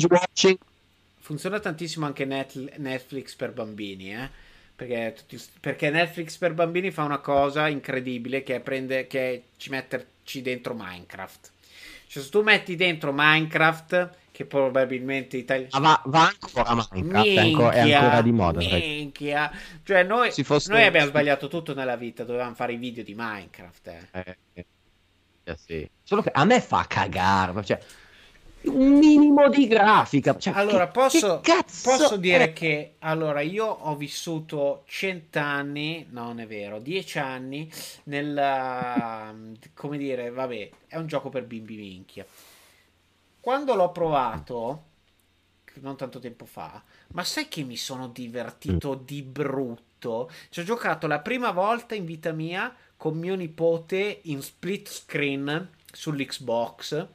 funziona 1.19 1.59
tantissimo 1.59 2.07
anche 2.07 2.25
Netflix 2.25 3.35
per 3.35 3.53
bambini 3.53 4.15
eh 4.15 4.31
perché, 4.77 5.15
tutti, 5.17 5.43
perché, 5.59 5.91
Netflix 5.91 6.37
per 6.37 6.53
bambini 6.53 6.91
fa 6.91 7.03
una 7.03 7.19
cosa 7.19 7.67
incredibile 7.67 8.43
che 8.43 8.57
è, 8.57 8.61
prende, 8.61 9.07
che 9.07 9.33
è 9.33 9.43
ci 9.57 9.71
metterci 9.71 10.43
dentro 10.43 10.75
Minecraft. 10.75 11.51
Cioè, 12.07 12.23
se 12.23 12.29
tu 12.31 12.43
metti 12.43 12.77
dentro 12.77 13.13
Minecraft, 13.15 14.11
che 14.31 14.45
probabilmente 14.45 15.37
Italia... 15.37 15.67
Ah, 15.71 15.81
va, 15.81 16.03
va, 16.07 16.33
ancora 16.41 16.75
Minecraft, 16.75 16.93
minchia, 16.93 17.43
è, 17.43 17.45
ancora, 17.45 17.73
è, 17.73 17.93
ancora, 17.93 18.23
di 18.23 18.33
moda. 18.33 18.61
Minchia. 18.61 19.51
Cioè, 19.83 20.03
noi, 20.03 20.31
fosse... 20.31 20.73
noi, 20.73 20.85
abbiamo 20.85 21.09
sbagliato 21.09 21.49
tutto 21.49 21.75
nella 21.75 21.97
vita, 21.97 22.25
dovevamo 22.25 22.55
fare 22.55 22.75
i 22.75 22.77
video 22.77 23.03
di 23.03 23.15
Minecraft. 23.17 23.87
Eh. 23.87 24.37
Eh, 24.55 24.67
eh, 25.45 25.57
sì. 25.57 25.91
Solo 26.03 26.23
che 26.23 26.31
a 26.33 26.45
me 26.45 26.61
fa 26.61 26.85
cagare, 26.89 27.65
cioè 27.65 27.79
un 28.67 28.99
minimo 28.99 29.49
di 29.49 29.67
grafica. 29.67 30.37
Cioè, 30.37 30.55
allora, 30.55 30.87
che, 30.87 30.93
posso, 30.93 31.41
che 31.41 31.65
posso 31.83 32.17
dire 32.17 32.53
che 32.53 32.95
allora 33.01 33.41
io 33.41 33.67
ho 33.67 33.97
vissuto 33.97 34.83
cent'anni, 34.87 36.07
no, 36.11 36.25
non 36.25 36.41
è 36.41 36.47
vero, 36.47 36.79
dieci 36.79 37.19
anni 37.19 37.71
nel 38.05 38.35
come 39.75 39.99
dire, 39.99 40.31
vabbè, 40.31 40.71
è 40.89 40.97
un 40.97 41.07
gioco 41.07 41.29
per 41.29 41.45
bimbi 41.45 41.77
minchia. 41.77 42.27
Quando 43.41 43.75
l'ho 43.75 43.93
provato, 43.93 44.83
non 45.81 45.97
tanto 45.97 46.19
tempo 46.19 46.47
fa, 46.47 46.83
ma 47.09 47.23
sai 47.23 47.49
che 47.49 47.63
mi 47.63 47.77
sono 47.77 48.09
divertito 48.09 48.97
mm. 48.97 49.05
di 49.05 49.23
brutto? 49.23 50.31
Ci 50.51 50.61
ho 50.61 50.65
giocato 50.65 51.07
la 51.07 51.21
prima 51.21 51.51
volta 51.53 51.95
in 51.95 52.05
vita 52.05 52.33
mia 52.33 52.75
con 52.97 53.17
mio 53.17 53.35
nipote 53.35 54.21
in 54.25 54.43
split 54.43 54.89
screen 54.89 55.71
sull'Xbox 55.93 57.09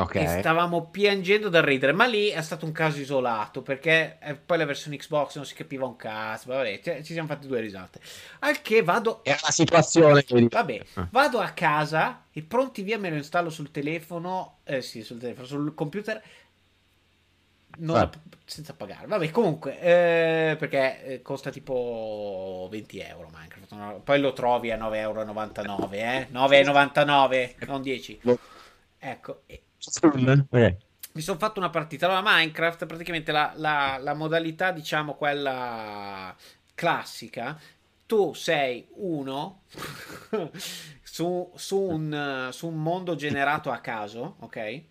Okay. 0.00 0.38
E 0.38 0.40
stavamo 0.40 0.86
piangendo 0.86 1.50
dal 1.50 1.62
ridere, 1.62 1.92
ma 1.92 2.06
lì 2.06 2.28
è 2.28 2.40
stato 2.40 2.64
un 2.64 2.72
caso 2.72 3.00
isolato 3.00 3.60
perché 3.60 4.16
eh, 4.20 4.34
poi 4.34 4.56
la 4.56 4.64
versione 4.64 4.96
Xbox 4.96 5.36
non 5.36 5.44
si 5.44 5.54
capiva 5.54 5.84
un 5.84 5.96
cazzo. 5.96 6.52
Vabbè, 6.52 6.80
cioè, 6.82 7.02
ci 7.02 7.12
siamo 7.12 7.28
fatti 7.28 7.46
due 7.46 7.60
risate. 7.60 8.00
Al 8.40 8.62
che 8.62 8.82
vado. 8.82 9.20
Era 9.24 9.38
la 9.42 9.50
situazione. 9.50 10.24
Vabbè, 10.48 10.82
ah. 10.94 11.08
vado 11.10 11.40
a 11.40 11.50
casa 11.50 12.24
e 12.32 12.42
pronti 12.42 12.82
via 12.82 12.98
me 12.98 13.10
lo 13.10 13.16
installo 13.16 13.50
sul 13.50 13.70
telefono. 13.70 14.58
Eh 14.64 14.80
sì, 14.80 15.02
sul 15.02 15.18
telefono, 15.18 15.46
sul 15.46 15.74
computer. 15.74 16.22
Non, 17.78 18.10
senza 18.44 18.72
pagare. 18.74 19.06
Vabbè, 19.06 19.30
comunque, 19.30 19.78
eh, 19.80 20.56
perché 20.56 21.04
eh, 21.04 21.22
costa 21.22 21.50
tipo 21.50 22.68
20 22.70 22.98
euro 23.00 23.30
Minecraft. 23.32 24.00
Poi 24.00 24.20
lo 24.20 24.32
trovi 24.32 24.70
a 24.70 24.78
9,99 24.78 24.94
euro. 24.94 25.90
Eh? 25.92 26.28
9,99, 26.32 27.66
non 27.66 27.82
10. 27.82 28.20
Ecco. 28.98 29.42
Okay. 30.48 30.76
Mi 31.12 31.22
sono 31.22 31.38
fatto 31.38 31.58
una 31.58 31.70
partita. 31.70 32.06
Allora, 32.06 32.22
Minecraft, 32.22 32.86
praticamente 32.86 33.32
la, 33.32 33.52
la, 33.56 33.98
la 33.98 34.14
modalità, 34.14 34.70
diciamo, 34.70 35.14
quella 35.14 36.34
classica. 36.74 37.58
Tu 38.06 38.34
sei 38.34 38.86
uno 38.96 39.62
su, 41.02 41.50
su, 41.54 41.80
un, 41.80 42.48
su 42.52 42.68
un 42.68 42.82
mondo 42.82 43.14
generato 43.14 43.70
a 43.70 43.78
caso, 43.78 44.36
ok? 44.40 44.82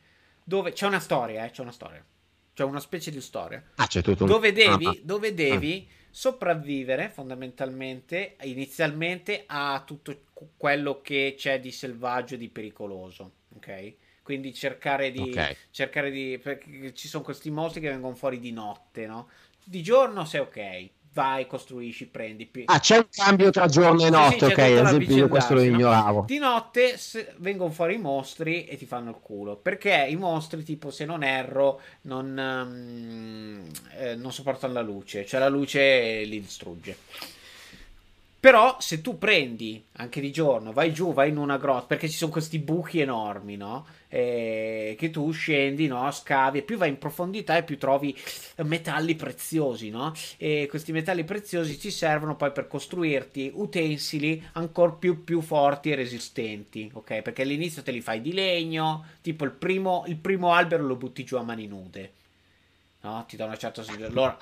Dove 0.44 0.72
c'è 0.72 0.88
una 0.88 1.00
storia, 1.00 1.46
eh? 1.46 1.52
C'è 1.52 1.62
una 1.62 1.72
storia. 1.72 2.04
C'è 2.54 2.64
una 2.64 2.80
specie 2.80 3.12
di 3.12 3.22
storia. 3.22 3.64
Ah, 3.76 3.88
c'è 3.88 4.02
tutto 4.02 4.24
un... 4.24 4.30
Dove 4.30 4.52
devi, 4.52 4.86
ah, 4.86 4.90
ah. 4.90 4.98
dove 5.04 5.34
devi 5.34 5.88
ah. 5.88 5.94
sopravvivere, 6.10 7.10
fondamentalmente, 7.10 8.36
inizialmente, 8.42 9.44
a 9.46 9.84
tutto 9.86 10.24
quello 10.58 11.02
che 11.02 11.36
c'è 11.38 11.60
di 11.60 11.72
selvaggio 11.72 12.36
e 12.36 12.38
di 12.38 12.50
pericoloso, 12.50 13.32
ok? 13.56 13.94
Quindi 14.30 14.54
cercare 14.54 15.10
di, 15.10 15.22
okay. 15.22 15.56
cercare 15.72 16.12
di. 16.12 16.38
Perché 16.38 16.94
ci 16.94 17.08
sono 17.08 17.24
questi 17.24 17.50
mostri 17.50 17.82
che 17.82 17.90
vengono 17.90 18.14
fuori 18.14 18.40
di 18.40 18.52
notte, 18.52 19.08
no? 19.08 19.28
Di 19.64 19.82
giorno 19.82 20.24
sei 20.24 20.42
ok. 20.42 20.90
Vai, 21.14 21.48
costruisci, 21.48 22.06
prendi. 22.06 22.48
Ah, 22.66 22.80
c'è 22.80 22.98
un 22.98 23.08
cambio 23.10 23.50
tra 23.50 23.66
giorno 23.66 24.06
e 24.06 24.12
notte, 24.12 24.34
sì, 24.34 24.46
sì, 24.46 24.52
ok. 24.52 24.60
Ad 24.60 24.86
esempio, 24.86 25.16
io 25.16 25.28
questo 25.30 25.56
lo 25.56 25.64
ignoravo. 25.64 26.20
No? 26.20 26.26
Di 26.26 26.38
notte 26.38 26.96
se, 27.00 27.34
vengono 27.38 27.72
fuori 27.72 27.96
i 27.96 27.98
mostri 27.98 28.66
e 28.66 28.78
ti 28.78 28.86
fanno 28.86 29.10
il 29.10 29.18
culo. 29.20 29.56
Perché 29.56 30.06
i 30.08 30.16
mostri, 30.16 30.62
tipo, 30.62 30.92
se 30.92 31.06
non 31.06 31.24
erro, 31.24 31.82
non, 32.02 32.28
um, 32.38 33.68
eh, 33.98 34.14
non 34.14 34.32
sopportano 34.32 34.74
la 34.74 34.82
luce. 34.82 35.26
Cioè, 35.26 35.40
la 35.40 35.50
luce 35.50 36.22
li 36.24 36.40
distrugge. 36.40 36.98
Però 38.40 38.78
se 38.80 39.02
tu 39.02 39.18
prendi 39.18 39.84
anche 39.98 40.22
di 40.22 40.32
giorno, 40.32 40.72
vai 40.72 40.94
giù, 40.94 41.12
vai 41.12 41.28
in 41.28 41.36
una 41.36 41.58
grotta, 41.58 41.88
perché 41.88 42.08
ci 42.08 42.16
sono 42.16 42.32
questi 42.32 42.58
buchi 42.60 43.02
enormi, 43.02 43.58
no? 43.58 43.86
Eh, 44.08 44.96
che 44.98 45.10
tu 45.10 45.30
scendi, 45.32 45.88
no? 45.88 46.10
Scavi 46.10 46.60
e 46.60 46.62
più 46.62 46.78
vai 46.78 46.88
in 46.88 46.98
profondità 46.98 47.58
e 47.58 47.64
più 47.64 47.78
trovi 47.78 48.16
metalli 48.64 49.16
preziosi, 49.16 49.90
no? 49.90 50.14
E 50.38 50.68
questi 50.70 50.94
metalli 50.94 51.26
preziosi 51.26 51.78
ti 51.78 51.92
servono 51.92 52.38
poi 52.38 52.54
per 52.54 52.68
costruirti 52.68 53.52
utensili 53.56 54.42
ancora 54.54 54.94
più, 54.94 55.26
più 55.26 55.42
forti 55.42 55.92
e 55.92 55.96
resistenti, 55.96 56.90
ok? 56.94 57.22
Perché 57.22 57.42
all'inizio 57.42 57.84
te 57.84 57.92
li 57.92 58.00
fai 58.00 58.22
di 58.22 58.32
legno, 58.32 59.06
tipo 59.22 59.44
il 59.44 59.52
primo, 59.52 60.06
il 60.08 60.16
primo 60.16 60.54
albero 60.54 60.86
lo 60.86 60.96
butti 60.96 61.26
giù 61.26 61.36
a 61.36 61.44
mani 61.44 61.68
nude 61.68 62.14
no? 63.02 63.26
Ti 63.28 63.36
dà 63.36 63.46
una 63.46 63.58
certa 63.58 63.84
lo, 64.10 64.38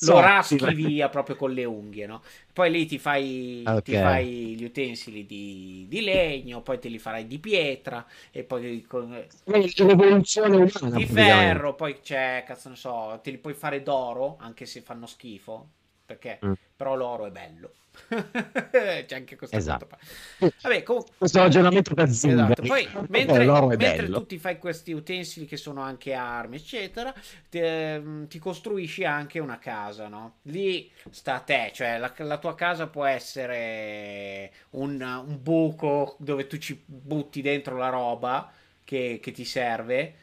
lo 0.00 0.20
raschi 0.20 0.74
via 0.74 1.08
proprio 1.08 1.36
con 1.36 1.52
le 1.52 1.64
unghie, 1.64 2.06
no? 2.06 2.22
Poi 2.52 2.70
lì 2.70 2.86
ti 2.86 2.98
fai, 2.98 3.62
okay. 3.66 3.82
ti 3.82 3.92
fai 3.92 4.26
gli 4.56 4.64
utensili 4.64 5.26
di, 5.26 5.86
di, 5.88 6.02
legno, 6.02 6.60
poi 6.60 6.78
te 6.78 6.88
li 6.88 6.98
farai 6.98 7.26
di 7.26 7.38
pietra 7.38 8.04
e 8.30 8.42
poi 8.44 8.84
con, 8.86 9.24
l'evoluzione 9.44 10.56
umana 10.56 10.96
di 10.96 11.06
ferro, 11.06 11.74
poi 11.74 12.00
c'è, 12.00 12.44
cazzo 12.46 12.68
ne 12.68 12.76
so, 12.76 13.18
te 13.22 13.30
li 13.30 13.38
puoi 13.38 13.54
fare 13.54 13.82
d'oro, 13.82 14.36
anche 14.40 14.66
se 14.66 14.80
fanno 14.80 15.06
schifo, 15.06 15.68
perché 16.04 16.38
mm. 16.44 16.52
però 16.76 16.94
l'oro 16.94 17.26
è 17.26 17.30
bello. 17.30 17.72
C'è 18.70 19.06
anche 19.10 19.36
questo 19.36 19.56
esatto. 19.56 19.88
Vabbè, 20.38 20.82
comunque... 20.82 21.12
questo 21.18 21.38
ragionamento 21.40 21.94
da 21.94 22.04
esatto. 22.04 22.62
Poi, 22.62 22.88
mentre, 23.08 23.46
mentre 23.76 24.08
tu 24.08 24.26
ti 24.26 24.38
fai 24.38 24.58
questi 24.58 24.92
utensili 24.92 25.46
che 25.46 25.56
sono 25.56 25.82
anche 25.82 26.14
armi, 26.14 26.56
eccetera, 26.56 27.12
ti, 27.48 27.58
ehm, 27.58 28.28
ti 28.28 28.38
costruisci 28.38 29.04
anche 29.04 29.38
una 29.38 29.58
casa, 29.58 30.08
no? 30.08 30.36
Lì 30.42 30.90
sta 31.10 31.36
a 31.36 31.40
te, 31.40 31.70
cioè 31.74 31.98
la, 31.98 32.12
la 32.18 32.38
tua 32.38 32.54
casa 32.54 32.86
può 32.86 33.04
essere 33.04 34.52
un, 34.70 35.00
un, 35.00 35.38
buco 35.42 36.16
dove 36.18 36.46
tu 36.46 36.58
ci 36.58 36.80
butti 36.84 37.42
dentro 37.42 37.76
la 37.76 37.88
roba 37.88 38.50
che, 38.84 39.18
che 39.22 39.32
ti 39.32 39.44
serve, 39.44 40.14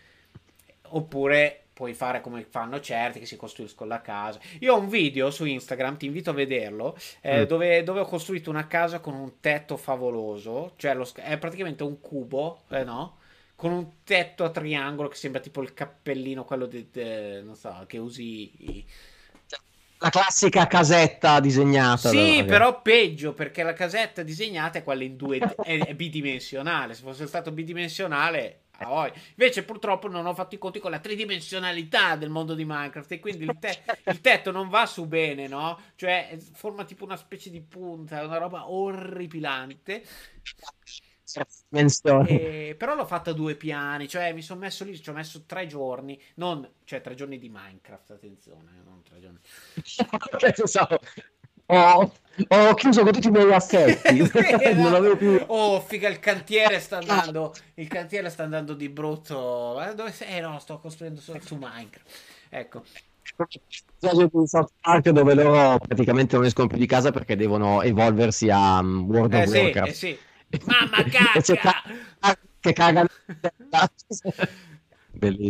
oppure 0.89 1.64
puoi 1.75 1.93
fare 1.93 2.21
come 2.21 2.45
fanno 2.49 2.79
certi 2.79 3.19
che 3.19 3.25
si 3.25 3.35
costruiscono 3.35 3.89
la 3.89 3.99
casa. 3.99 4.39
Io 4.59 4.73
ho 4.73 4.79
un 4.79 4.87
video 4.87 5.29
su 5.29 5.43
Instagram, 5.43 5.97
ti 5.97 6.05
invito 6.05 6.29
a 6.29 6.33
vederlo, 6.33 6.97
eh, 7.19 7.41
mm. 7.41 7.43
dove, 7.43 7.83
dove, 7.83 7.99
ho 7.99 8.05
costruito 8.05 8.49
una 8.49 8.65
casa 8.65 9.01
con 9.01 9.13
un 9.13 9.41
tetto 9.41 9.75
favoloso, 9.75 10.71
cioè 10.77 10.95
lo, 10.95 11.05
è 11.15 11.37
praticamente 11.37 11.83
un 11.83 11.99
cubo, 11.99 12.61
eh, 12.69 12.85
no? 12.85 13.17
Con 13.57 13.73
un 13.73 13.87
tetto 14.05 14.45
a 14.45 14.51
triangolo 14.51 15.09
che 15.09 15.17
sembra 15.17 15.41
tipo 15.41 15.61
il 15.61 15.73
cappellino, 15.73 16.45
quello 16.45 16.65
de, 16.65 16.87
de, 16.89 17.41
non 17.41 17.55
so, 17.57 17.83
che 17.87 17.97
usi... 17.97 18.85
La 19.97 20.09
classica 20.09 20.67
casetta 20.67 21.41
disegnata. 21.41 22.09
Sì, 22.09 22.43
però 22.45 22.81
peggio 22.81 23.33
perché 23.33 23.63
la 23.63 23.73
casetta 23.73 24.23
disegnata 24.23 24.79
è 24.79 24.83
quella 24.83 25.03
in 25.03 25.17
due, 25.17 25.39
è, 25.39 25.77
è 25.77 25.93
bidimensionale. 25.93 26.93
Se 26.93 27.01
fosse 27.01 27.27
stato 27.27 27.51
bidimensionale 27.51 28.64
Oh, 28.83 29.09
invece 29.29 29.63
purtroppo 29.63 30.07
non 30.07 30.25
ho 30.25 30.33
fatto 30.33 30.55
i 30.55 30.57
conti 30.57 30.79
con 30.79 30.91
la 30.91 30.99
tridimensionalità 30.99 32.15
del 32.15 32.29
mondo 32.29 32.53
di 32.53 32.65
Minecraft 32.65 33.11
e 33.13 33.19
quindi 33.19 33.45
il, 33.45 33.57
te- 33.59 33.81
il, 34.05 34.21
tetto 34.21 34.51
non 34.51 34.69
va 34.69 34.85
su 34.85 35.07
bene, 35.07 35.47
no? 35.47 35.79
Cioè 35.95 36.37
forma 36.53 36.83
tipo 36.83 37.03
una 37.05 37.15
specie 37.15 37.49
di 37.49 37.61
punta, 37.61 38.23
una 38.23 38.37
roba 38.37 38.69
orripilante. 38.69 40.03
E, 42.27 42.75
però 42.77 42.95
l'ho 42.95 43.05
fatta 43.05 43.31
a 43.31 43.33
due 43.33 43.55
piani, 43.55 44.07
cioè 44.07 44.31
mi 44.31 44.41
sono 44.41 44.59
messo 44.59 44.83
lì, 44.83 45.01
ci 45.01 45.09
ho 45.09 45.13
messo 45.13 45.43
tre 45.45 45.65
giorni, 45.65 46.21
non, 46.35 46.69
cioè 46.83 47.01
tre 47.01 47.15
giorni 47.15 47.39
di 47.39 47.49
Minecraft, 47.49 48.11
attenzione, 48.11 48.71
non 48.83 49.01
tre 49.01 49.19
giorni. 49.19 49.39
ho, 51.67 52.13
ho 52.47 52.73
chiuso 52.73 53.03
con 53.03 53.11
tutti 53.11 53.27
i 53.27 53.31
miei 53.31 53.53
assetti, 53.53 54.17
non 54.75 54.93
avevo 54.93 55.15
più... 55.15 55.43
Oh, 55.47 55.79
figa, 55.81 56.07
il 56.09 56.19
cantiere 56.19 56.79
sta 56.79 56.97
andando, 56.97 57.53
il 57.75 57.87
cantiere 57.87 58.29
sta 58.29 58.43
andando 58.43 58.73
di 58.73 58.89
brutto. 58.89 59.81
Dove 59.95 60.11
sei? 60.11 60.37
Eh 60.37 60.41
no, 60.41 60.59
sto 60.59 60.79
costruendo 60.79 61.21
solo 61.21 61.39
su 61.41 61.55
Minecraft. 61.55 62.09
Ecco 62.49 62.83
di 63.37 64.47
South 64.47 64.71
Park 64.79 65.09
dove 65.09 65.33
loro 65.33 65.77
praticamente 65.79 66.35
non 66.35 66.45
escono 66.45 66.67
più 66.67 66.77
di 66.77 66.85
casa 66.85 67.11
perché 67.11 67.35
devono 67.35 67.81
evolversi 67.81 68.49
a 68.49 68.79
um, 68.79 69.05
World 69.09 69.33
eh 69.33 69.43
of 69.43 69.49
sì, 69.49 69.57
Warcraft. 69.57 69.89
Eh 69.89 69.93
sì. 69.93 70.17
Mamma 70.65 71.03
cacca! 71.09 72.33
che 72.59 72.73
cagano. 72.73 73.07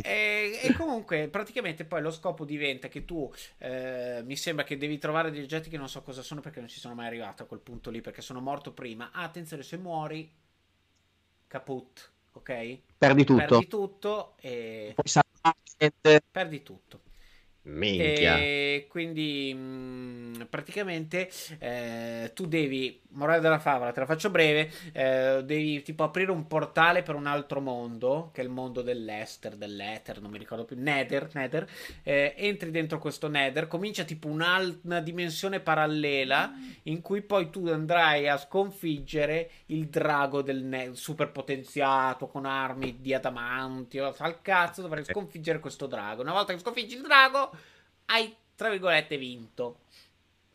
E, 0.02 0.60
e, 0.62 0.74
comunque 0.74 1.28
praticamente 1.30 1.86
poi 1.86 2.02
lo 2.02 2.12
scopo 2.12 2.46
diventa 2.46 2.88
che 2.88 3.06
tu 3.06 3.32
eh, 3.58 4.22
mi 4.24 4.36
sembra 4.36 4.64
che 4.64 4.78
devi 4.78 4.98
trovare 4.98 5.32
degli 5.32 5.44
oggetti 5.44 5.70
che 5.70 5.78
non 5.78 5.90
so 5.90 6.02
cosa 6.02 6.22
sono 6.22 6.42
perché 6.42 6.60
non 6.60 6.70
ci 6.70 6.80
sono 6.80 6.96
mai 6.96 7.08
arrivato 7.08 7.44
a 7.44 7.46
quel 7.46 7.60
punto 7.60 7.90
lì 7.90 8.02
perché 8.02 8.22
sono 8.22 8.40
morto 8.40 8.72
prima. 8.72 9.12
Ah, 9.12 9.24
attenzione 9.24 9.64
se 9.64 9.78
muori 9.78 10.32
caput 11.48 12.12
ok? 12.34 12.80
Perdi 12.98 13.24
tutto. 13.24 13.46
Perdi 13.46 13.68
tutto 13.68 14.34
e 14.38 14.94
perdi 16.32 16.64
tutto 16.64 17.05
Minchia. 17.66 18.38
E 18.38 18.88
quindi 18.90 19.54
mh, 19.54 19.60
mm, 19.60 20.42
praticamente 20.50 21.30
eh, 21.60 22.32
tu 22.34 22.46
devi, 22.46 23.02
morale 23.10 23.40
della 23.40 23.60
favola, 23.60 23.92
te 23.92 24.02
la 24.02 24.06
faccio 24.06 24.30
breve, 24.30 24.72
eh, 24.92 25.42
devi 25.44 25.82
tipo 25.82 26.04
aprire 26.04 26.32
un 26.32 26.48
portale 26.48 27.02
per 27.02 27.16
un 27.16 27.26
altro 27.26 27.62
mondo, 27.62 28.30
che 28.34 28.42
è 28.42 28.44
il 28.44 28.50
mondo 28.50 28.82
dell'Ester, 28.82 29.56
dell'Ether, 29.56 30.22
non 30.22 30.32
mi 30.32 30.38
ricordo 30.38 30.66
più, 30.66 30.76
Nether, 30.80 31.30
Nether. 31.34 31.68
Eh, 32.04 32.34
entri 32.38 32.72
dentro 32.72 33.00
questo 33.00 33.28
Nether, 33.28 33.68
comincia 33.68 34.04
tipo 34.04 34.28
una 34.28 35.00
dimensione 35.02 35.60
parallela 35.60 36.54
in 36.84 37.02
cui 37.02 37.22
poi 37.22 37.50
tu 37.50 37.68
andrai 37.68 38.28
a 38.28 38.38
sconfiggere 38.38 39.50
il 39.68 39.88
drago 39.88 40.42
del 40.42 40.64
Nether, 40.64 40.98
super 40.98 41.32
potenziato, 41.32 42.28
con 42.28 42.46
armi 42.46 42.98
di 43.00 43.14
adamanti, 43.14 43.98
al 44.00 44.42
cazzo 44.42 44.82
dovrai 44.82 45.04
sconfiggere 45.04 45.60
questo 45.60 45.88
drago. 45.88 46.22
Una 46.22 46.34
volta 46.34 46.54
che 46.54 46.60
sconfiggi 46.60 46.96
il 46.96 47.02
drago 47.02 47.55
hai, 48.06 48.36
tra 48.56 48.70
virgolette, 48.70 49.18
vinto. 49.18 49.80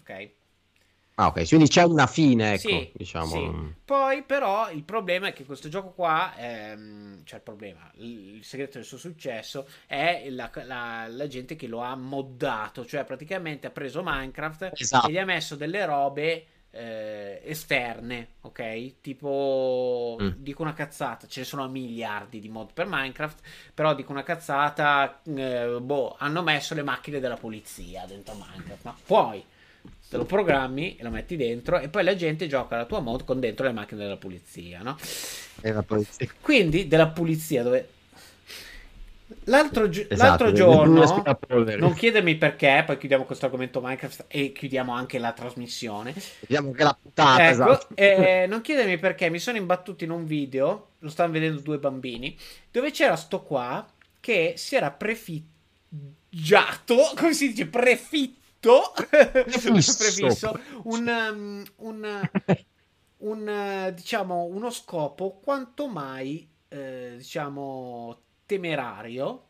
Ok? 0.00 0.30
Ah, 1.20 1.26
ok, 1.26 1.46
quindi 1.46 1.68
c'è 1.68 1.82
una 1.82 2.06
fine, 2.06 2.54
ecco, 2.54 2.68
sì, 2.68 2.92
diciamo. 2.94 3.26
Sì. 3.26 3.74
Poi, 3.84 4.22
però, 4.22 4.70
il 4.70 4.84
problema 4.84 5.28
è 5.28 5.32
che 5.34 5.44
questo 5.44 5.68
gioco 5.68 5.90
qua, 5.90 6.34
ehm, 6.34 7.24
cioè 7.24 7.36
il 7.36 7.44
problema, 7.44 7.90
il 7.96 8.42
segreto 8.42 8.78
del 8.78 8.86
suo 8.86 8.96
successo 8.96 9.68
è 9.86 10.28
la, 10.30 10.50
la, 10.64 11.06
la 11.08 11.26
gente 11.26 11.56
che 11.56 11.66
lo 11.66 11.80
ha 11.80 11.94
moddato, 11.94 12.86
cioè 12.86 13.04
praticamente 13.04 13.66
ha 13.66 13.70
preso 13.70 14.00
Minecraft 14.02 14.70
esatto. 14.74 15.08
e 15.08 15.12
gli 15.12 15.18
ha 15.18 15.26
messo 15.26 15.56
delle 15.56 15.84
robe 15.84 16.46
eh, 16.70 17.40
esterne, 17.44 18.28
ok? 18.42 19.00
Tipo, 19.00 20.16
mm. 20.20 20.28
dico 20.36 20.62
una 20.62 20.72
cazzata, 20.72 21.26
ce 21.26 21.40
ne 21.40 21.46
sono 21.46 21.68
miliardi 21.68 22.40
di 22.40 22.48
mod 22.48 22.72
per 22.72 22.86
Minecraft, 22.88 23.38
però 23.74 23.94
dico 23.94 24.12
una 24.12 24.22
cazzata, 24.22 25.20
eh, 25.24 25.78
boh, 25.80 26.16
hanno 26.18 26.42
messo 26.42 26.74
le 26.74 26.82
macchine 26.82 27.20
della 27.20 27.36
polizia 27.36 28.04
dentro 28.06 28.34
Minecraft, 28.34 28.84
ma 28.84 28.96
poi 29.04 29.44
te 30.08 30.16
lo 30.16 30.24
programmi 30.24 30.96
e 30.96 31.04
lo 31.04 31.10
metti 31.10 31.36
dentro 31.36 31.78
e 31.78 31.88
poi 31.88 32.02
la 32.02 32.16
gente 32.16 32.48
gioca 32.48 32.76
la 32.76 32.84
tua 32.84 32.98
mod 32.98 33.24
con 33.24 33.38
dentro 33.38 33.64
le 33.64 33.72
macchine 33.72 34.02
della 34.02 34.16
polizia, 34.16 34.82
no? 34.82 34.96
Polizia. 35.82 36.28
Quindi 36.40 36.88
della 36.88 37.08
polizia 37.08 37.62
dove 37.62 37.88
L'altro, 39.44 39.88
gi- 39.88 40.06
esatto, 40.08 40.44
l'altro 40.44 40.52
giorno, 40.52 41.24
non 41.78 41.94
chiedermi 41.94 42.36
perché, 42.36 42.82
poi 42.84 42.98
chiudiamo 42.98 43.24
questo 43.24 43.46
argomento 43.46 43.80
Minecraft 43.80 44.24
e 44.28 44.52
chiudiamo 44.52 44.92
anche 44.92 45.18
la 45.18 45.32
trasmissione. 45.32 46.12
Chiudiamo 46.12 46.68
anche 46.68 46.82
la 46.84 46.98
puntata. 47.00 47.42
Ecco, 47.42 47.52
esatto. 47.52 47.88
eh, 47.94 48.46
non 48.48 48.60
chiedermi 48.60 48.98
perché 48.98 49.30
mi 49.30 49.38
sono 49.38 49.56
imbattuto 49.56 50.04
in 50.04 50.10
un 50.10 50.24
video, 50.24 50.90
lo 50.98 51.08
stanno 51.08 51.32
vedendo 51.32 51.60
due 51.60 51.78
bambini, 51.78 52.36
dove 52.70 52.90
c'era 52.90 53.16
sto 53.16 53.42
qua 53.42 53.86
che 54.20 54.54
si 54.56 54.76
era 54.76 54.90
prefiggiato, 54.90 55.52
come 57.16 57.32
si 57.32 57.48
dice, 57.48 57.66
prefitto, 57.66 58.92
prefisso, 59.00 60.58
un, 60.84 61.06
um, 61.06 61.64
un, 61.76 62.30
un, 63.18 63.92
diciamo, 63.94 64.44
uno 64.44 64.70
scopo 64.70 65.40
quanto 65.42 65.88
mai, 65.88 66.48
eh, 66.68 67.14
diciamo 67.16 68.22
temerario, 68.50 69.44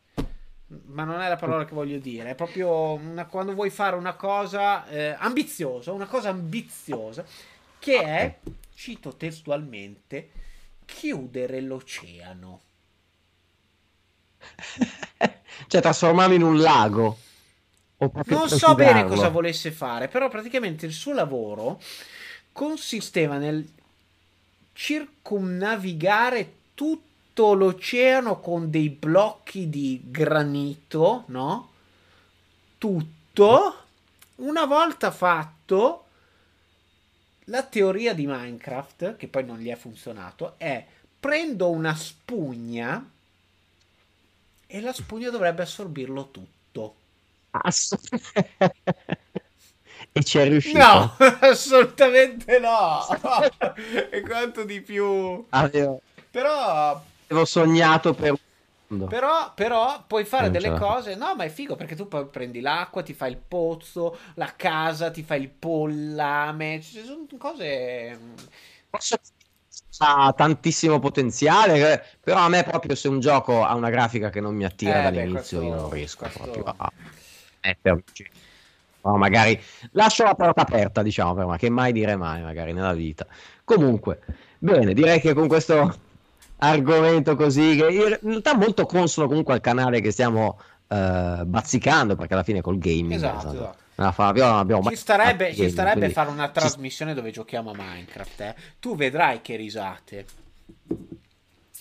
ma 0.89 1.05
non 1.05 1.23
è 1.23 1.29
la 1.29 1.37
parola 1.37 1.65
che 1.65 1.73
voglio 1.73 1.99
dire, 1.99 2.31
è 2.31 2.35
proprio 2.35 2.93
una, 2.93 3.25
quando 3.25 3.55
vuoi 3.55 3.71
fare 3.71 3.97
una 3.97 4.13
cosa 4.13 4.87
eh, 4.89 5.17
ambiziosa, 5.19 5.91
una 5.93 6.05
cosa 6.05 6.29
ambiziosa, 6.29 7.25
che 7.79 8.03
è, 8.03 8.39
cito 8.75 9.17
testualmente, 9.17 10.29
chiudere 10.85 11.63
l'oceano. 11.63 12.61
cioè 15.67 15.81
trasformarlo 15.81 16.35
in 16.35 16.43
un 16.43 16.59
lago. 16.59 17.17
Non 18.27 18.49
so 18.49 18.75
bene 18.75 19.07
cosa 19.07 19.29
volesse 19.31 19.71
fare, 19.71 20.09
però 20.09 20.29
praticamente 20.29 20.85
il 20.85 20.93
suo 20.93 21.15
lavoro 21.15 21.81
consisteva 22.53 23.39
nel 23.39 23.67
circumnavigare 24.73 26.53
tutto 26.75 27.09
tutto 27.41 27.55
l'oceano 27.55 28.39
con 28.39 28.71
dei 28.71 28.91
blocchi 28.91 29.71
di 29.71 30.03
granito, 30.05 31.25
no? 31.29 31.71
Tutto. 32.77 33.77
Una 34.37 34.67
volta 34.67 35.11
fatto, 35.11 36.05
la 37.45 37.63
teoria 37.63 38.13
di 38.13 38.27
Minecraft, 38.27 39.17
che 39.17 39.27
poi 39.27 39.47
non 39.47 39.59
gli 39.59 39.71
è 39.71 39.77
funzionato, 39.77 40.57
è 40.59 40.85
prendo 41.19 41.71
una 41.71 41.95
spugna 41.95 43.09
e 44.67 44.81
la 44.83 44.93
spugna 44.93 45.31
dovrebbe 45.31 45.63
assorbirlo 45.63 46.29
tutto. 46.31 46.95
e 50.13 50.25
ci 50.25 50.39
è 50.39 50.47
riuscito? 50.47 50.79
No, 50.79 51.17
assolutamente 51.41 52.59
no. 52.59 53.01
e 54.11 54.21
quanto 54.21 54.65
di 54.65 54.83
più. 54.83 55.47
Avevo... 55.49 56.03
Però 56.31 57.09
avevo 57.31 57.45
sognato 57.45 58.13
per 58.15 58.39
però, 59.07 59.53
però, 59.55 60.03
puoi 60.05 60.25
fare 60.25 60.49
non 60.49 60.53
delle 60.53 60.77
cose. 60.77 61.15
No, 61.15 61.35
ma 61.37 61.45
è 61.45 61.49
figo 61.49 61.77
perché 61.77 61.95
tu 61.95 62.09
poi 62.09 62.27
prendi 62.27 62.61
l'acqua, 62.61 63.03
ti 63.03 63.15
fai 63.15 63.31
il 63.31 63.37
pozzo, 63.37 64.19
la 64.35 64.53
casa, 64.57 65.11
ti 65.11 65.23
fai 65.23 65.43
il 65.43 65.49
pollame. 65.49 66.81
Ci 66.83 67.01
sono 67.05 67.27
cose. 67.39 68.19
Ha 69.99 70.33
tantissimo 70.37 70.99
potenziale. 70.99 71.93
Eh, 71.93 72.03
però 72.21 72.39
a 72.39 72.49
me, 72.49 72.65
proprio 72.65 72.97
se 72.97 73.07
un 73.07 73.21
gioco 73.21 73.65
ha 73.65 73.75
una 73.75 73.91
grafica 73.91 74.29
che 74.29 74.41
non 74.41 74.57
mi 74.57 74.65
attira 74.65 75.01
eh, 75.01 75.03
dall'inizio, 75.05 75.61
beh, 75.61 75.67
questo, 75.67 75.77
io 75.77 75.81
non 75.83 75.91
riesco 75.91 76.19
questo... 76.19 76.41
proprio 76.41 76.75
a 76.77 76.93
metterci. 77.63 78.31
No, 79.03 79.17
magari 79.17 79.59
lascio 79.93 80.25
la 80.25 80.35
porta 80.35 80.63
aperta, 80.63 81.03
diciamo, 81.03 81.47
ma 81.47 81.57
che 81.57 81.71
mai 81.71 81.93
dire 81.93 82.17
mai, 82.17 82.43
magari 82.43 82.73
nella 82.73 82.93
vita. 82.93 83.25
Comunque, 83.63 84.21
bene, 84.59 84.95
direi 84.95 85.21
che 85.21 85.33
con 85.33 85.47
questo 85.47 86.09
argomento 86.61 87.37
così, 87.37 87.77
che 87.77 87.89
in 87.89 88.19
realtà 88.21 88.57
molto 88.57 88.87
consono 88.87 89.27
comunque 89.27 89.55
al 89.55 89.61
canale 89.61 90.01
che 90.01 90.11
stiamo 90.11 90.59
uh, 90.89 91.45
bazzicando, 91.45 92.17
perché 92.17 92.35
alla 92.35 92.43
fine 92.43 92.61
col 92.61 92.79
gaming. 92.79 93.13
Esatto, 93.13 93.53
esatto. 93.53 93.79
Abbiamo, 94.23 94.89
ci 94.89 94.97
starebbe, 94.97 95.51
gaming, 95.51 95.63
ci 95.63 95.71
starebbe 95.71 95.99
quindi... 95.99 96.15
fare 96.15 96.31
una 96.31 96.49
trasmissione 96.49 97.13
dove 97.13 97.31
giochiamo 97.31 97.73
a 97.73 97.75
Minecraft. 97.77 98.41
Eh? 98.41 98.55
Tu 98.79 98.97
vedrai 98.97 99.43
che 99.43 99.57
risate. 99.57 100.25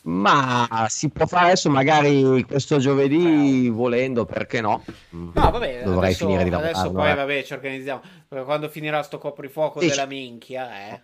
Ma 0.01 0.85
si 0.89 1.09
può 1.09 1.25
fare 1.25 1.47
adesso, 1.47 1.69
magari 1.69 2.43
questo 2.45 2.77
giovedì, 2.77 3.67
eh. 3.67 3.69
volendo, 3.69 4.25
perché 4.25 4.59
no? 4.59 4.83
No, 5.09 5.31
vabbè, 5.33 5.83
dovrei 5.83 6.09
adesso, 6.09 6.25
finire 6.25 6.43
di 6.43 6.49
lavorare. 6.49 6.73
Adesso 6.73 6.91
poi, 6.91 7.11
eh. 7.11 7.15
vabbè, 7.15 7.43
ci 7.43 7.53
organizziamo. 7.53 8.01
Quando 8.43 8.69
finirà 8.69 9.01
sto 9.03 9.17
coprifuoco 9.17 9.79
Dici. 9.79 9.91
della 9.91 10.05
minchia, 10.05 10.89
eh 10.89 11.01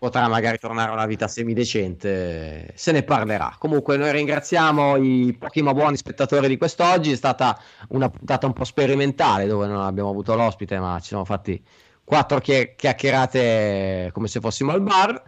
potrà 0.00 0.28
magari 0.28 0.56
tornare 0.58 0.88
a 0.88 0.94
una 0.94 1.04
vita 1.04 1.28
semidecente, 1.28 2.72
se 2.74 2.90
ne 2.90 3.02
parlerà. 3.02 3.54
Comunque 3.58 3.98
noi 3.98 4.10
ringraziamo 4.12 4.96
i 4.96 5.36
pochi 5.38 5.60
ma 5.60 5.74
buoni 5.74 5.98
spettatori 5.98 6.48
di 6.48 6.56
quest'oggi, 6.56 7.12
è 7.12 7.16
stata 7.16 7.60
una 7.88 8.08
puntata 8.08 8.46
un 8.46 8.54
po' 8.54 8.64
sperimentale 8.64 9.46
dove 9.46 9.66
non 9.66 9.82
abbiamo 9.82 10.08
avuto 10.08 10.34
l'ospite 10.34 10.78
ma 10.78 10.98
ci 11.00 11.08
siamo 11.08 11.26
fatti 11.26 11.62
quattro 12.02 12.40
chiacchierate 12.40 14.08
come 14.14 14.26
se 14.28 14.40
fossimo 14.40 14.72
al 14.72 14.80
bar. 14.80 15.22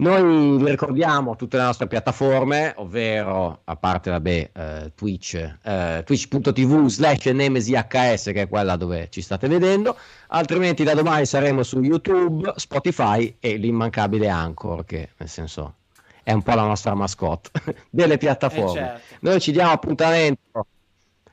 Noi 0.00 0.58
vi 0.58 0.70
ricordiamo 0.70 1.34
tutte 1.34 1.56
le 1.56 1.64
nostre 1.64 1.88
piattaforme, 1.88 2.72
ovvero 2.76 3.62
a 3.64 3.74
parte 3.74 4.10
vabbè, 4.10 4.50
eh, 4.54 4.92
Twitch, 4.94 5.34
eh, 5.34 6.02
twitch.tv 6.06 6.86
slash 6.86 7.26
nemesihs 7.26 8.22
che 8.26 8.42
è 8.42 8.48
quella 8.48 8.76
dove 8.76 9.08
ci 9.10 9.20
state 9.20 9.48
vedendo, 9.48 9.96
altrimenti 10.28 10.84
da 10.84 10.94
domani 10.94 11.26
saremo 11.26 11.64
su 11.64 11.80
YouTube, 11.80 12.52
Spotify 12.54 13.38
e 13.40 13.56
l'immancabile 13.56 14.28
Anchor, 14.28 14.84
che 14.84 15.08
nel 15.16 15.28
senso 15.28 15.74
è 16.22 16.30
un 16.30 16.42
po' 16.42 16.54
la 16.54 16.62
nostra 16.62 16.94
mascotte 16.94 17.50
delle 17.90 18.18
piattaforme. 18.18 18.80
Eh 18.80 18.84
certo. 18.84 19.16
Noi 19.22 19.40
ci 19.40 19.50
diamo 19.50 19.72
appuntamento 19.72 20.66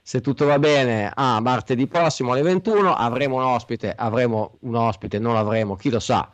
se 0.02 0.22
tutto 0.22 0.46
va 0.46 0.58
bene, 0.58 1.12
a 1.14 1.40
martedì 1.40 1.86
prossimo 1.86 2.32
alle 2.32 2.42
21 2.42 2.96
avremo 2.96 3.36
un 3.36 3.44
ospite, 3.44 3.94
avremo 3.96 4.58
un 4.62 4.74
ospite, 4.74 5.20
non 5.20 5.36
avremo, 5.36 5.76
chi 5.76 5.92
lo 5.92 6.00
sa. 6.00 6.28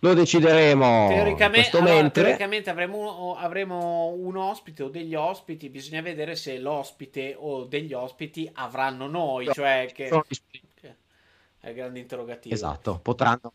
Lo 0.00 0.14
decideremo 0.14 1.08
teoricamente, 1.08 1.76
allora, 1.76 1.94
mentre... 1.94 2.22
teoricamente 2.22 2.70
avremo, 2.70 3.36
avremo, 3.36 4.14
un 4.16 4.36
ospite 4.36 4.82
o 4.82 4.88
degli 4.88 5.14
ospiti. 5.14 5.70
Bisogna 5.70 6.02
vedere 6.02 6.36
se 6.36 6.58
l'ospite 6.58 7.34
o 7.38 7.64
degli 7.64 7.92
ospiti 7.92 8.48
avranno 8.54 9.06
noi, 9.06 9.48
cioè 9.52 9.88
che, 9.92 10.08
è 10.08 11.68
il 11.70 11.74
grande 11.74 11.98
interrogativo. 11.98 12.54
Esatto, 12.54 12.98
potranno 13.02 13.52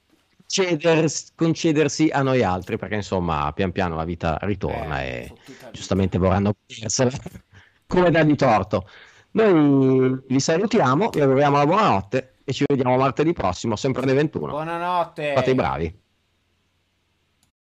concedersi, 0.52 1.32
concedersi 1.36 2.10
a 2.12 2.22
noi 2.22 2.44
altri 2.44 2.78
perché 2.78 2.96
insomma 2.96 3.52
pian 3.54 3.72
piano 3.72 3.96
la 3.96 4.04
vita 4.04 4.38
ritorna 4.42 5.02
eh, 5.02 5.08
e 5.08 5.34
giustamente 5.72 6.18
vorranno 6.18 6.56
godersela 6.68 7.12
come 7.88 8.12
da 8.12 8.24
di 8.24 8.36
torto. 8.36 8.88
Noi 9.34 10.22
vi 10.28 10.40
salutiamo, 10.40 11.10
vi 11.10 11.22
auguriamo 11.22 11.56
la 11.56 11.66
buonanotte 11.66 12.34
e 12.44 12.52
ci 12.52 12.66
vediamo 12.68 12.98
martedì 12.98 13.32
prossimo, 13.32 13.78
sempre 13.78 14.02
alle 14.02 14.14
21. 14.14 14.48
Buonanotte. 14.48 15.34
Fate 15.34 15.52
i 15.52 15.56
bravi. 15.56 16.01